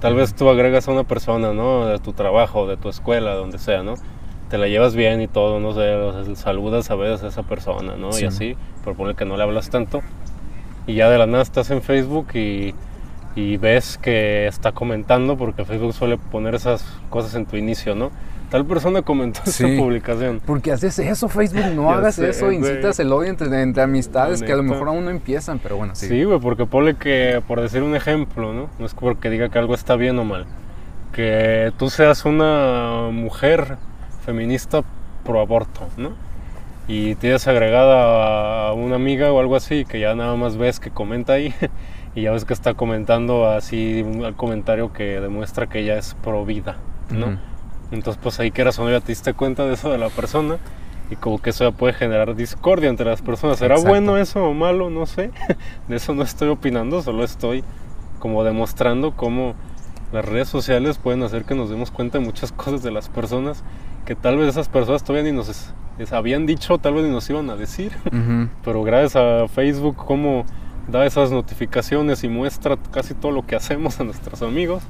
Tal 0.00 0.14
vez 0.14 0.34
tú 0.34 0.48
agregas 0.50 0.88
a 0.88 0.92
una 0.92 1.04
persona, 1.04 1.52
¿no? 1.52 1.86
De 1.86 1.98
tu 2.00 2.12
trabajo, 2.12 2.66
de 2.66 2.76
tu 2.76 2.88
escuela, 2.88 3.34
donde 3.34 3.58
sea, 3.58 3.84
¿no? 3.84 3.94
Te 4.50 4.58
la 4.58 4.66
llevas 4.66 4.96
bien 4.96 5.20
y 5.20 5.28
todo, 5.28 5.60
no 5.60 5.72
sé, 5.74 6.34
saludas 6.34 6.90
a 6.90 6.96
veces 6.96 7.22
a 7.22 7.28
esa 7.28 7.44
persona, 7.44 7.96
¿no? 7.96 8.10
Y 8.18 8.24
así, 8.24 8.56
propone 8.82 9.14
que 9.14 9.24
no 9.24 9.36
le 9.36 9.44
hablas 9.44 9.70
tanto. 9.70 10.02
Y 10.86 10.94
ya 10.94 11.08
de 11.08 11.18
la 11.18 11.26
nada 11.26 11.42
estás 11.42 11.70
en 11.70 11.82
Facebook 11.82 12.34
y, 12.34 12.74
y 13.36 13.56
ves 13.58 13.96
que 13.96 14.48
está 14.48 14.72
comentando, 14.72 15.36
porque 15.36 15.64
Facebook 15.64 15.94
suele 15.94 16.18
poner 16.18 16.56
esas 16.56 16.84
cosas 17.08 17.36
en 17.36 17.46
tu 17.46 17.56
inicio, 17.56 17.94
¿no? 17.94 18.10
Tal 18.52 18.66
persona 18.66 19.00
comentó 19.00 19.40
esa 19.46 19.66
publicación. 19.66 20.42
Porque 20.44 20.72
haces 20.72 20.98
eso, 20.98 21.26
Facebook, 21.30 21.72
no 21.74 21.90
hagas 21.94 22.18
eso, 22.18 22.52
incitas 22.52 23.00
el 23.00 23.10
odio 23.10 23.30
entre, 23.30 23.82
amistades 23.82 24.42
que 24.42 24.52
a 24.52 24.56
lo 24.56 24.62
mejor 24.62 24.88
aún 24.88 25.06
no 25.06 25.10
empiezan, 25.10 25.58
pero 25.58 25.78
bueno, 25.78 25.94
sí. 25.94 26.06
Sí, 26.06 26.24
güey, 26.24 26.38
porque 26.38 26.66
pone 26.66 26.94
que, 26.96 27.42
por 27.48 27.62
decir 27.62 27.82
un 27.82 27.96
ejemplo, 27.96 28.52
¿no? 28.52 28.68
No 28.78 28.84
es 28.84 28.92
porque 28.92 29.30
diga 29.30 29.48
que 29.48 29.58
algo 29.58 29.74
está 29.74 29.96
bien 29.96 30.18
o 30.18 30.24
mal. 30.24 30.44
Que 31.14 31.72
tú 31.78 31.88
seas 31.88 32.26
una 32.26 33.08
mujer 33.10 33.78
feminista 34.26 34.82
pro 35.24 35.40
aborto, 35.40 35.88
¿no? 35.96 36.10
Y 36.86 37.14
tienes 37.14 37.48
agregada 37.48 38.68
a 38.68 38.72
una 38.74 38.96
amiga 38.96 39.32
o 39.32 39.40
algo 39.40 39.56
así, 39.56 39.86
que 39.86 39.98
ya 39.98 40.14
nada 40.14 40.36
más 40.36 40.58
ves 40.58 40.78
que 40.78 40.90
comenta 40.90 41.32
ahí, 41.32 41.54
y 42.14 42.24
ya 42.24 42.32
ves 42.32 42.44
que 42.44 42.52
está 42.52 42.74
comentando 42.74 43.48
así 43.48 44.02
un 44.02 44.30
comentario 44.34 44.92
que 44.92 45.22
demuestra 45.22 45.70
que 45.70 45.78
ella 45.78 45.96
es 45.96 46.14
pro 46.22 46.44
vida, 46.44 46.76
¿no? 47.10 47.50
Entonces, 47.92 48.20
pues 48.22 48.40
ahí 48.40 48.50
que 48.50 48.64
razón 48.64 48.90
ya 48.90 49.00
te 49.00 49.08
diste 49.08 49.34
cuenta 49.34 49.66
de 49.66 49.74
eso 49.74 49.90
de 49.92 49.98
la 49.98 50.08
persona 50.08 50.56
y 51.10 51.16
como 51.16 51.40
que 51.40 51.50
eso 51.50 51.64
ya 51.64 51.76
puede 51.76 51.92
generar 51.92 52.34
discordia 52.34 52.88
entre 52.88 53.06
las 53.06 53.20
personas. 53.20 53.58
¿Será 53.58 53.76
bueno 53.76 54.16
eso 54.16 54.42
o 54.44 54.54
malo? 54.54 54.88
No 54.88 55.04
sé. 55.06 55.30
De 55.88 55.96
eso 55.96 56.14
no 56.14 56.22
estoy 56.22 56.48
opinando, 56.48 57.02
solo 57.02 57.22
estoy 57.22 57.62
como 58.18 58.44
demostrando 58.44 59.14
cómo 59.14 59.54
las 60.10 60.24
redes 60.24 60.48
sociales 60.48 60.96
pueden 60.98 61.22
hacer 61.22 61.44
que 61.44 61.54
nos 61.54 61.70
demos 61.70 61.90
cuenta 61.90 62.18
de 62.18 62.24
muchas 62.24 62.52
cosas 62.52 62.82
de 62.82 62.90
las 62.90 63.08
personas 63.08 63.64
que 64.04 64.14
tal 64.14 64.36
vez 64.36 64.48
esas 64.48 64.68
personas 64.68 65.02
todavía 65.04 65.30
ni 65.30 65.36
nos 65.36 65.72
habían 66.12 66.46
dicho, 66.46 66.78
tal 66.78 66.94
vez 66.94 67.04
ni 67.04 67.10
nos 67.10 67.28
iban 67.30 67.50
a 67.50 67.56
decir. 67.56 67.92
Pero 68.64 68.82
gracias 68.82 69.16
a 69.16 69.48
Facebook, 69.48 69.96
como 69.96 70.44
da 70.88 71.04
esas 71.04 71.30
notificaciones 71.30 72.24
y 72.24 72.28
muestra 72.28 72.76
casi 72.90 73.14
todo 73.14 73.32
lo 73.32 73.46
que 73.46 73.54
hacemos 73.54 74.00
a 74.00 74.04
nuestros 74.04 74.42
amigos 74.42 74.82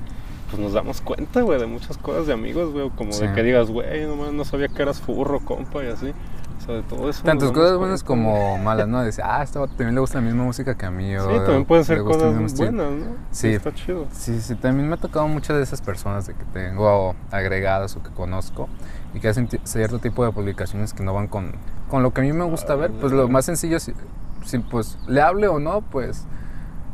pues 0.53 0.63
nos 0.63 0.75
damos 0.75 1.01
cuenta, 1.01 1.41
güey, 1.41 1.59
de 1.59 1.67
muchas 1.67 1.97
cosas 1.97 2.27
de 2.27 2.35
amigos, 2.35 2.73
güey, 2.73 2.91
como 2.91 3.17
de 3.17 3.33
que 3.33 3.43
digas, 3.43 3.71
güey, 3.71 4.07
no, 4.07 4.31
no 4.31 4.45
sabía 4.45 4.69
que 4.69 4.83
eras 4.83 5.01
furro, 5.01 5.41
compa, 5.41 5.83
y 5.83 5.87
así. 5.87 6.13
O 6.59 6.65
sea, 6.65 6.75
de 6.75 6.83
todo 6.83 7.09
eso. 7.09 7.25
Tantas 7.25 7.51
cosas 7.53 7.79
buenas 7.79 8.05
como 8.05 8.59
malas, 8.59 8.87
¿no? 8.87 9.03
Dice, 9.03 9.23
ah, 9.25 9.43
este 9.43 9.59
también 9.59 9.95
le 9.95 10.01
gusta 10.03 10.19
la 10.19 10.27
misma 10.27 10.45
música 10.45 10.77
que 10.77 10.85
a 10.85 10.91
mí. 10.91 11.11
Sí, 11.11 11.27
también 11.39 11.65
pueden 11.65 11.87
ser 11.87 12.03
cosas 12.03 12.35
buenas, 12.55 12.93
¿no? 12.93 13.07
Sí. 13.31 13.49
Está 13.49 13.75
chido. 13.75 14.07
Sí, 14.13 14.39
sí, 14.43 14.55
también 14.57 14.89
me 14.89 14.95
ha 14.95 14.99
tocado 14.99 15.27
muchas 15.27 15.57
de 15.57 15.63
esas 15.63 15.81
personas 15.81 16.27
de 16.27 16.35
que 16.35 16.45
tengo 16.53 17.17
agregadas 17.31 17.97
o 17.97 18.03
que 18.03 18.11
conozco 18.11 18.69
y 19.15 19.21
que 19.21 19.29
hacen 19.29 19.49
cierto 19.65 20.01
tipo 20.01 20.23
de 20.23 20.33
publicaciones 20.33 20.93
que 20.93 21.03
no 21.03 21.15
van 21.15 21.29
con, 21.29 21.53
con 21.89 22.03
lo 22.03 22.13
que 22.13 22.21
a 22.21 22.25
mí 22.25 22.33
me 22.35 22.45
gusta 22.45 22.75
ver. 22.75 22.91
Pues 22.93 23.11
lo 23.11 23.27
más 23.29 23.47
sencillo, 23.47 23.81
si, 23.81 23.95
si 24.45 24.59
pues 24.59 24.99
le 25.09 25.23
hable 25.23 25.49
o 25.49 25.59
no, 25.59 25.81
pues 25.81 26.27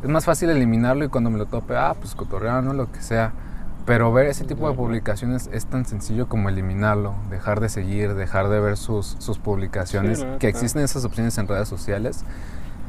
es 0.02 0.08
más 0.08 0.24
fácil 0.24 0.50
eliminarlo 0.50 1.04
y 1.04 1.08
cuando 1.08 1.30
me 1.30 1.38
lo 1.38 1.46
tope, 1.46 1.76
ah, 1.76 1.94
pues 1.98 2.14
cotorreano, 2.14 2.72
lo 2.72 2.90
que 2.90 3.00
sea. 3.00 3.32
Pero 3.84 4.12
ver 4.12 4.26
ese 4.26 4.44
tipo 4.44 4.68
de 4.68 4.76
publicaciones 4.76 5.48
es 5.52 5.64
tan 5.64 5.86
sencillo 5.86 6.28
como 6.28 6.50
eliminarlo, 6.50 7.14
dejar 7.30 7.60
de 7.60 7.70
seguir, 7.70 8.14
dejar 8.14 8.50
de 8.50 8.60
ver 8.60 8.76
sus, 8.76 9.16
sus 9.18 9.38
publicaciones, 9.38 10.26
que 10.38 10.48
existen 10.48 10.82
esas 10.82 11.06
opciones 11.06 11.38
en 11.38 11.48
redes 11.48 11.68
sociales. 11.68 12.24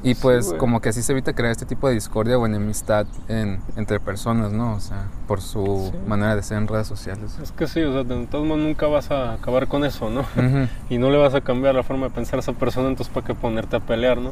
Y 0.01 0.15
pues 0.15 0.53
como 0.57 0.79
que 0.79 0.89
así 0.89 1.01
se 1.01 1.11
evita 1.11 1.33
crear 1.33 1.51
este 1.51 1.65
tipo 1.65 1.87
de 1.87 1.93
discordia 1.93 2.37
o 2.37 2.45
enemistad 2.45 3.05
en, 3.27 3.59
entre 3.75 3.99
personas, 3.99 4.53
¿no? 4.53 4.73
O 4.73 4.79
sea, 4.79 5.07
por 5.27 5.41
su 5.41 5.91
manera 6.07 6.35
de 6.37 6.43
ser 6.43 6.57
en 6.57 6.67
redes 6.67 6.87
sociales. 6.87 7.37
Es 7.41 7.51
que 7.51 7.67
sí, 7.67 7.81
o 7.81 7.91
sea, 7.91 8.03
de 8.03 8.27
todos 8.27 8.45
modos 8.45 8.61
nunca 8.61 8.87
vas 8.87 9.11
a 9.11 9.33
acabar 9.33 9.67
con 9.67 9.83
eso, 9.83 10.09
¿no? 10.09 10.25
y 10.89 10.97
no 10.97 11.09
le 11.09 11.17
vas 11.17 11.33
a 11.33 11.41
cambiar 11.41 11.75
la 11.75 11.83
forma 11.83 12.07
de 12.07 12.13
pensar 12.13 12.37
a 12.37 12.39
esa 12.39 12.53
persona, 12.53 12.87
entonces 12.87 13.13
para 13.13 13.27
qué 13.27 13.35
ponerte 13.35 13.75
a 13.75 13.79
pelear, 13.81 14.19
¿no? 14.19 14.31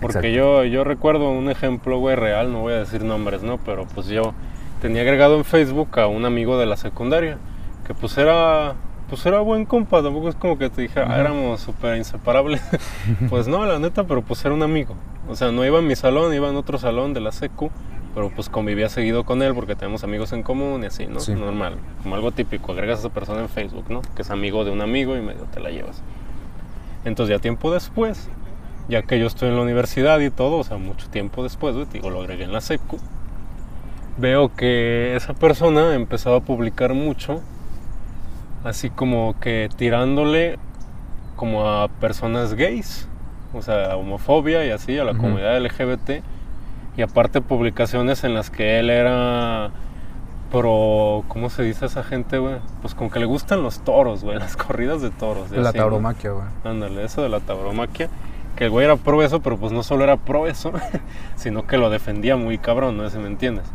Porque 0.00 0.32
yo, 0.32 0.64
yo 0.64 0.84
recuerdo 0.84 1.30
un 1.30 1.50
ejemplo, 1.50 1.98
güey, 1.98 2.16
real, 2.16 2.52
no 2.52 2.60
voy 2.60 2.74
a 2.74 2.78
decir 2.78 3.04
nombres, 3.04 3.42
¿no? 3.42 3.58
Pero 3.58 3.86
pues 3.94 4.06
yo 4.06 4.34
tenía 4.80 5.02
agregado 5.02 5.36
en 5.36 5.44
Facebook 5.44 5.98
a 5.98 6.06
un 6.06 6.24
amigo 6.24 6.58
de 6.58 6.66
la 6.66 6.76
secundaria, 6.76 7.38
que 7.86 7.94
pues 7.94 8.16
era, 8.16 8.74
pues 9.08 9.24
era 9.26 9.40
buen 9.40 9.64
compa, 9.64 10.02
tampoco 10.02 10.28
es 10.28 10.34
como 10.34 10.58
que 10.58 10.70
te 10.70 10.82
dije, 10.82 11.00
ah, 11.00 11.18
éramos 11.18 11.60
súper 11.60 11.96
inseparables. 11.96 12.62
pues 13.28 13.48
no, 13.48 13.64
la 13.66 13.78
neta, 13.78 14.04
pero 14.04 14.22
pues 14.22 14.44
era 14.44 14.54
un 14.54 14.62
amigo. 14.62 14.94
O 15.28 15.36
sea, 15.36 15.50
no 15.52 15.64
iba 15.64 15.78
a 15.78 15.82
mi 15.82 15.96
salón, 15.96 16.32
iba 16.32 16.48
en 16.48 16.56
otro 16.56 16.78
salón 16.78 17.12
de 17.12 17.20
la 17.20 17.32
secu, 17.32 17.70
pero 18.14 18.30
pues 18.30 18.48
convivía 18.48 18.88
seguido 18.88 19.24
con 19.24 19.42
él 19.42 19.54
porque 19.54 19.76
tenemos 19.76 20.04
amigos 20.04 20.32
en 20.32 20.42
común 20.42 20.82
y 20.82 20.86
así, 20.86 21.06
¿no? 21.06 21.20
Normal, 21.36 21.76
como 22.02 22.14
algo 22.14 22.32
típico, 22.32 22.72
agregas 22.72 22.98
a 22.98 23.00
esa 23.00 23.10
persona 23.10 23.40
en 23.40 23.48
Facebook, 23.48 23.84
¿no? 23.88 24.02
Que 24.16 24.22
es 24.22 24.30
amigo 24.30 24.64
de 24.64 24.70
un 24.70 24.80
amigo 24.80 25.16
y 25.16 25.20
medio 25.20 25.42
te 25.52 25.60
la 25.60 25.70
llevas. 25.70 26.02
Entonces 27.04 27.36
ya 27.36 27.40
tiempo 27.40 27.72
después, 27.72 28.28
ya 28.88 29.02
que 29.02 29.18
yo 29.18 29.26
estoy 29.26 29.48
en 29.48 29.56
la 29.56 29.62
universidad 29.62 30.18
y 30.20 30.30
todo, 30.30 30.58
o 30.58 30.64
sea, 30.64 30.78
mucho 30.78 31.08
tiempo 31.08 31.42
después, 31.42 31.76
digo, 31.92 32.10
lo 32.10 32.20
agregué 32.20 32.44
en 32.44 32.52
la 32.52 32.60
secu, 32.60 32.98
veo 34.16 34.54
que 34.54 35.14
esa 35.14 35.34
persona 35.34 35.94
empezaba 35.94 36.38
a 36.38 36.40
publicar 36.40 36.94
mucho, 36.94 37.40
así 38.64 38.90
como 38.90 39.38
que 39.40 39.68
tirándole 39.76 40.58
como 41.36 41.68
a 41.68 41.88
personas 41.88 42.54
gays, 42.54 43.08
o 43.52 43.62
sea, 43.62 43.96
homofobia 43.96 44.64
y 44.64 44.70
así, 44.70 44.98
a 44.98 45.04
la 45.04 45.14
comunidad 45.14 45.60
LGBT, 45.60 46.22
y 46.96 47.02
aparte 47.02 47.40
publicaciones 47.40 48.24
en 48.24 48.34
las 48.34 48.50
que 48.50 48.80
él 48.80 48.90
era 48.90 49.70
pro, 50.50 51.24
¿cómo 51.28 51.50
se 51.50 51.62
dice 51.62 51.84
a 51.84 51.88
esa 51.88 52.02
gente, 52.02 52.38
güey? 52.38 52.56
Pues 52.80 52.94
con 52.94 53.10
que 53.10 53.20
le 53.20 53.26
gustan 53.26 53.62
los 53.62 53.80
toros, 53.80 54.24
güey, 54.24 54.38
las 54.40 54.56
corridas 54.56 55.02
de 55.02 55.10
toros. 55.10 55.50
la 55.50 55.72
tauromaquia, 55.72 56.32
güey. 56.32 56.46
Ándale, 56.64 57.04
eso 57.04 57.22
de 57.22 57.28
la 57.28 57.40
tauromaquia. 57.40 58.08
Que 58.58 58.64
el 58.64 58.70
güey 58.70 58.86
era 58.86 58.96
pro 58.96 59.22
eso, 59.22 59.40
pero 59.40 59.56
pues 59.56 59.70
no 59.70 59.84
solo 59.84 60.02
era 60.02 60.16
pro 60.16 60.48
eso, 60.48 60.72
sino 61.36 61.68
que 61.68 61.78
lo 61.78 61.90
defendía 61.90 62.36
muy 62.36 62.58
cabrón, 62.58 62.96
¿no? 62.96 63.08
Si 63.08 63.16
me 63.16 63.28
entiendes. 63.28 63.66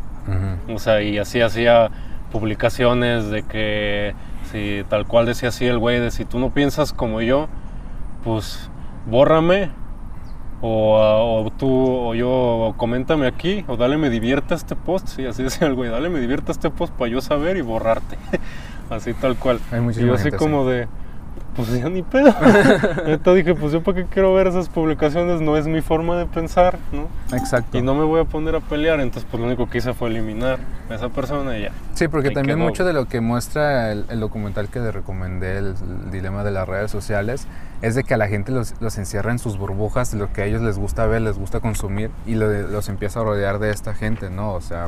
O 0.68 0.78
sea, 0.78 1.02
y 1.02 1.20
así 1.20 1.40
hacía 1.40 1.90
publicaciones 2.34 3.30
de 3.30 3.44
que 3.44 4.14
si 4.52 4.84
tal 4.90 5.08
cual 5.08 5.26
decía 5.26 5.50
así 5.50 5.66
el 5.66 5.78
güey 5.78 6.02
de 6.02 6.12
si 6.12 6.26
tú 6.26 6.38
no 6.38 6.54
piensas 6.54 6.92
como 6.92 7.22
yo, 7.22 7.48
pues 8.26 8.70
bórrame 9.06 9.70
o, 10.62 11.50
tú 11.58 11.70
o 11.70 12.14
yo 12.14 12.74
coméntame 12.76 13.26
aquí 13.26 13.64
o 13.70 13.78
dale 13.78 13.98
me 13.98 14.10
divierta 14.10 14.54
este 14.54 14.76
post, 14.76 15.08
sí, 15.08 15.26
así 15.26 15.44
decía 15.44 15.68
el 15.68 15.76
güey, 15.76 15.90
dale 15.92 16.10
me 16.10 16.20
divierta 16.20 16.52
este 16.52 16.70
post 16.70 16.94
para 16.94 17.10
yo 17.10 17.22
saber 17.22 17.56
y 17.56 17.62
borrarte. 17.62 18.18
así 18.90 19.14
tal 19.14 19.38
cual. 19.38 19.62
y 19.96 20.06
yo 20.06 20.14
así 20.14 20.30
como 20.32 20.66
de 20.66 20.90
pues 21.56 21.72
ya 21.72 21.90
ni 21.90 22.02
pedo. 22.02 22.34
Entonces 23.06 23.46
dije, 23.46 23.56
pues 23.60 23.74
yo 23.74 23.82
para 23.82 23.98
qué 23.98 24.06
quiero 24.06 24.34
ver 24.34 24.48
esas 24.48 24.70
publicaciones, 24.70 25.42
no 25.42 25.58
es 25.58 25.68
mi 25.68 25.82
forma 25.82 26.18
de 26.18 26.26
pensar, 26.26 26.78
¿no? 26.92 27.08
Exacto. 27.36 27.78
Y 27.78 27.82
no 27.82 27.96
me 27.96 28.04
voy 28.04 28.22
a 28.22 28.26
poner 28.26 28.56
a 28.56 28.60
pelear, 28.60 29.00
entonces 29.00 29.28
pues 29.30 29.40
lo 29.42 29.48
único 29.48 29.70
que 29.70 29.80
hice 29.80 29.94
fue 29.94 30.10
eliminar 30.10 30.60
a 30.90 30.96
esa 30.96 31.10
persona 31.10 31.58
y 31.58 31.64
ya. 31.64 31.72
Sí, 31.94 32.08
porque 32.08 32.32
también 32.32 32.60
mucho 32.60 32.84
de 32.84 32.94
lo 32.94 33.06
que 33.08 33.22
muestra 33.22 33.92
el, 33.92 34.20
documental 34.20 34.70
que 34.70 34.80
le 34.80 34.92
recomendé, 34.92 35.58
el, 35.58 35.76
dilema 36.12 36.44
de 36.44 36.52
las 36.52 36.68
redes 36.68 36.92
sociales, 36.92 37.48
es 37.82 37.96
de 37.96 38.04
que 38.04 38.14
a 38.14 38.18
la 38.18 38.28
gente 38.28 38.52
los, 38.52 38.74
los 38.80 38.98
encierra 38.98 39.32
en 39.32 39.40
sus 39.40 39.58
burbujas, 39.58 40.14
lo 40.14 40.32
que 40.32 40.42
a 40.42 40.46
ellos 40.46 40.62
les 40.62 40.78
gusta 40.78 41.06
ver, 41.06 41.22
les 41.22 41.38
gusta 41.38 41.60
consumir 41.60 42.12
y 42.26 42.36
los 42.36 42.90
empieza 42.90 43.20
a 43.20 43.24
rodear 43.24 43.60
de 43.60 43.72
esta 43.72 43.94
gente, 43.94 44.30
¿no? 44.30 44.54
O 44.54 44.62
sea, 44.62 44.88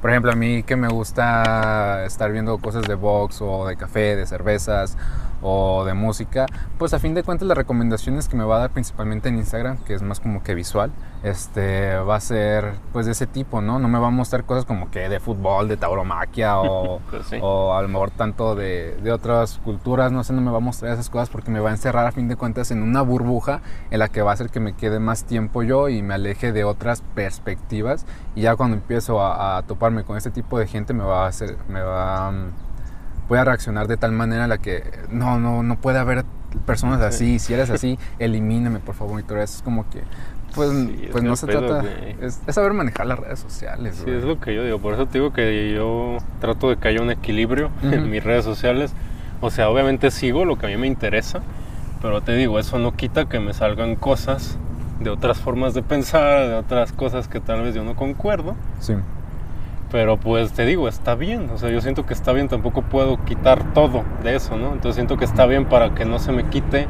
por 0.00 0.10
ejemplo, 0.10 0.32
a 0.32 0.34
mí 0.34 0.62
que 0.62 0.76
me 0.76 0.88
gusta 0.88 2.04
estar 2.04 2.32
viendo 2.32 2.58
cosas 2.58 2.86
de 2.88 2.94
box 2.94 3.40
o 3.40 3.66
de 3.66 3.76
café, 3.76 4.16
de 4.16 4.26
cervezas 4.26 4.96
o 5.42 5.84
de 5.84 5.91
música, 5.94 6.46
pues 6.78 6.94
a 6.94 6.98
fin 6.98 7.14
de 7.14 7.22
cuentas 7.22 7.48
las 7.48 7.56
recomendaciones 7.56 8.28
que 8.28 8.36
me 8.36 8.44
va 8.44 8.56
a 8.56 8.58
dar 8.60 8.70
principalmente 8.70 9.28
en 9.28 9.38
Instagram, 9.38 9.78
que 9.84 9.94
es 9.94 10.02
más 10.02 10.20
como 10.20 10.42
que 10.42 10.54
visual, 10.54 10.90
este, 11.22 11.96
va 11.96 12.16
a 12.16 12.20
ser 12.20 12.74
pues 12.92 13.06
de 13.06 13.12
ese 13.12 13.26
tipo, 13.26 13.60
¿no? 13.60 13.78
No 13.78 13.88
me 13.88 13.98
va 13.98 14.08
a 14.08 14.10
mostrar 14.10 14.44
cosas 14.44 14.64
como 14.64 14.90
que 14.90 15.08
de 15.08 15.20
fútbol, 15.20 15.68
de 15.68 15.76
tauromaquia 15.76 16.58
o, 16.58 17.00
pues 17.10 17.26
o 17.40 17.74
a 17.74 17.82
lo 17.82 17.88
mejor 17.88 18.10
tanto 18.10 18.54
de, 18.54 18.96
de, 19.02 19.12
otras 19.12 19.58
culturas, 19.58 20.12
no 20.12 20.24
sé, 20.24 20.32
no 20.32 20.40
me 20.40 20.50
va 20.50 20.58
a 20.58 20.60
mostrar 20.60 20.92
esas 20.92 21.10
cosas 21.10 21.30
porque 21.30 21.50
me 21.50 21.60
va 21.60 21.70
a 21.70 21.72
encerrar 21.72 22.06
a 22.06 22.12
fin 22.12 22.28
de 22.28 22.36
cuentas 22.36 22.70
en 22.70 22.82
una 22.82 23.02
burbuja 23.02 23.60
en 23.90 23.98
la 23.98 24.08
que 24.08 24.22
va 24.22 24.30
a 24.30 24.34
hacer 24.34 24.50
que 24.50 24.60
me 24.60 24.74
quede 24.74 24.98
más 24.98 25.24
tiempo 25.24 25.62
yo 25.62 25.88
y 25.88 26.02
me 26.02 26.14
aleje 26.14 26.52
de 26.52 26.64
otras 26.64 27.02
perspectivas 27.14 28.06
y 28.34 28.42
ya 28.42 28.56
cuando 28.56 28.76
empiezo 28.76 29.20
a, 29.20 29.58
a 29.58 29.62
toparme 29.62 30.04
con 30.04 30.16
este 30.16 30.30
tipo 30.30 30.58
de 30.58 30.66
gente 30.66 30.92
me 30.92 31.04
va 31.04 31.24
a 31.24 31.28
hacer, 31.28 31.56
me 31.68 31.80
va 31.80 32.28
a 32.28 32.32
voy 33.32 33.38
a 33.38 33.44
reaccionar 33.44 33.88
de 33.88 33.96
tal 33.96 34.12
manera 34.12 34.42
en 34.42 34.50
la 34.50 34.58
que 34.58 34.84
no, 35.10 35.40
no, 35.40 35.62
no 35.62 35.80
puede 35.80 35.98
haber 35.98 36.26
personas 36.66 37.00
así, 37.00 37.38
si 37.38 37.54
eres 37.54 37.70
así, 37.70 37.98
elimíname 38.18 38.78
por 38.78 38.94
favor. 38.94 39.18
Y 39.18 39.22
todo 39.22 39.38
eso 39.38 39.56
es 39.56 39.62
como 39.62 39.88
que, 39.88 40.02
pues, 40.54 40.70
pues 41.10 41.24
no 41.24 41.34
se 41.34 41.46
trata, 41.46 41.82
es, 42.20 42.42
saber 42.48 42.74
manejar 42.74 43.06
las 43.06 43.18
redes 43.18 43.38
sociales. 43.38 44.02
Sí, 44.04 44.10
es 44.10 44.24
lo 44.24 44.38
que 44.38 44.54
yo 44.54 44.64
digo, 44.64 44.78
por 44.80 44.92
eso 44.92 45.06
te 45.06 45.14
digo 45.16 45.32
que 45.32 45.72
yo 45.72 46.18
trato 46.42 46.68
de 46.68 46.76
que 46.76 46.88
haya 46.88 47.00
un 47.00 47.10
equilibrio 47.10 47.70
en 47.80 48.10
mis 48.10 48.22
redes 48.22 48.44
sociales. 48.44 48.92
O 49.40 49.50
sea, 49.50 49.70
obviamente 49.70 50.10
sigo 50.10 50.44
lo 50.44 50.58
que 50.58 50.66
a 50.66 50.68
mí 50.68 50.76
me 50.76 50.86
interesa, 50.86 51.40
pero 52.02 52.20
te 52.20 52.34
digo, 52.34 52.58
eso 52.58 52.78
no 52.78 52.92
quita 52.92 53.30
que 53.30 53.40
me 53.40 53.54
salgan 53.54 53.96
cosas 53.96 54.58
de 55.00 55.08
otras 55.08 55.38
formas 55.38 55.72
de 55.72 55.82
pensar, 55.82 56.48
de 56.48 56.54
otras 56.56 56.92
cosas 56.92 57.28
que 57.28 57.40
tal 57.40 57.62
vez 57.62 57.74
yo 57.74 57.82
no 57.82 57.96
concuerdo. 57.96 58.56
Sí. 58.78 58.92
Pero 59.92 60.16
pues 60.16 60.52
te 60.52 60.64
digo, 60.64 60.88
está 60.88 61.14
bien, 61.14 61.50
o 61.54 61.58
sea, 61.58 61.68
yo 61.68 61.82
siento 61.82 62.06
que 62.06 62.14
está 62.14 62.32
bien, 62.32 62.48
tampoco 62.48 62.80
puedo 62.80 63.22
quitar 63.26 63.74
todo 63.74 64.04
de 64.24 64.34
eso, 64.34 64.56
¿no? 64.56 64.72
Entonces 64.72 64.94
siento 64.94 65.18
que 65.18 65.26
está 65.26 65.44
bien 65.44 65.66
para 65.66 65.94
que 65.94 66.06
no 66.06 66.18
se 66.18 66.32
me 66.32 66.44
quite 66.44 66.88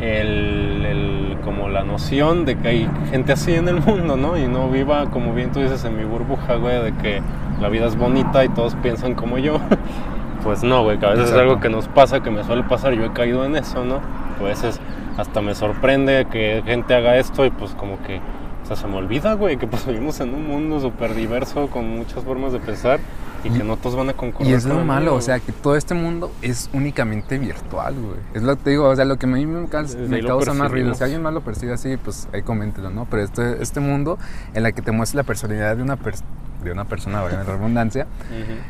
el, 0.00 1.36
como 1.44 1.68
la 1.68 1.82
noción 1.82 2.44
de 2.44 2.56
que 2.56 2.68
hay 2.68 2.90
gente 3.10 3.32
así 3.32 3.52
en 3.54 3.66
el 3.66 3.80
mundo, 3.80 4.16
¿no? 4.16 4.38
Y 4.38 4.46
no 4.46 4.70
viva, 4.70 5.10
como 5.10 5.34
bien 5.34 5.50
tú 5.50 5.58
dices, 5.58 5.84
en 5.84 5.96
mi 5.96 6.04
burbuja, 6.04 6.54
güey, 6.54 6.80
de 6.80 6.92
que 6.94 7.20
la 7.60 7.68
vida 7.68 7.86
es 7.86 7.96
bonita 7.96 8.44
y 8.44 8.48
todos 8.50 8.76
piensan 8.76 9.14
como 9.14 9.38
yo. 9.38 9.58
pues 10.44 10.62
no, 10.62 10.84
güey, 10.84 10.98
que 10.98 11.06
a 11.06 11.10
veces 11.10 11.30
es 11.30 11.36
algo 11.36 11.58
que 11.58 11.70
nos 11.70 11.88
pasa, 11.88 12.22
que 12.22 12.30
me 12.30 12.44
suele 12.44 12.62
pasar, 12.62 12.92
yo 12.92 13.04
he 13.04 13.12
caído 13.12 13.44
en 13.44 13.56
eso, 13.56 13.84
¿no? 13.84 13.98
Pues 14.38 14.62
es, 14.62 14.80
hasta 15.16 15.40
me 15.40 15.56
sorprende 15.56 16.28
que 16.30 16.62
gente 16.64 16.94
haga 16.94 17.16
esto 17.16 17.44
y 17.44 17.50
pues 17.50 17.72
como 17.72 18.00
que 18.02 18.20
o 18.62 18.66
sea, 18.66 18.76
se 18.76 18.86
me 18.86 18.96
olvida, 18.96 19.34
güey, 19.34 19.56
que 19.56 19.66
pues 19.66 19.86
vivimos 19.86 20.20
en 20.20 20.34
un 20.34 20.46
mundo 20.46 20.80
súper 20.80 21.14
diverso 21.14 21.68
con 21.68 21.88
muchas 21.88 22.22
formas 22.24 22.52
de 22.52 22.60
pensar 22.60 23.00
y, 23.44 23.50
que 23.50 23.64
no 23.64 23.76
todos 23.76 23.96
van 23.96 24.10
a 24.10 24.12
concordar. 24.12 24.50
Y 24.50 24.54
es 24.54 24.64
lo 24.64 24.84
malo, 24.84 25.14
o 25.14 25.20
sea, 25.20 25.40
que 25.40 25.52
todo 25.52 25.76
este 25.76 25.94
mundo 25.94 26.30
es 26.42 26.70
únicamente 26.72 27.38
virtual, 27.38 27.94
güey. 27.94 28.20
Es 28.34 28.42
lo 28.42 28.56
que 28.56 28.62
te 28.62 28.70
digo, 28.70 28.88
o 28.88 28.94
sea, 28.94 29.04
lo 29.04 29.16
que 29.16 29.26
a 29.26 29.28
mí 29.28 29.46
me, 29.46 29.68
causa, 29.68 29.98
me 29.98 30.22
causa 30.24 30.54
más 30.54 30.70
ruido. 30.70 30.94
Si 30.94 31.02
alguien 31.02 31.22
más 31.22 31.34
lo 31.34 31.40
percibe 31.40 31.72
así, 31.72 31.96
pues 31.96 32.28
ahí 32.32 32.42
coméntelo, 32.42 32.90
¿no? 32.90 33.06
Pero 33.10 33.22
este, 33.22 33.60
este 33.60 33.80
mundo 33.80 34.18
en 34.54 34.62
la 34.62 34.72
que 34.72 34.82
te 34.82 34.92
muestra 34.92 35.18
la 35.18 35.24
personalidad 35.24 35.76
de 35.76 35.82
una 35.82 35.96
persona 35.96 36.28
de 36.62 36.70
una 36.70 36.84
persona, 36.84 37.24
en 37.28 37.36
la 37.36 37.42
redundancia, 37.42 38.06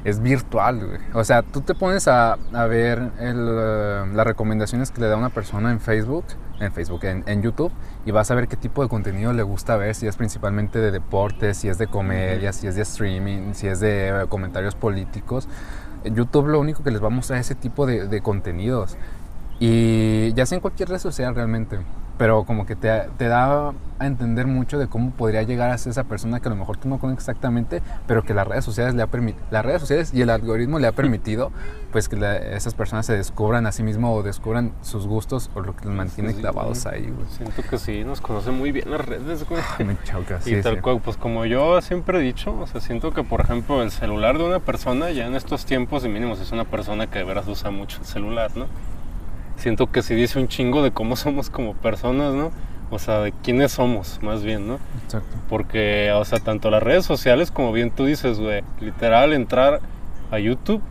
es 0.05 0.23
virtual, 0.23 0.87
güey. 0.87 1.01
O 1.13 1.25
sea, 1.25 1.43
tú 1.43 1.61
te 1.61 1.75
pones 1.75 2.09
a, 2.09 2.39
a 2.53 2.67
ver 2.67 3.11
el, 3.21 4.17
las 4.17 4.27
recomendaciones 4.27 4.91
que 4.91 5.03
le 5.03 5.09
da 5.09 5.17
una 5.19 5.29
persona 5.29 5.71
en 5.71 5.79
Facebook 5.79 6.25
en 6.63 6.73
Facebook, 6.73 7.01
en, 7.05 7.43
YouTube, 7.43 7.73
y 8.05 8.11
vas 8.11 8.31
a 8.31 8.35
ver 8.35 8.49
qué 8.49 8.57
tipo 8.57 8.83
de 8.83 8.89
contenido 8.89 9.33
le 9.33 9.43
gusta 9.43 9.77
ver, 9.77 9.95
si 9.95 10.07
es 10.07 10.17
principalmente 10.17 10.79
de 10.79 10.91
deportes, 10.91 11.57
si 11.57 11.69
es 11.69 11.79
de 11.79 11.87
comedia, 11.87 12.53
si 12.53 12.67
es 12.67 12.77
de 12.77 12.83
streaming, 12.83 13.55
si 13.55 13.67
es 13.67 13.81
de 13.81 14.09
eh, 14.09 14.27
comentarios 14.29 14.75
políticos. 14.75 15.49
En 16.05 16.15
YouTube 16.15 16.49
lo 16.49 16.61
único 16.61 16.83
que 16.83 16.91
les 16.91 17.03
va 17.03 17.07
a 17.07 17.11
mostrar 17.11 17.39
es 17.39 17.47
ese 17.47 17.55
tipo 17.55 17.87
de, 17.87 18.09
de 18.09 18.21
contenidos. 18.21 18.97
Y 19.61 20.33
ya 20.35 20.47
sea 20.47 20.57
en 20.57 20.63
cualquier 20.63 20.89
red 20.89 20.99
social 20.99 21.35
realmente. 21.35 21.79
Pero 22.19 22.45
como 22.45 22.67
que 22.67 22.77
te, 22.77 23.09
te 23.17 23.29
da 23.29 23.73
a 24.03 24.07
entender 24.07 24.47
mucho 24.47 24.79
de 24.79 24.89
cómo 24.89 25.13
podría 25.13 25.43
llegar 25.43 25.71
a 25.71 25.79
ser 25.79 25.91
esa 25.91 26.05
persona 26.05 26.41
que 26.41 26.49
a 26.49 26.51
lo 26.51 26.57
mejor 26.57 26.77
tú 26.77 26.89
no 26.89 26.99
conoces 26.99 27.21
exactamente, 27.21 27.83
pero 28.07 28.25
que 28.25 28.35
las 28.35 28.47
redes 28.47 28.65
sociales 28.65 28.95
le 28.95 29.03
ha 29.03 29.09
las 29.51 29.65
redes 29.65 29.81
sociales 29.81 30.13
y 30.13 30.23
el 30.23 30.31
algoritmo 30.31 30.79
le 30.79 30.89
ha 30.89 30.93
permitido 30.93 31.53
pues 31.93 32.09
que 32.09 32.17
esas 32.53 32.75
personas 32.75 33.07
se 33.07 33.17
descubran 33.17 33.67
a 33.67 33.73
sí 33.73 33.83
mismo 33.83 34.13
o 34.15 34.23
descubran 34.23 34.73
sus 34.81 35.07
gustos 35.07 35.51
o 35.55 35.61
lo 35.61 35.77
que 35.77 35.85
los 35.85 35.95
mantiene 35.95 36.35
clavados 36.35 36.87
ahí, 36.87 37.03
güey. 37.03 37.29
Siento 37.29 37.63
que 37.63 37.79
sí, 37.79 38.03
nos 38.03 38.21
conocen 38.21 38.55
muy 38.55 38.73
bien 38.73 38.91
las 38.91 39.05
redes, 39.05 39.47
güey. 39.49 39.63
Me 39.87 39.97
choca, 40.03 40.41
Y 40.47 40.61
tal 40.63 40.81
cual, 40.81 41.01
pues 41.05 41.17
como 41.17 41.45
yo 41.45 41.81
siempre 41.83 42.19
he 42.19 42.23
dicho, 42.23 42.59
o 42.59 42.67
sea, 42.67 42.81
siento 42.81 43.13
que 43.13 43.23
por 43.23 43.43
ejemplo 43.43 43.83
el 43.83 43.91
celular 43.91 44.39
de 44.39 44.45
una 44.45 44.59
persona 44.59 45.11
ya 45.11 45.27
en 45.27 45.35
estos 45.35 45.65
tiempos, 45.67 46.05
y 46.05 46.09
mínimo 46.09 46.35
si 46.35 46.43
es 46.43 46.53
una 46.53 46.65
persona 46.65 47.07
que 47.07 47.19
de 47.19 47.25
veras 47.25 47.47
usa 47.47 47.71
mucho 47.71 47.99
el 48.01 48.07
celular, 48.07 48.51
¿no? 48.57 48.67
Siento 49.63 49.91
que 49.93 50.03
sí 50.03 50.15
dice 50.15 50.41
un 50.41 50.49
chingo 50.49 50.83
de 50.83 50.91
cómo 50.91 51.17
somos 51.17 51.49
como 51.51 51.75
personas, 51.75 52.35
¿no? 52.35 52.51
O 52.91 52.99
sea, 52.99 53.21
de 53.21 53.33
quiénes 53.33 53.73
somos, 53.73 54.19
más 54.23 54.43
bien, 54.43 54.69
¿no? 54.69 54.79
Exacto. 55.05 55.35
Porque, 55.49 56.13
o 56.15 56.25
sea, 56.27 56.41
tanto 56.41 56.71
las 56.71 56.83
redes 56.83 57.07
sociales 57.07 57.51
como 57.51 57.73
bien 57.73 57.91
tú 57.91 58.05
dices, 58.05 58.39
güey, 58.39 58.63
literal 58.81 59.33
entrar 59.33 59.81
a 60.31 60.39
YouTube 60.39 60.83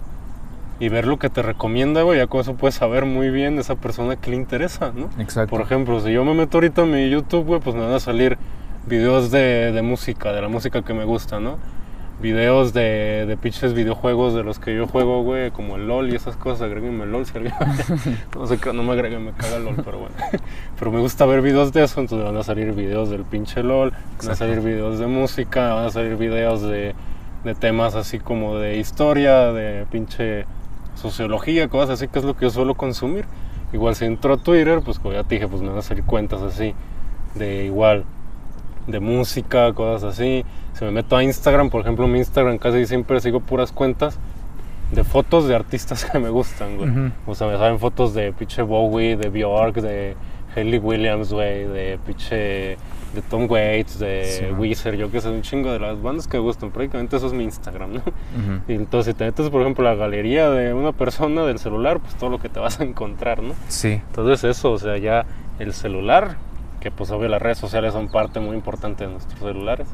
y 0.79 0.89
ver 0.89 1.05
lo 1.05 1.19
que 1.19 1.29
te 1.29 1.43
recomienda, 1.43 2.01
güey, 2.01 2.17
ya 2.17 2.25
con 2.25 2.41
eso 2.41 2.55
puedes 2.55 2.73
saber 2.73 3.05
muy 3.05 3.29
bien 3.29 3.59
esa 3.59 3.75
persona 3.75 4.15
que 4.15 4.31
le 4.31 4.37
interesa, 4.37 4.91
¿no? 4.95 5.09
Exacto. 5.21 5.51
Por 5.51 5.61
ejemplo, 5.61 5.99
si 5.99 6.11
yo 6.11 6.25
me 6.25 6.33
meto 6.33 6.57
ahorita 6.57 6.81
en 6.81 6.91
mi 6.91 7.07
YouTube, 7.07 7.45
güey, 7.45 7.59
pues 7.59 7.75
me 7.75 7.83
van 7.83 7.93
a 7.93 7.99
salir 7.99 8.39
videos 8.87 9.29
de, 9.29 9.71
de 9.71 9.81
música, 9.83 10.31
de 10.31 10.41
la 10.41 10.47
música 10.47 10.81
que 10.81 10.95
me 10.95 11.03
gusta, 11.03 11.39
¿no? 11.39 11.59
Videos 12.21 12.73
de, 12.73 13.25
de 13.27 13.37
pinches 13.37 13.73
videojuegos 13.73 14.33
de 14.33 14.43
los 14.43 14.59
que 14.59 14.75
yo 14.75 14.87
juego, 14.87 15.23
güey, 15.23 15.51
como 15.51 15.75
el 15.75 15.87
LOL 15.87 16.11
y 16.11 16.15
esas 16.15 16.37
cosas, 16.37 16.61
agréguenme 16.61 17.03
el 17.03 17.11
LOL 17.11 17.25
si 17.25 17.35
alguien... 17.35 17.53
no 18.35 18.47
sé, 18.47 18.59
no 18.73 18.83
me 18.83 18.93
agreguen, 18.93 19.25
me 19.25 19.31
caga 19.33 19.57
el 19.57 19.65
LOL, 19.65 19.75
pero 19.83 19.99
bueno. 19.99 20.15
pero 20.79 20.91
me 20.91 20.99
gusta 20.99 21.25
ver 21.25 21.41
videos 21.41 21.73
de 21.73 21.83
eso, 21.83 21.99
entonces 21.99 22.25
van 22.25 22.37
a 22.37 22.43
salir 22.43 22.73
videos 22.73 23.09
del 23.09 23.23
pinche 23.23 23.63
LOL, 23.63 23.91
van 23.91 24.31
a 24.31 24.35
salir 24.35 24.61
videos 24.61 24.99
de 24.99 25.07
música, 25.07 25.73
van 25.73 25.87
a 25.87 25.89
salir 25.89 26.15
videos 26.15 26.61
de, 26.61 26.95
de 27.43 27.55
temas 27.55 27.95
así 27.95 28.19
como 28.19 28.57
de 28.57 28.77
historia, 28.77 29.51
de 29.51 29.85
pinche 29.91 30.45
sociología, 30.95 31.67
cosas 31.67 31.91
así, 31.91 32.07
que 32.07 32.19
es 32.19 32.25
lo 32.25 32.35
que 32.35 32.43
yo 32.43 32.51
suelo 32.51 32.75
consumir. 32.75 33.25
Igual 33.73 33.95
si 33.95 34.05
entro 34.05 34.33
a 34.33 34.37
Twitter, 34.37 34.81
pues 34.83 34.99
como 34.99 35.13
ya 35.13 35.23
te 35.23 35.35
dije, 35.35 35.47
pues 35.47 35.61
me 35.61 35.69
van 35.69 35.77
a 35.77 35.81
salir 35.81 36.03
cuentas 36.03 36.41
así, 36.41 36.75
de 37.35 37.65
igual, 37.65 38.03
de 38.87 38.99
música, 38.99 39.73
cosas 39.73 40.13
así 40.13 40.45
si 40.73 40.85
me 40.85 40.91
meto 40.91 41.15
a 41.15 41.23
Instagram, 41.23 41.69
por 41.69 41.81
ejemplo, 41.81 42.07
mi 42.07 42.19
Instagram 42.19 42.57
casi 42.57 42.85
siempre 42.85 43.19
sigo 43.19 43.39
puras 43.39 43.71
cuentas 43.71 44.17
de 44.91 45.03
fotos 45.03 45.47
de 45.47 45.55
artistas 45.55 46.05
que 46.11 46.19
me 46.19 46.29
gustan, 46.29 46.77
güey. 46.77 47.11
O 47.25 47.35
sea, 47.35 47.47
me 47.47 47.57
salen 47.57 47.79
fotos 47.79 48.13
de 48.13 48.33
pinche 48.33 48.61
Bowie, 48.61 49.15
de 49.15 49.29
Bjork, 49.29 49.75
de 49.75 50.15
Hayley 50.55 50.79
Williams, 50.79 51.31
güey, 51.31 51.65
de 51.65 51.99
pinche 52.05 52.77
de 53.13 53.21
Tom 53.29 53.49
Waits, 53.49 53.99
de 53.99 54.53
Weezer, 54.57 54.95
yo 54.95 55.11
que 55.11 55.19
sé, 55.19 55.29
un 55.29 55.41
chingo 55.41 55.71
de 55.71 55.79
las 55.79 56.01
bandas 56.01 56.27
que 56.27 56.37
me 56.37 56.43
gustan. 56.43 56.71
Prácticamente 56.71 57.17
eso 57.17 57.27
es 57.27 57.33
mi 57.33 57.43
Instagram, 57.43 57.95
¿no? 57.95 58.01
Y 58.67 58.73
entonces, 58.73 59.13
si 59.13 59.17
te 59.17 59.25
metes, 59.25 59.49
por 59.49 59.61
ejemplo, 59.61 59.85
a 59.87 59.91
la 59.91 59.97
galería 59.97 60.49
de 60.49 60.73
una 60.73 60.93
persona 60.93 61.43
del 61.43 61.59
celular, 61.59 61.99
pues 61.99 62.15
todo 62.15 62.29
lo 62.29 62.39
que 62.39 62.47
te 62.47 62.59
vas 62.59 62.79
a 62.79 62.83
encontrar, 62.83 63.43
¿no? 63.43 63.53
Sí. 63.67 64.01
Entonces, 64.07 64.43
eso, 64.45 64.71
o 64.71 64.77
sea, 64.77 64.97
ya 64.97 65.25
el 65.59 65.73
celular, 65.73 66.37
que 66.79 66.89
pues 66.89 67.11
obvio 67.11 67.27
las 67.27 67.41
redes 67.41 67.57
sociales 67.57 67.93
son 67.93 68.09
parte 68.09 68.39
muy 68.39 68.55
importante 68.55 69.05
de 69.05 69.11
nuestros 69.11 69.39
celulares 69.39 69.87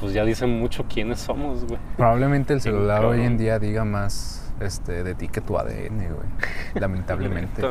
pues 0.00 0.12
ya 0.14 0.24
dicen 0.24 0.58
mucho 0.58 0.86
quiénes 0.88 1.20
somos, 1.20 1.64
güey. 1.64 1.78
Probablemente 1.96 2.54
el 2.54 2.60
celular 2.60 3.04
hoy 3.04 3.20
en 3.20 3.36
día 3.36 3.58
diga 3.58 3.84
más 3.84 4.39
este, 4.60 5.02
de 5.02 5.14
ti 5.14 5.28
que 5.28 5.40
tu 5.40 5.58
ADN, 5.58 5.98
güey. 5.98 6.28
Lamentablemente. 6.74 7.62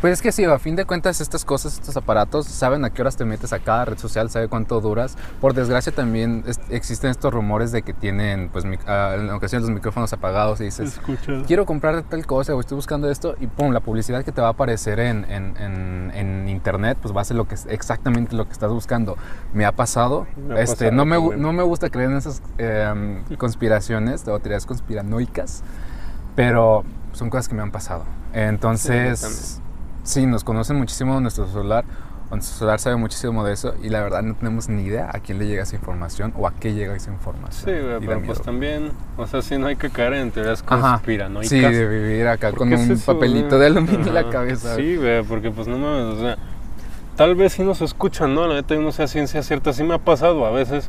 pues 0.00 0.14
es 0.14 0.22
que 0.22 0.32
sí, 0.32 0.44
a 0.44 0.58
fin 0.58 0.76
de 0.76 0.84
cuentas, 0.84 1.20
estas 1.20 1.44
cosas, 1.44 1.74
estos 1.74 1.96
aparatos, 1.96 2.46
saben 2.46 2.84
a 2.84 2.90
qué 2.90 3.02
horas 3.02 3.16
te 3.16 3.24
metes 3.24 3.52
a 3.52 3.58
cada 3.58 3.84
red 3.84 3.98
social, 3.98 4.30
sabe 4.30 4.48
cuánto 4.48 4.80
duras. 4.80 5.16
Por 5.40 5.54
desgracia, 5.54 5.92
también 5.92 6.44
existen 6.70 7.10
estos 7.10 7.32
rumores 7.32 7.72
de 7.72 7.82
que 7.82 7.92
tienen, 7.92 8.48
pues, 8.50 8.64
en 8.64 9.30
ocasiones 9.30 9.68
los 9.68 9.74
micrófonos 9.74 10.12
apagados 10.12 10.60
y 10.60 10.64
dices, 10.64 11.00
quiero 11.46 11.66
comprar 11.66 12.02
tal 12.02 12.26
cosa 12.26 12.54
o 12.54 12.60
estoy 12.60 12.76
buscando 12.76 13.10
esto 13.10 13.36
y 13.40 13.46
pum, 13.46 13.72
la 13.72 13.80
publicidad 13.80 14.24
que 14.24 14.32
te 14.32 14.40
va 14.40 14.48
a 14.48 14.50
aparecer 14.50 15.00
en, 15.00 15.24
en, 15.28 16.48
internet, 16.48 16.98
pues 17.00 17.14
va 17.14 17.20
a 17.20 17.24
ser 17.24 17.36
lo 17.36 17.46
que, 17.46 17.56
exactamente 17.68 18.34
lo 18.34 18.46
que 18.46 18.52
estás 18.52 18.70
buscando. 18.70 19.16
Me 19.52 19.64
ha 19.64 19.72
pasado. 19.72 20.26
este, 20.56 20.90
no, 20.90 21.04
me, 21.04 21.36
no 21.36 21.52
me 21.52 21.62
gusta 21.62 21.90
creer 21.90 22.10
en 22.10 22.16
esas 22.16 22.42
em, 22.58 23.22
conspiraciones 23.36 24.26
o 24.26 24.38
teorías 24.38 24.66
conspiranoicas. 24.66 25.62
Pero 26.38 26.84
son 27.14 27.30
cosas 27.30 27.48
que 27.48 27.56
me 27.56 27.62
han 27.62 27.72
pasado. 27.72 28.04
Entonces, 28.32 29.60
sí, 30.04 30.24
nos 30.24 30.44
conocen 30.44 30.76
muchísimo 30.76 31.20
nuestro 31.20 31.48
celular. 31.48 31.84
Nuestro 32.30 32.58
celular 32.58 32.78
sabe 32.78 32.94
muchísimo 32.94 33.44
de 33.44 33.54
eso 33.54 33.74
y 33.82 33.88
la 33.88 34.02
verdad 34.02 34.22
no 34.22 34.36
tenemos 34.36 34.68
ni 34.68 34.82
idea 34.84 35.10
a 35.12 35.18
quién 35.18 35.40
le 35.40 35.48
llega 35.48 35.64
esa 35.64 35.74
información 35.74 36.32
o 36.36 36.46
a 36.46 36.54
qué 36.54 36.74
llega 36.74 36.94
esa 36.94 37.10
información. 37.10 37.64
Sí, 37.64 38.04
pero 38.06 38.22
pues 38.22 38.40
también, 38.40 38.92
o 39.16 39.26
sea, 39.26 39.42
sí 39.42 39.58
no 39.58 39.66
hay 39.66 39.74
que 39.74 39.90
caer 39.90 40.12
en 40.12 40.30
teorías 40.30 40.62
conspiranoicas. 40.62 41.48
Sí, 41.48 41.58
de 41.58 41.88
vivir 41.88 42.28
acá 42.28 42.52
con 42.52 42.72
un 42.72 43.00
papelito 43.04 43.58
de 43.58 43.66
aluminio 43.66 44.06
en 44.06 44.14
la 44.14 44.30
cabeza. 44.30 44.76
Sí, 44.76 44.94
güey, 44.94 45.24
porque 45.24 45.50
pues 45.50 45.66
no 45.66 45.76
mames, 45.76 46.18
o 46.18 46.20
sea, 46.20 46.36
tal 47.16 47.34
vez 47.34 47.54
sí 47.54 47.64
nos 47.64 47.80
escuchan, 47.80 48.32
¿no? 48.32 48.46
La 48.46 48.54
neta 48.54 48.76
no 48.76 48.92
sea 48.92 49.08
ciencia 49.08 49.42
cierta, 49.42 49.72
sí 49.72 49.82
me 49.82 49.94
ha 49.94 49.98
pasado 49.98 50.46
a 50.46 50.52
veces 50.52 50.88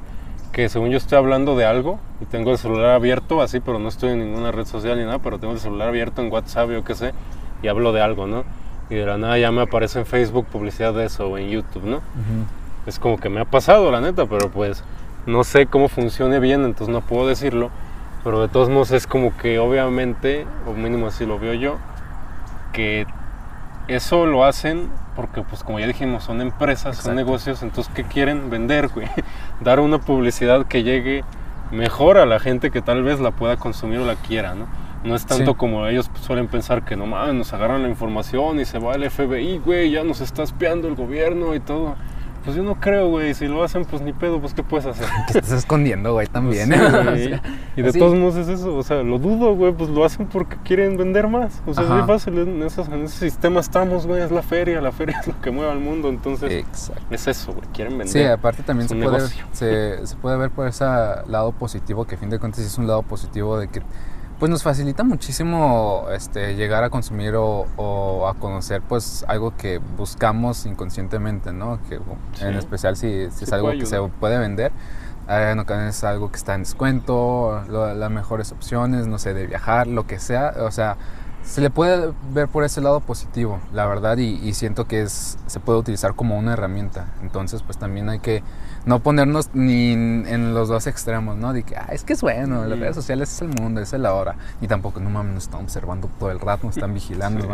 que 0.52 0.70
según 0.70 0.90
yo 0.90 0.98
estoy 0.98 1.18
hablando 1.18 1.56
de 1.56 1.66
algo 1.66 2.00
y 2.22 2.26
tengo 2.26 2.52
el 2.52 2.58
celular 2.58 2.92
abierto 2.92 3.42
así, 3.42 3.60
pero 3.60 3.80
no 3.80 3.90
estoy 3.90 4.12
en 4.12 4.20
ninguna 4.20 4.52
red 4.52 4.66
social 4.66 4.98
ni 4.98 5.06
nada, 5.06 5.20
pero 5.20 5.40
tengo 5.40 5.54
el 5.54 5.60
celular 5.60 5.90
abierto 5.90 6.22
en 6.22 6.32
WhatsApp 6.32 6.70
o 6.78 6.84
qué 6.84 6.96
sé, 6.96 7.14
y 7.62 7.68
hablo 7.68 7.92
de 7.94 8.02
algo, 8.02 8.28
¿no? 8.28 8.44
Y 8.90 8.96
de 8.96 9.06
la 9.06 9.18
nada 9.18 9.38
ya 9.38 9.52
me 9.52 9.62
aparece 9.62 10.00
en 10.00 10.06
Facebook 10.06 10.48
publicidad 10.48 10.94
de 10.94 11.06
eso 11.06 11.28
o 11.28 11.38
en 11.38 11.50
YouTube, 11.50 11.84
¿no? 11.84 12.02
Es 12.88 12.98
como 12.98 13.18
que 13.20 13.30
me 13.30 13.40
ha 13.40 13.46
pasado, 13.46 13.92
la 13.92 14.02
neta, 14.02 14.26
pero 14.26 14.50
pues 14.50 14.84
no 15.26 15.44
sé 15.44 15.68
cómo 15.68 15.90
funcione 15.90 16.40
bien, 16.40 16.66
entonces 16.66 16.90
no 16.90 17.02
puedo 17.02 17.28
decirlo, 17.28 17.70
pero 18.24 18.42
de 18.42 18.48
todos 18.48 18.70
modos 18.70 18.92
es 18.92 19.06
como 19.06 19.38
que 19.38 19.60
obviamente, 19.60 20.48
o 20.68 20.74
mínimo 20.74 21.08
así 21.08 21.26
lo 21.26 21.38
veo 21.38 21.54
yo, 21.54 21.78
que 22.74 23.06
eso 23.88 24.26
lo 24.26 24.44
hacen 24.44 24.90
porque 25.16 25.42
pues 25.42 25.64
como 25.64 25.80
ya 25.80 25.88
dijimos, 25.88 26.24
son 26.24 26.40
empresas, 26.42 26.96
son 26.98 27.16
negocios, 27.16 27.62
entonces 27.62 27.92
¿qué 27.94 28.06
quieren 28.06 28.50
vender, 28.50 28.88
güey? 28.88 29.08
Dar 29.62 29.80
una 29.80 30.00
publicidad 30.00 30.66
que 30.66 30.84
llegue 30.84 31.24
mejor 31.72 32.18
a 32.18 32.26
la 32.26 32.40
gente 32.40 32.72
que 32.72 32.82
tal 32.82 33.04
vez 33.04 33.20
la 33.20 33.32
pueda 33.32 33.58
consumir 33.58 34.00
o 34.00 34.06
la 34.06 34.16
quiera, 34.16 34.56
¿no? 34.56 34.68
No 35.04 35.16
es 35.16 35.26
tanto 35.26 35.56
como 35.56 35.88
ellos 35.88 36.12
suelen 36.22 36.48
pensar 36.48 36.84
que 36.84 36.98
no 36.98 37.06
mames, 37.06 37.34
nos 37.34 37.54
agarran 37.54 37.84
la 37.84 37.90
información 37.90 38.60
y 38.60 38.66
se 38.66 38.80
va 38.80 38.96
el 38.96 39.10
FBI, 39.10 39.60
güey, 39.60 39.92
ya 39.92 40.04
nos 40.04 40.20
está 40.20 40.44
espiando 40.44 40.90
el 40.90 40.96
gobierno 40.96 41.56
y 41.56 41.62
todo. 41.62 41.96
Pues 42.44 42.56
yo 42.56 42.64
no 42.64 42.80
creo, 42.80 43.10
güey. 43.10 43.34
Si 43.34 43.48
lo 43.48 43.64
hacen, 43.64 43.86
pues 43.86 44.02
ni 44.02 44.14
pedo, 44.14 44.40
pues 44.40 44.54
¿qué 44.54 44.64
puedes 44.64 44.86
hacer? 44.86 45.08
Te 45.32 45.40
estás 45.40 45.60
escondiendo, 45.60 46.14
güey, 46.14 46.28
también. 46.28 46.70
Pues 46.70 47.42
y 47.76 47.82
de 47.82 47.94
todos 47.94 48.16
modos 48.18 48.36
es 48.36 48.48
eso. 48.48 48.76
O 48.76 48.84
sea, 48.84 49.04
lo 49.04 49.20
dudo, 49.20 49.56
güey, 49.56 49.74
pues 49.74 49.90
lo 49.90 50.06
hacen 50.06 50.28
porque 50.28 50.58
quieren 50.64 50.98
vender 50.98 51.28
más. 51.28 51.62
O 51.66 51.74
sea, 51.74 51.84
es 51.84 51.90
muy 51.90 52.04
fácil. 52.04 52.38
En, 52.38 52.64
ese 52.64 52.84
sistema 53.08 53.60
estamos, 53.60 54.08
güey. 54.08 54.22
Es 54.22 54.32
la 54.32 54.42
feria. 54.42 54.82
La 54.82 54.92
feria 54.92 55.20
es 55.20 55.28
lo 55.28 55.40
que 55.42 55.52
mueve 55.52 55.72
al 55.72 55.80
mundo. 55.80 56.10
Entonces, 56.10 56.66
es 57.10 57.28
eso, 57.28 57.54
güey. 57.54 57.68
Quieren 57.74 57.98
vender. 57.98 58.10
Sí, 58.10 58.24
aparte 58.24 58.64
también 58.64 58.90
se 58.90 58.96
puede, 58.96 59.20
se, 59.52 60.08
se, 60.08 60.16
puede 60.16 60.38
ver 60.38 60.50
por 60.50 60.68
ese 60.68 60.86
lado 60.86 61.52
positivo, 61.52 62.06
que 62.06 62.16
a 62.16 62.18
fin 62.18 62.30
de 62.30 62.40
cuentas 62.40 62.64
es 62.64 62.78
un 62.78 62.88
lado 62.88 63.04
positivo 63.04 63.60
de 63.60 63.68
que 63.68 63.82
pues 64.40 64.50
nos 64.50 64.64
facilita 64.64 65.04
muchísimo 65.04 66.06
este, 66.12 66.56
llegar 66.56 66.86
a 66.86 66.90
consumir 66.90 67.34
o, 67.36 68.28
a 68.28 68.34
conocer 68.36 68.82
pues 68.82 69.26
algo 69.28 69.56
que 69.58 69.80
buscamos 69.80 70.66
inconscientemente, 70.66 71.52
¿no? 71.52 71.80
Que, 71.90 72.00
En 72.42 72.56
especial 72.56 72.96
si, 72.96 73.08
es 73.08 73.54
algo 73.54 73.72
que 73.72 73.86
se 73.86 74.00
puede 74.20 74.40
vender. 74.40 74.72
Eh, 75.28 75.50
en 75.52 75.60
ocasiones 75.60 75.98
es 75.98 76.04
algo 76.06 76.32
que 76.32 76.38
está 76.38 76.56
en 76.56 76.64
descuento, 76.64 77.64
las 77.70 78.12
mejores 78.12 78.54
opciones, 78.54 79.08
no 79.08 79.20
sé, 79.20 79.34
de 79.34 79.46
viajar, 79.46 79.88
lo 79.88 80.08
que 80.08 80.20
sea. 80.20 80.54
O 80.62 80.72
sea, 80.72 80.96
se 81.44 81.60
le 81.60 81.70
puede 81.70 82.14
ver 82.32 82.48
por 82.48 82.64
ese 82.64 82.80
lado 82.80 83.02
positivo, 83.02 83.60
la 83.74 83.86
verdad, 83.88 84.18
y, 84.18 84.40
y 84.42 84.54
siento 84.54 84.86
que 84.86 85.02
es, 85.02 85.38
se 85.48 85.60
puede 85.60 85.80
utilizar 85.80 86.16
como 86.16 86.38
una 86.38 86.54
herramienta. 86.54 87.08
Entonces, 87.22 87.62
pues 87.62 87.78
también 87.78 88.08
hay 88.08 88.20
que 88.20 88.42
no 88.86 89.00
ponernos 89.00 89.50
ni 89.54 89.92
en 89.92 90.54
los 90.54 90.70
dos 90.70 90.88
extremos, 90.88 91.38
¿no? 91.38 91.54
De 91.54 91.64
que, 91.64 91.76
ah, 91.76 91.90
es 91.92 92.04
que 92.04 92.14
es 92.14 92.22
bueno, 92.22 92.66
las 92.66 92.80
redes 92.80 92.96
sociales 92.96 93.34
es 93.34 93.42
el 93.42 93.50
mundo, 93.50 93.82
es 93.82 93.94
la 93.94 94.14
hora. 94.14 94.36
Y 94.62 94.68
tampoco, 94.68 95.00
no 95.00 95.10
mames, 95.10 95.34
nos 95.34 95.44
están 95.44 95.62
observando 95.62 96.10
todo 96.20 96.32
el 96.32 96.40
rato, 96.40 96.68
nos 96.68 96.78
están 96.78 96.94
vigilando, 96.96 97.48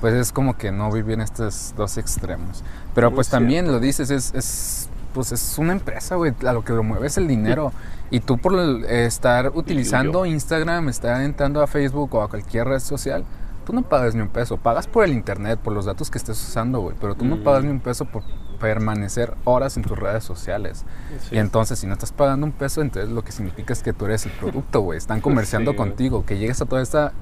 Pues 0.00 0.14
es 0.14 0.32
como 0.32 0.56
que 0.56 0.70
no 0.72 0.90
vivir 0.90 1.14
en 1.14 1.22
estos 1.22 1.74
dos 1.76 1.98
extremos. 1.98 2.62
Pero 2.94 3.12
pues 3.12 3.28
también 3.28 3.70
lo 3.70 3.80
dices, 3.80 4.10
es, 4.10 4.34
es, 4.34 4.88
pues 5.14 5.32
es 5.32 5.58
una 5.58 5.72
empresa, 5.72 6.16
güey, 6.16 6.32
a 6.46 6.52
lo 6.52 6.64
que 6.64 6.72
lo 6.72 6.82
mueve 6.82 7.06
es 7.06 7.16
el 7.16 7.28
dinero. 7.28 7.72
Y 8.10 8.20
tú 8.20 8.36
por 8.38 8.58
estar 8.88 9.52
utilizando 9.54 10.26
Instagram, 10.26 10.88
estar 10.90 11.22
entrando 11.22 11.62
a 11.62 11.66
Facebook 11.66 12.14
o 12.14 12.22
a 12.22 12.28
cualquier 12.28 12.66
red 12.68 12.80
social, 12.80 13.24
tú 13.64 13.72
no 13.72 13.82
pagas 13.82 14.14
ni 14.14 14.20
un 14.20 14.28
peso. 14.28 14.58
Pagas 14.58 14.86
por 14.86 15.04
el 15.04 15.12
internet, 15.12 15.58
por 15.58 15.72
los 15.72 15.86
datos 15.86 16.10
que 16.10 16.18
estés 16.18 16.40
usando, 16.42 16.80
güey. 16.80 16.96
Pero 17.00 17.14
tú 17.14 17.24
no 17.24 17.42
pagas 17.42 17.64
ni 17.64 17.70
un 17.70 17.80
peso 17.80 18.04
por 18.04 18.22
permanecer 18.62 19.34
horas 19.44 19.76
en 19.76 19.82
tus 19.82 19.98
redes 19.98 20.24
sociales. 20.24 20.84
Y 21.30 21.38
entonces, 21.38 21.80
si 21.80 21.86
no 21.86 21.92
estás 21.92 22.12
pagando 22.12 22.46
un 22.46 22.52
peso, 22.52 22.80
entonces 22.80 23.10
lo 23.10 23.22
que 23.22 23.32
significa 23.32 23.72
es 23.72 23.82
que 23.82 23.92
tú 23.92 24.06
eres 24.06 24.24
el 24.24 24.32
producto, 24.32 24.80
güey. 24.80 24.96
Están 24.96 25.20
comerciando 25.28 25.76
contigo. 25.76 26.24
Que 26.24 26.38
llegues 26.38 26.62
a 26.62 26.66
toda 26.66 26.80
esta 26.80 27.12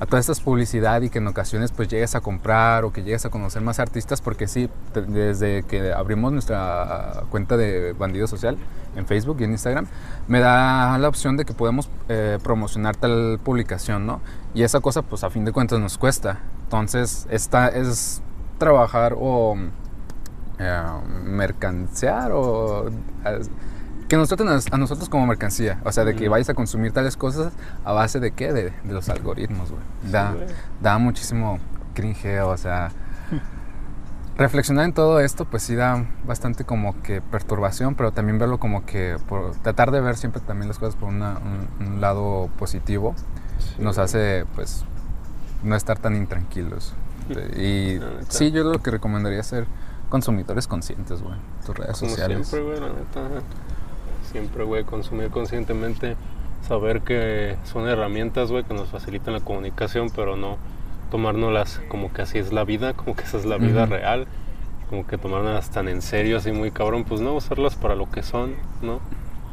a 0.00 0.06
toda 0.06 0.18
esta 0.18 0.32
publicidad 0.42 1.02
y 1.02 1.10
que 1.10 1.18
en 1.18 1.26
ocasiones 1.26 1.72
pues 1.72 1.88
llegues 1.88 2.14
a 2.14 2.22
comprar 2.22 2.84
o 2.84 2.92
que 2.92 3.02
llegues 3.02 3.26
a 3.26 3.28
conocer 3.28 3.60
más 3.60 3.78
artistas 3.80 4.22
porque 4.22 4.48
sí, 4.48 4.70
desde 4.94 5.62
que 5.64 5.92
abrimos 5.92 6.32
nuestra 6.32 7.24
cuenta 7.30 7.58
de 7.58 7.92
Bandido 7.92 8.26
Social 8.26 8.56
en 8.96 9.06
Facebook 9.06 9.36
y 9.40 9.44
en 9.44 9.52
Instagram, 9.52 9.86
me 10.26 10.40
da 10.40 10.96
la 10.96 11.06
opción 11.06 11.36
de 11.36 11.44
que 11.44 11.52
podemos 11.52 11.90
eh, 12.08 12.38
promocionar 12.42 12.96
tal 12.96 13.38
publicación, 13.44 14.06
¿no? 14.06 14.22
Y 14.54 14.62
esa 14.62 14.80
cosa 14.80 15.02
pues 15.02 15.22
a 15.22 15.28
fin 15.28 15.44
de 15.44 15.52
cuentas 15.52 15.78
nos 15.78 15.98
cuesta. 15.98 16.40
Entonces, 16.62 17.26
esta 17.30 17.68
es 17.68 18.22
trabajar 18.58 19.14
o 19.18 19.56
eh, 20.60 20.82
mercanciear 21.24 22.32
o 22.32 22.90
que 24.08 24.16
nos 24.16 24.28
traten 24.28 24.48
a, 24.48 24.76
nosotros 24.76 25.08
como 25.08 25.26
mercancía. 25.26 25.80
O 25.84 25.92
sea, 25.92 26.04
de 26.04 26.16
que 26.16 26.28
vayas 26.28 26.50
a 26.50 26.54
consumir 26.54 26.92
tales 26.92 27.16
cosas 27.16 27.52
a 27.84 27.92
base 27.92 28.18
de 28.18 28.32
qué? 28.32 28.52
De, 28.52 28.72
los 28.84 29.08
algoritmos, 29.08 29.70
güey. 29.70 29.82
Da, 30.10 30.34
da 30.82 30.98
muchísimo 30.98 31.58
cringe, 31.94 32.40
o 32.40 32.56
sea. 32.56 32.90
reflexionar 34.36 34.86
en 34.86 34.94
todo 34.94 35.20
esto, 35.20 35.44
pues 35.44 35.62
sí 35.62 35.74
da 35.76 36.06
bastante 36.26 36.64
como 36.64 37.00
que 37.02 37.20
perturbación, 37.20 37.94
pero 37.94 38.10
también 38.10 38.38
verlo 38.38 38.58
como 38.58 38.84
que 38.84 39.16
por 39.28 39.54
tratar 39.56 39.90
de 39.90 40.00
ver 40.00 40.16
siempre 40.16 40.40
también 40.40 40.66
las 40.68 40.78
cosas 40.78 40.96
por 40.96 41.10
un, 41.10 41.20
lado 42.00 42.48
positivo 42.58 43.14
nos 43.78 43.98
hace, 43.98 44.44
pues, 44.54 44.84
no 45.62 45.76
estar 45.76 45.98
tan 45.98 46.16
intranquilos. 46.16 46.94
Y 47.56 48.00
sí, 48.28 48.50
yo 48.50 48.64
lo 48.64 48.82
que 48.82 48.90
recomendaría 48.90 49.42
ser 49.42 49.66
consumidores 50.10 50.66
conscientes, 50.66 51.22
güey. 51.22 51.36
Tus 51.64 51.74
redes 51.74 51.96
sociales. 51.96 52.46
Siempre, 52.46 52.68
güey, 52.68 52.80
la 52.80 52.88
neta 52.92 53.42
siempre, 54.30 54.64
güey, 54.64 54.84
consumir 54.84 55.30
conscientemente, 55.30 56.16
saber 56.66 57.02
que 57.02 57.56
son 57.64 57.88
herramientas, 57.88 58.50
güey, 58.50 58.64
que 58.64 58.74
nos 58.74 58.88
facilitan 58.88 59.34
la 59.34 59.40
comunicación, 59.40 60.10
pero 60.14 60.36
no 60.36 60.58
tomárnoslas 61.10 61.80
como 61.88 62.12
que 62.12 62.22
así 62.22 62.38
es 62.38 62.52
la 62.52 62.64
vida, 62.64 62.94
como 62.94 63.16
que 63.16 63.24
esa 63.24 63.38
es 63.38 63.44
la 63.44 63.56
vida 63.56 63.86
real, 63.86 64.26
como 64.88 65.06
que 65.06 65.18
tomárnoslas 65.18 65.70
tan 65.70 65.88
en 65.88 66.02
serio, 66.02 66.36
así 66.36 66.52
muy 66.52 66.70
cabrón, 66.70 67.04
pues 67.04 67.20
no, 67.20 67.34
usarlas 67.34 67.74
para 67.74 67.94
lo 67.96 68.10
que 68.10 68.22
son, 68.22 68.54
¿no? 68.82 69.00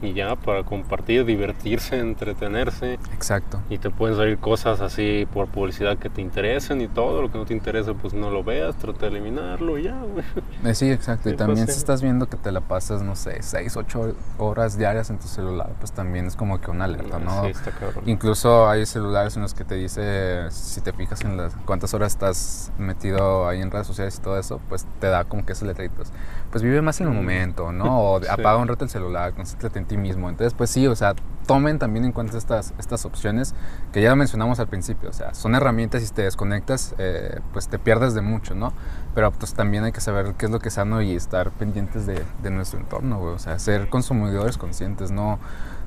Y 0.02 0.14
ya 0.14 0.36
para 0.36 0.64
compartir, 0.64 1.26
divertirse, 1.26 1.98
entretenerse. 2.00 2.94
Exacto. 3.14 3.60
Y 3.70 3.78
te 3.78 3.90
pueden 3.90 4.16
salir 4.16 4.38
cosas 4.38 4.82
así 4.82 5.28
por 5.34 5.48
publicidad 5.48 5.98
que 5.98 6.10
te 6.10 6.22
interesen 6.22 6.82
y 6.82 6.88
todo 6.88 7.22
lo 7.22 7.32
que 7.32 7.38
no 7.38 7.46
te 7.46 7.54
interese 7.54 7.94
pues 7.94 8.14
no 8.14 8.30
lo 8.30 8.44
veas, 8.44 8.76
trata 8.76 9.02
de 9.02 9.08
eliminarlo 9.08 9.78
y 9.78 9.84
ya, 9.84 9.98
güey. 10.00 10.26
Eh, 10.64 10.76
sí, 10.76 10.92
exacto. 10.92 11.30
Y 11.30 11.36
también 11.38 11.68
si 11.68 11.78
estás 11.78 12.02
viendo 12.02 12.28
que 12.28 12.38
te 12.38 12.52
la 12.52 12.62
pasas, 12.62 13.02
no 13.02 13.16
sé, 13.16 13.38
6, 13.42 13.76
8 13.76 14.16
horas 14.38 14.78
diarias 14.78 15.10
en 15.10 15.20
tu 15.20 15.28
celular, 15.28 15.72
pues 15.80 15.92
también 15.92 16.28
es 16.28 16.36
como 16.36 16.62
que 16.62 16.72
una 16.72 16.86
alerta, 16.86 17.20
¿no? 17.20 17.44
Sí, 17.44 17.52
está 17.52 17.72
cabrón. 17.72 18.04
Incluso 18.06 18.70
hay 18.70 18.86
celulares 18.86 19.36
en 19.36 19.42
los 19.42 19.54
que 19.54 19.64
te 19.64 19.76
dice, 19.76 20.50
si 20.52 20.82
te 20.82 20.94
fijas 20.94 21.22
en 21.22 21.38
las 21.38 21.56
cuántas 21.66 21.94
horas 21.94 22.14
estás 22.14 22.72
metido 22.78 23.48
ahí 23.48 23.62
en 23.62 23.72
redes 23.72 23.88
sociales 23.88 24.18
y 24.20 24.22
todo 24.22 24.38
eso, 24.38 24.62
pues 24.70 24.86
te 25.00 25.08
da 25.08 25.26
como 25.26 25.46
que 25.46 25.54
esos 25.54 25.68
letritos. 25.68 26.12
Pues 26.52 26.64
vive 26.64 26.82
más 26.82 27.02
en 27.02 27.08
el 27.08 27.14
momento, 27.14 27.72
¿no? 27.72 28.00
O 28.00 28.22
apaga 28.30 28.58
un 28.58 28.68
rato 28.68 28.84
el 28.84 28.90
celular, 28.90 29.34
concéntrate 29.34 29.80
en 29.80 29.87
ti 29.88 29.98
mismo. 29.98 30.30
Entonces, 30.30 30.54
pues 30.54 30.70
sí, 30.70 30.88
o 30.88 30.96
sea, 30.96 31.16
tomen 31.46 31.80
también 31.80 32.06
en 32.06 32.12
cuenta 32.12 32.38
estas, 32.38 32.74
estas 32.78 33.06
opciones 33.06 33.56
que 33.92 34.02
ya 34.02 34.16
mencionamos 34.16 34.60
al 34.60 34.68
principio. 34.68 35.10
O 35.10 35.14
sea, 35.14 35.34
son 35.34 35.56
herramientas 35.56 36.04
y 36.04 36.08
si 36.08 36.14
te 36.14 36.24
desconectas, 36.24 36.94
eh, 36.98 37.40
pues 37.54 37.68
te 37.68 37.80
pierdes 37.80 38.14
de 38.14 38.22
mucho, 38.22 38.54
¿no? 38.54 38.74
Pero 39.16 39.32
pues 39.32 39.54
también 39.54 39.84
hay 39.84 39.92
que 39.92 40.02
saber 40.02 40.34
qué 40.38 40.46
es 40.46 40.52
lo 40.52 40.60
que 40.60 40.68
es 40.68 40.76
sano 40.76 41.02
y 41.02 41.16
estar 41.16 41.52
pendientes 41.52 42.06
de, 42.06 42.24
de 42.44 42.50
nuestro 42.50 42.80
entorno, 42.80 43.20
güey. 43.20 43.34
O 43.34 43.40
sea, 43.40 43.58
ser 43.60 43.90
consumidores 43.90 44.58
conscientes, 44.58 45.10
no, 45.12 45.40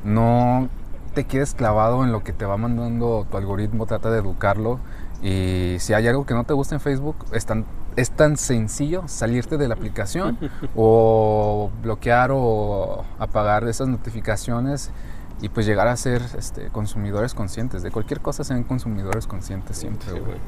no 0.03 0.69
te 1.15 1.25
quedes 1.25 1.55
clavado 1.55 2.05
en 2.05 2.13
lo 2.13 2.23
que 2.23 2.33
te 2.33 2.45
va 2.45 2.57
mandando 2.57 3.27
tu 3.31 3.37
algoritmo, 3.37 3.87
trata 3.87 4.11
de 4.11 4.19
educarlo. 4.19 4.81
Y 5.23 5.77
si 5.81 5.93
hay 5.93 6.09
algo 6.09 6.25
que 6.25 6.35
no 6.35 6.45
te 6.45 6.55
gusta 6.55 6.75
en 6.75 6.81
Facebook, 6.81 7.17
están 7.33 7.67
es 7.97 8.11
tan 8.11 8.37
sencillo 8.37 9.05
salirte 9.07 9.59
de 9.59 9.69
la 9.69 9.75
aplicación 9.75 10.39
o 10.77 11.71
bloquear 11.83 12.31
o 12.33 13.05
apagar 13.19 13.67
esas 13.69 13.89
notificaciones 13.89 14.91
y 15.43 15.49
pues 15.49 15.67
llegar 15.67 15.89
a 15.89 15.97
ser 15.97 16.23
este, 16.37 16.69
consumidores 16.69 17.35
conscientes. 17.35 17.83
De 17.83 17.91
cualquier 17.91 18.21
cosa 18.21 18.45
sean 18.45 18.63
consumidores 18.65 19.27
conscientes 19.27 19.79
siempre, 19.79 20.13
güey. 20.13 20.39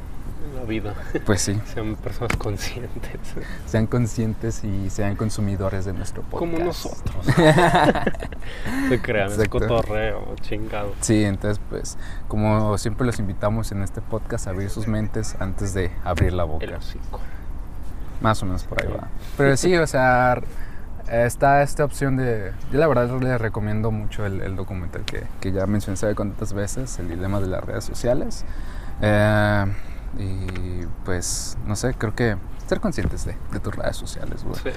La 0.62 0.68
vida. 0.68 0.94
Pues 1.26 1.42
sí. 1.42 1.60
sean 1.74 1.96
personas 1.96 2.36
conscientes. 2.36 3.20
Sean 3.66 3.86
conscientes 3.86 4.64
y 4.64 4.90
sean 4.90 5.16
consumidores 5.16 5.84
de 5.84 5.92
nuestro 5.92 6.22
podcast. 6.22 6.38
Como 6.38 6.58
nosotros. 6.58 7.26
Se 8.88 9.00
crean, 9.00 9.30
es 9.30 9.48
cotorreo, 9.48 10.34
chingado. 10.40 10.94
Sí, 11.00 11.24
entonces 11.24 11.60
pues, 11.68 11.98
como 12.28 12.78
siempre 12.78 13.06
los 13.06 13.18
invitamos 13.18 13.72
en 13.72 13.82
este 13.82 14.00
podcast 14.00 14.46
a 14.46 14.50
abrir 14.50 14.70
sus 14.70 14.86
mentes 14.86 15.36
antes 15.40 15.74
de 15.74 15.90
abrir 16.04 16.32
la 16.32 16.44
boca. 16.44 16.64
El. 16.64 16.76
Más 18.20 18.42
o 18.42 18.46
menos 18.46 18.64
por 18.64 18.80
ahí 18.82 18.88
va. 18.88 19.08
Pero 19.36 19.56
sí, 19.56 19.76
o 19.76 19.86
sea, 19.86 20.40
está 21.10 21.62
esta 21.62 21.84
opción 21.84 22.16
de... 22.16 22.52
Yo 22.70 22.78
la 22.78 22.86
verdad 22.86 23.10
les 23.20 23.40
recomiendo 23.40 23.90
mucho 23.90 24.24
el, 24.24 24.54
documental 24.54 25.04
que, 25.04 25.24
que, 25.40 25.50
ya 25.50 25.66
mencioné 25.66 25.96
sabe 25.96 26.14
cuántas 26.14 26.52
veces, 26.52 27.00
el 27.00 27.08
dilema 27.08 27.40
de 27.40 27.48
las 27.48 27.64
redes 27.64 27.82
sociales. 27.84 28.44
Eh, 29.00 29.64
y 30.18 30.86
pues, 31.04 31.56
no 31.66 31.76
sé, 31.76 31.94
creo 31.94 32.14
que 32.14 32.36
ser 32.66 32.80
conscientes 32.80 33.24
de, 33.24 33.36
de 33.52 33.60
tus 33.60 33.74
redes 33.74 33.96
sociales, 33.96 34.44
güey. 34.44 34.74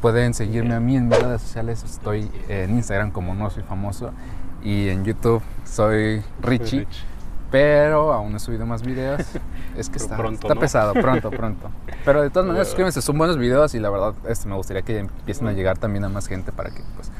Pueden 0.00 0.32
seguirme 0.32 0.74
a 0.74 0.80
mí 0.80 0.96
en 0.96 1.08
mis 1.08 1.18
redes 1.18 1.42
sociales. 1.42 1.82
Estoy 1.82 2.30
en 2.48 2.70
Instagram 2.70 3.10
como 3.10 3.34
no 3.34 3.50
soy 3.50 3.64
famoso. 3.64 4.12
Y 4.62 4.88
en 4.88 5.04
YouTube 5.04 5.42
soy 5.64 6.22
Richie. 6.40 6.86
Pero 7.50 8.12
aún 8.12 8.30
no 8.30 8.36
he 8.36 8.40
subido 8.40 8.66
más 8.66 8.82
videos. 8.82 9.22
Es 9.76 9.88
que 9.88 9.96
está, 9.98 10.16
está 10.28 10.54
pesado, 10.54 10.92
pronto, 10.94 11.30
pronto. 11.30 11.70
Pero 12.04 12.22
de 12.22 12.30
todas 12.30 12.46
maneras, 12.46 12.68
suscríbanse, 12.68 13.00
son 13.00 13.16
buenos 13.18 13.38
videos 13.38 13.74
y 13.74 13.78
la 13.78 13.90
verdad 13.90 14.14
este, 14.28 14.48
me 14.48 14.54
gustaría 14.54 14.82
que 14.82 14.98
empiecen 14.98 15.48
a 15.48 15.52
llegar 15.52 15.78
también 15.78 16.04
a 16.04 16.08
más 16.08 16.26
gente 16.26 16.52
para 16.52 16.70
que 16.70 16.82
pues 16.94 17.10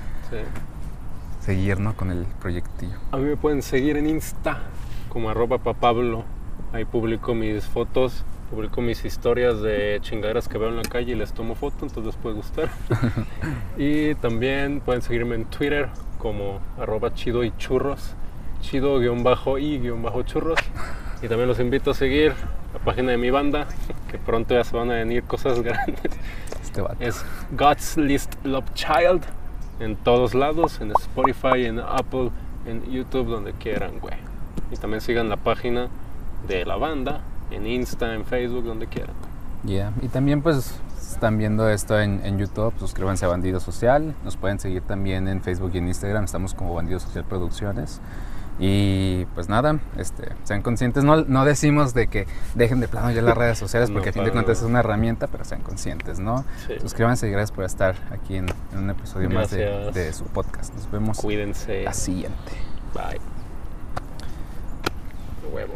seguir 1.40 1.78
con 1.96 2.10
el 2.10 2.26
proyectillo. 2.40 2.98
A 3.10 3.16
mí 3.16 3.24
me 3.24 3.36
pueden 3.36 3.62
seguir 3.62 3.96
en 3.96 4.06
Insta 4.06 4.58
como 5.08 5.30
arroba 5.30 5.58
papablo. 5.58 6.24
Ahí 6.72 6.84
publico 6.84 7.34
mis 7.34 7.64
fotos, 7.64 8.24
publico 8.50 8.80
mis 8.80 9.04
historias 9.04 9.60
de 9.62 9.98
chingaderas 10.02 10.48
que 10.48 10.58
veo 10.58 10.68
en 10.68 10.76
la 10.76 10.82
calle 10.82 11.12
y 11.12 11.14
les 11.14 11.32
tomo 11.32 11.54
foto, 11.54 11.86
entonces 11.86 12.04
les 12.04 12.16
puede 12.16 12.36
gustar. 12.36 12.68
y 13.78 14.14
también 14.16 14.80
pueden 14.80 15.02
seguirme 15.02 15.34
en 15.34 15.44
Twitter 15.46 15.88
como 16.18 16.60
arroba 16.78 17.14
chido 17.14 17.44
y 17.44 17.52
churros 17.56 18.14
chido-y-churros. 18.60 20.58
Y 21.22 21.28
también 21.28 21.48
los 21.48 21.58
invito 21.58 21.90
a 21.90 21.94
seguir 21.94 22.34
la 22.72 22.78
página 22.80 23.12
de 23.12 23.18
mi 23.18 23.30
banda, 23.30 23.66
que 24.10 24.18
pronto 24.18 24.54
ya 24.54 24.64
se 24.64 24.76
van 24.76 24.90
a 24.90 24.94
venir 24.94 25.22
cosas 25.24 25.60
grandes. 25.64 26.12
Este 26.62 26.82
es 27.00 27.24
God's 27.52 27.96
List 27.96 28.34
Love 28.44 28.72
Child 28.74 29.22
en 29.80 29.96
todos 29.96 30.34
lados, 30.34 30.80
en 30.80 30.92
Spotify, 30.92 31.66
en 31.66 31.80
Apple, 31.80 32.30
en 32.66 32.90
YouTube, 32.90 33.28
donde 33.28 33.52
quieran, 33.52 33.98
güey. 34.00 34.16
Y 34.70 34.76
también 34.76 35.00
sigan 35.00 35.28
la 35.28 35.36
página 35.36 35.88
de 36.46 36.64
la 36.64 36.76
banda 36.76 37.20
en 37.50 37.66
Insta, 37.66 38.14
en 38.14 38.24
Facebook, 38.24 38.64
donde 38.64 38.86
quieran. 38.86 39.14
Ya, 39.64 39.92
y 40.02 40.08
también 40.08 40.42
pues 40.42 40.78
están 41.00 41.38
viendo 41.38 41.68
esto 41.68 42.00
en, 42.00 42.24
en, 42.24 42.38
YouTube, 42.38 42.72
suscríbanse 42.78 43.24
a 43.24 43.28
Bandido 43.28 43.60
Social. 43.60 44.14
Nos 44.24 44.36
pueden 44.36 44.60
seguir 44.60 44.82
también 44.82 45.26
en 45.26 45.42
Facebook 45.42 45.72
y 45.74 45.78
en 45.78 45.88
Instagram, 45.88 46.24
estamos 46.24 46.54
como 46.54 46.74
Bandido 46.74 47.00
Social 47.00 47.24
Producciones. 47.24 48.00
Y 48.60 49.24
pues 49.34 49.48
nada, 49.48 49.78
este, 49.96 50.32
sean 50.42 50.62
conscientes, 50.62 51.04
no, 51.04 51.22
no 51.24 51.44
decimos 51.44 51.94
de 51.94 52.08
que 52.08 52.26
dejen 52.56 52.80
de 52.80 52.88
plano 52.88 53.12
ya 53.12 53.22
las 53.22 53.36
redes 53.36 53.56
sociales 53.56 53.90
porque 53.92 54.08
a 54.08 54.12
fin 54.12 54.24
de 54.24 54.32
cuentas 54.32 54.58
es 54.58 54.64
una 54.64 54.80
herramienta, 54.80 55.28
pero 55.28 55.44
sean 55.44 55.62
conscientes, 55.62 56.18
¿no? 56.18 56.44
Suscríbanse 56.80 57.28
y 57.28 57.30
gracias 57.30 57.52
por 57.52 57.64
estar 57.64 57.94
aquí 58.10 58.36
en, 58.36 58.46
un 58.76 58.90
episodio 58.90 59.30
más 59.30 59.50
de, 59.50 59.92
de, 59.92 60.12
su 60.12 60.24
podcast. 60.24 60.74
Nos 60.74 60.90
vemos 60.90 61.18
Cuídense. 61.18 61.84
la 61.84 61.92
siguiente. 61.92 62.52
Bye. 62.94 63.20
Huevo. 65.52 65.74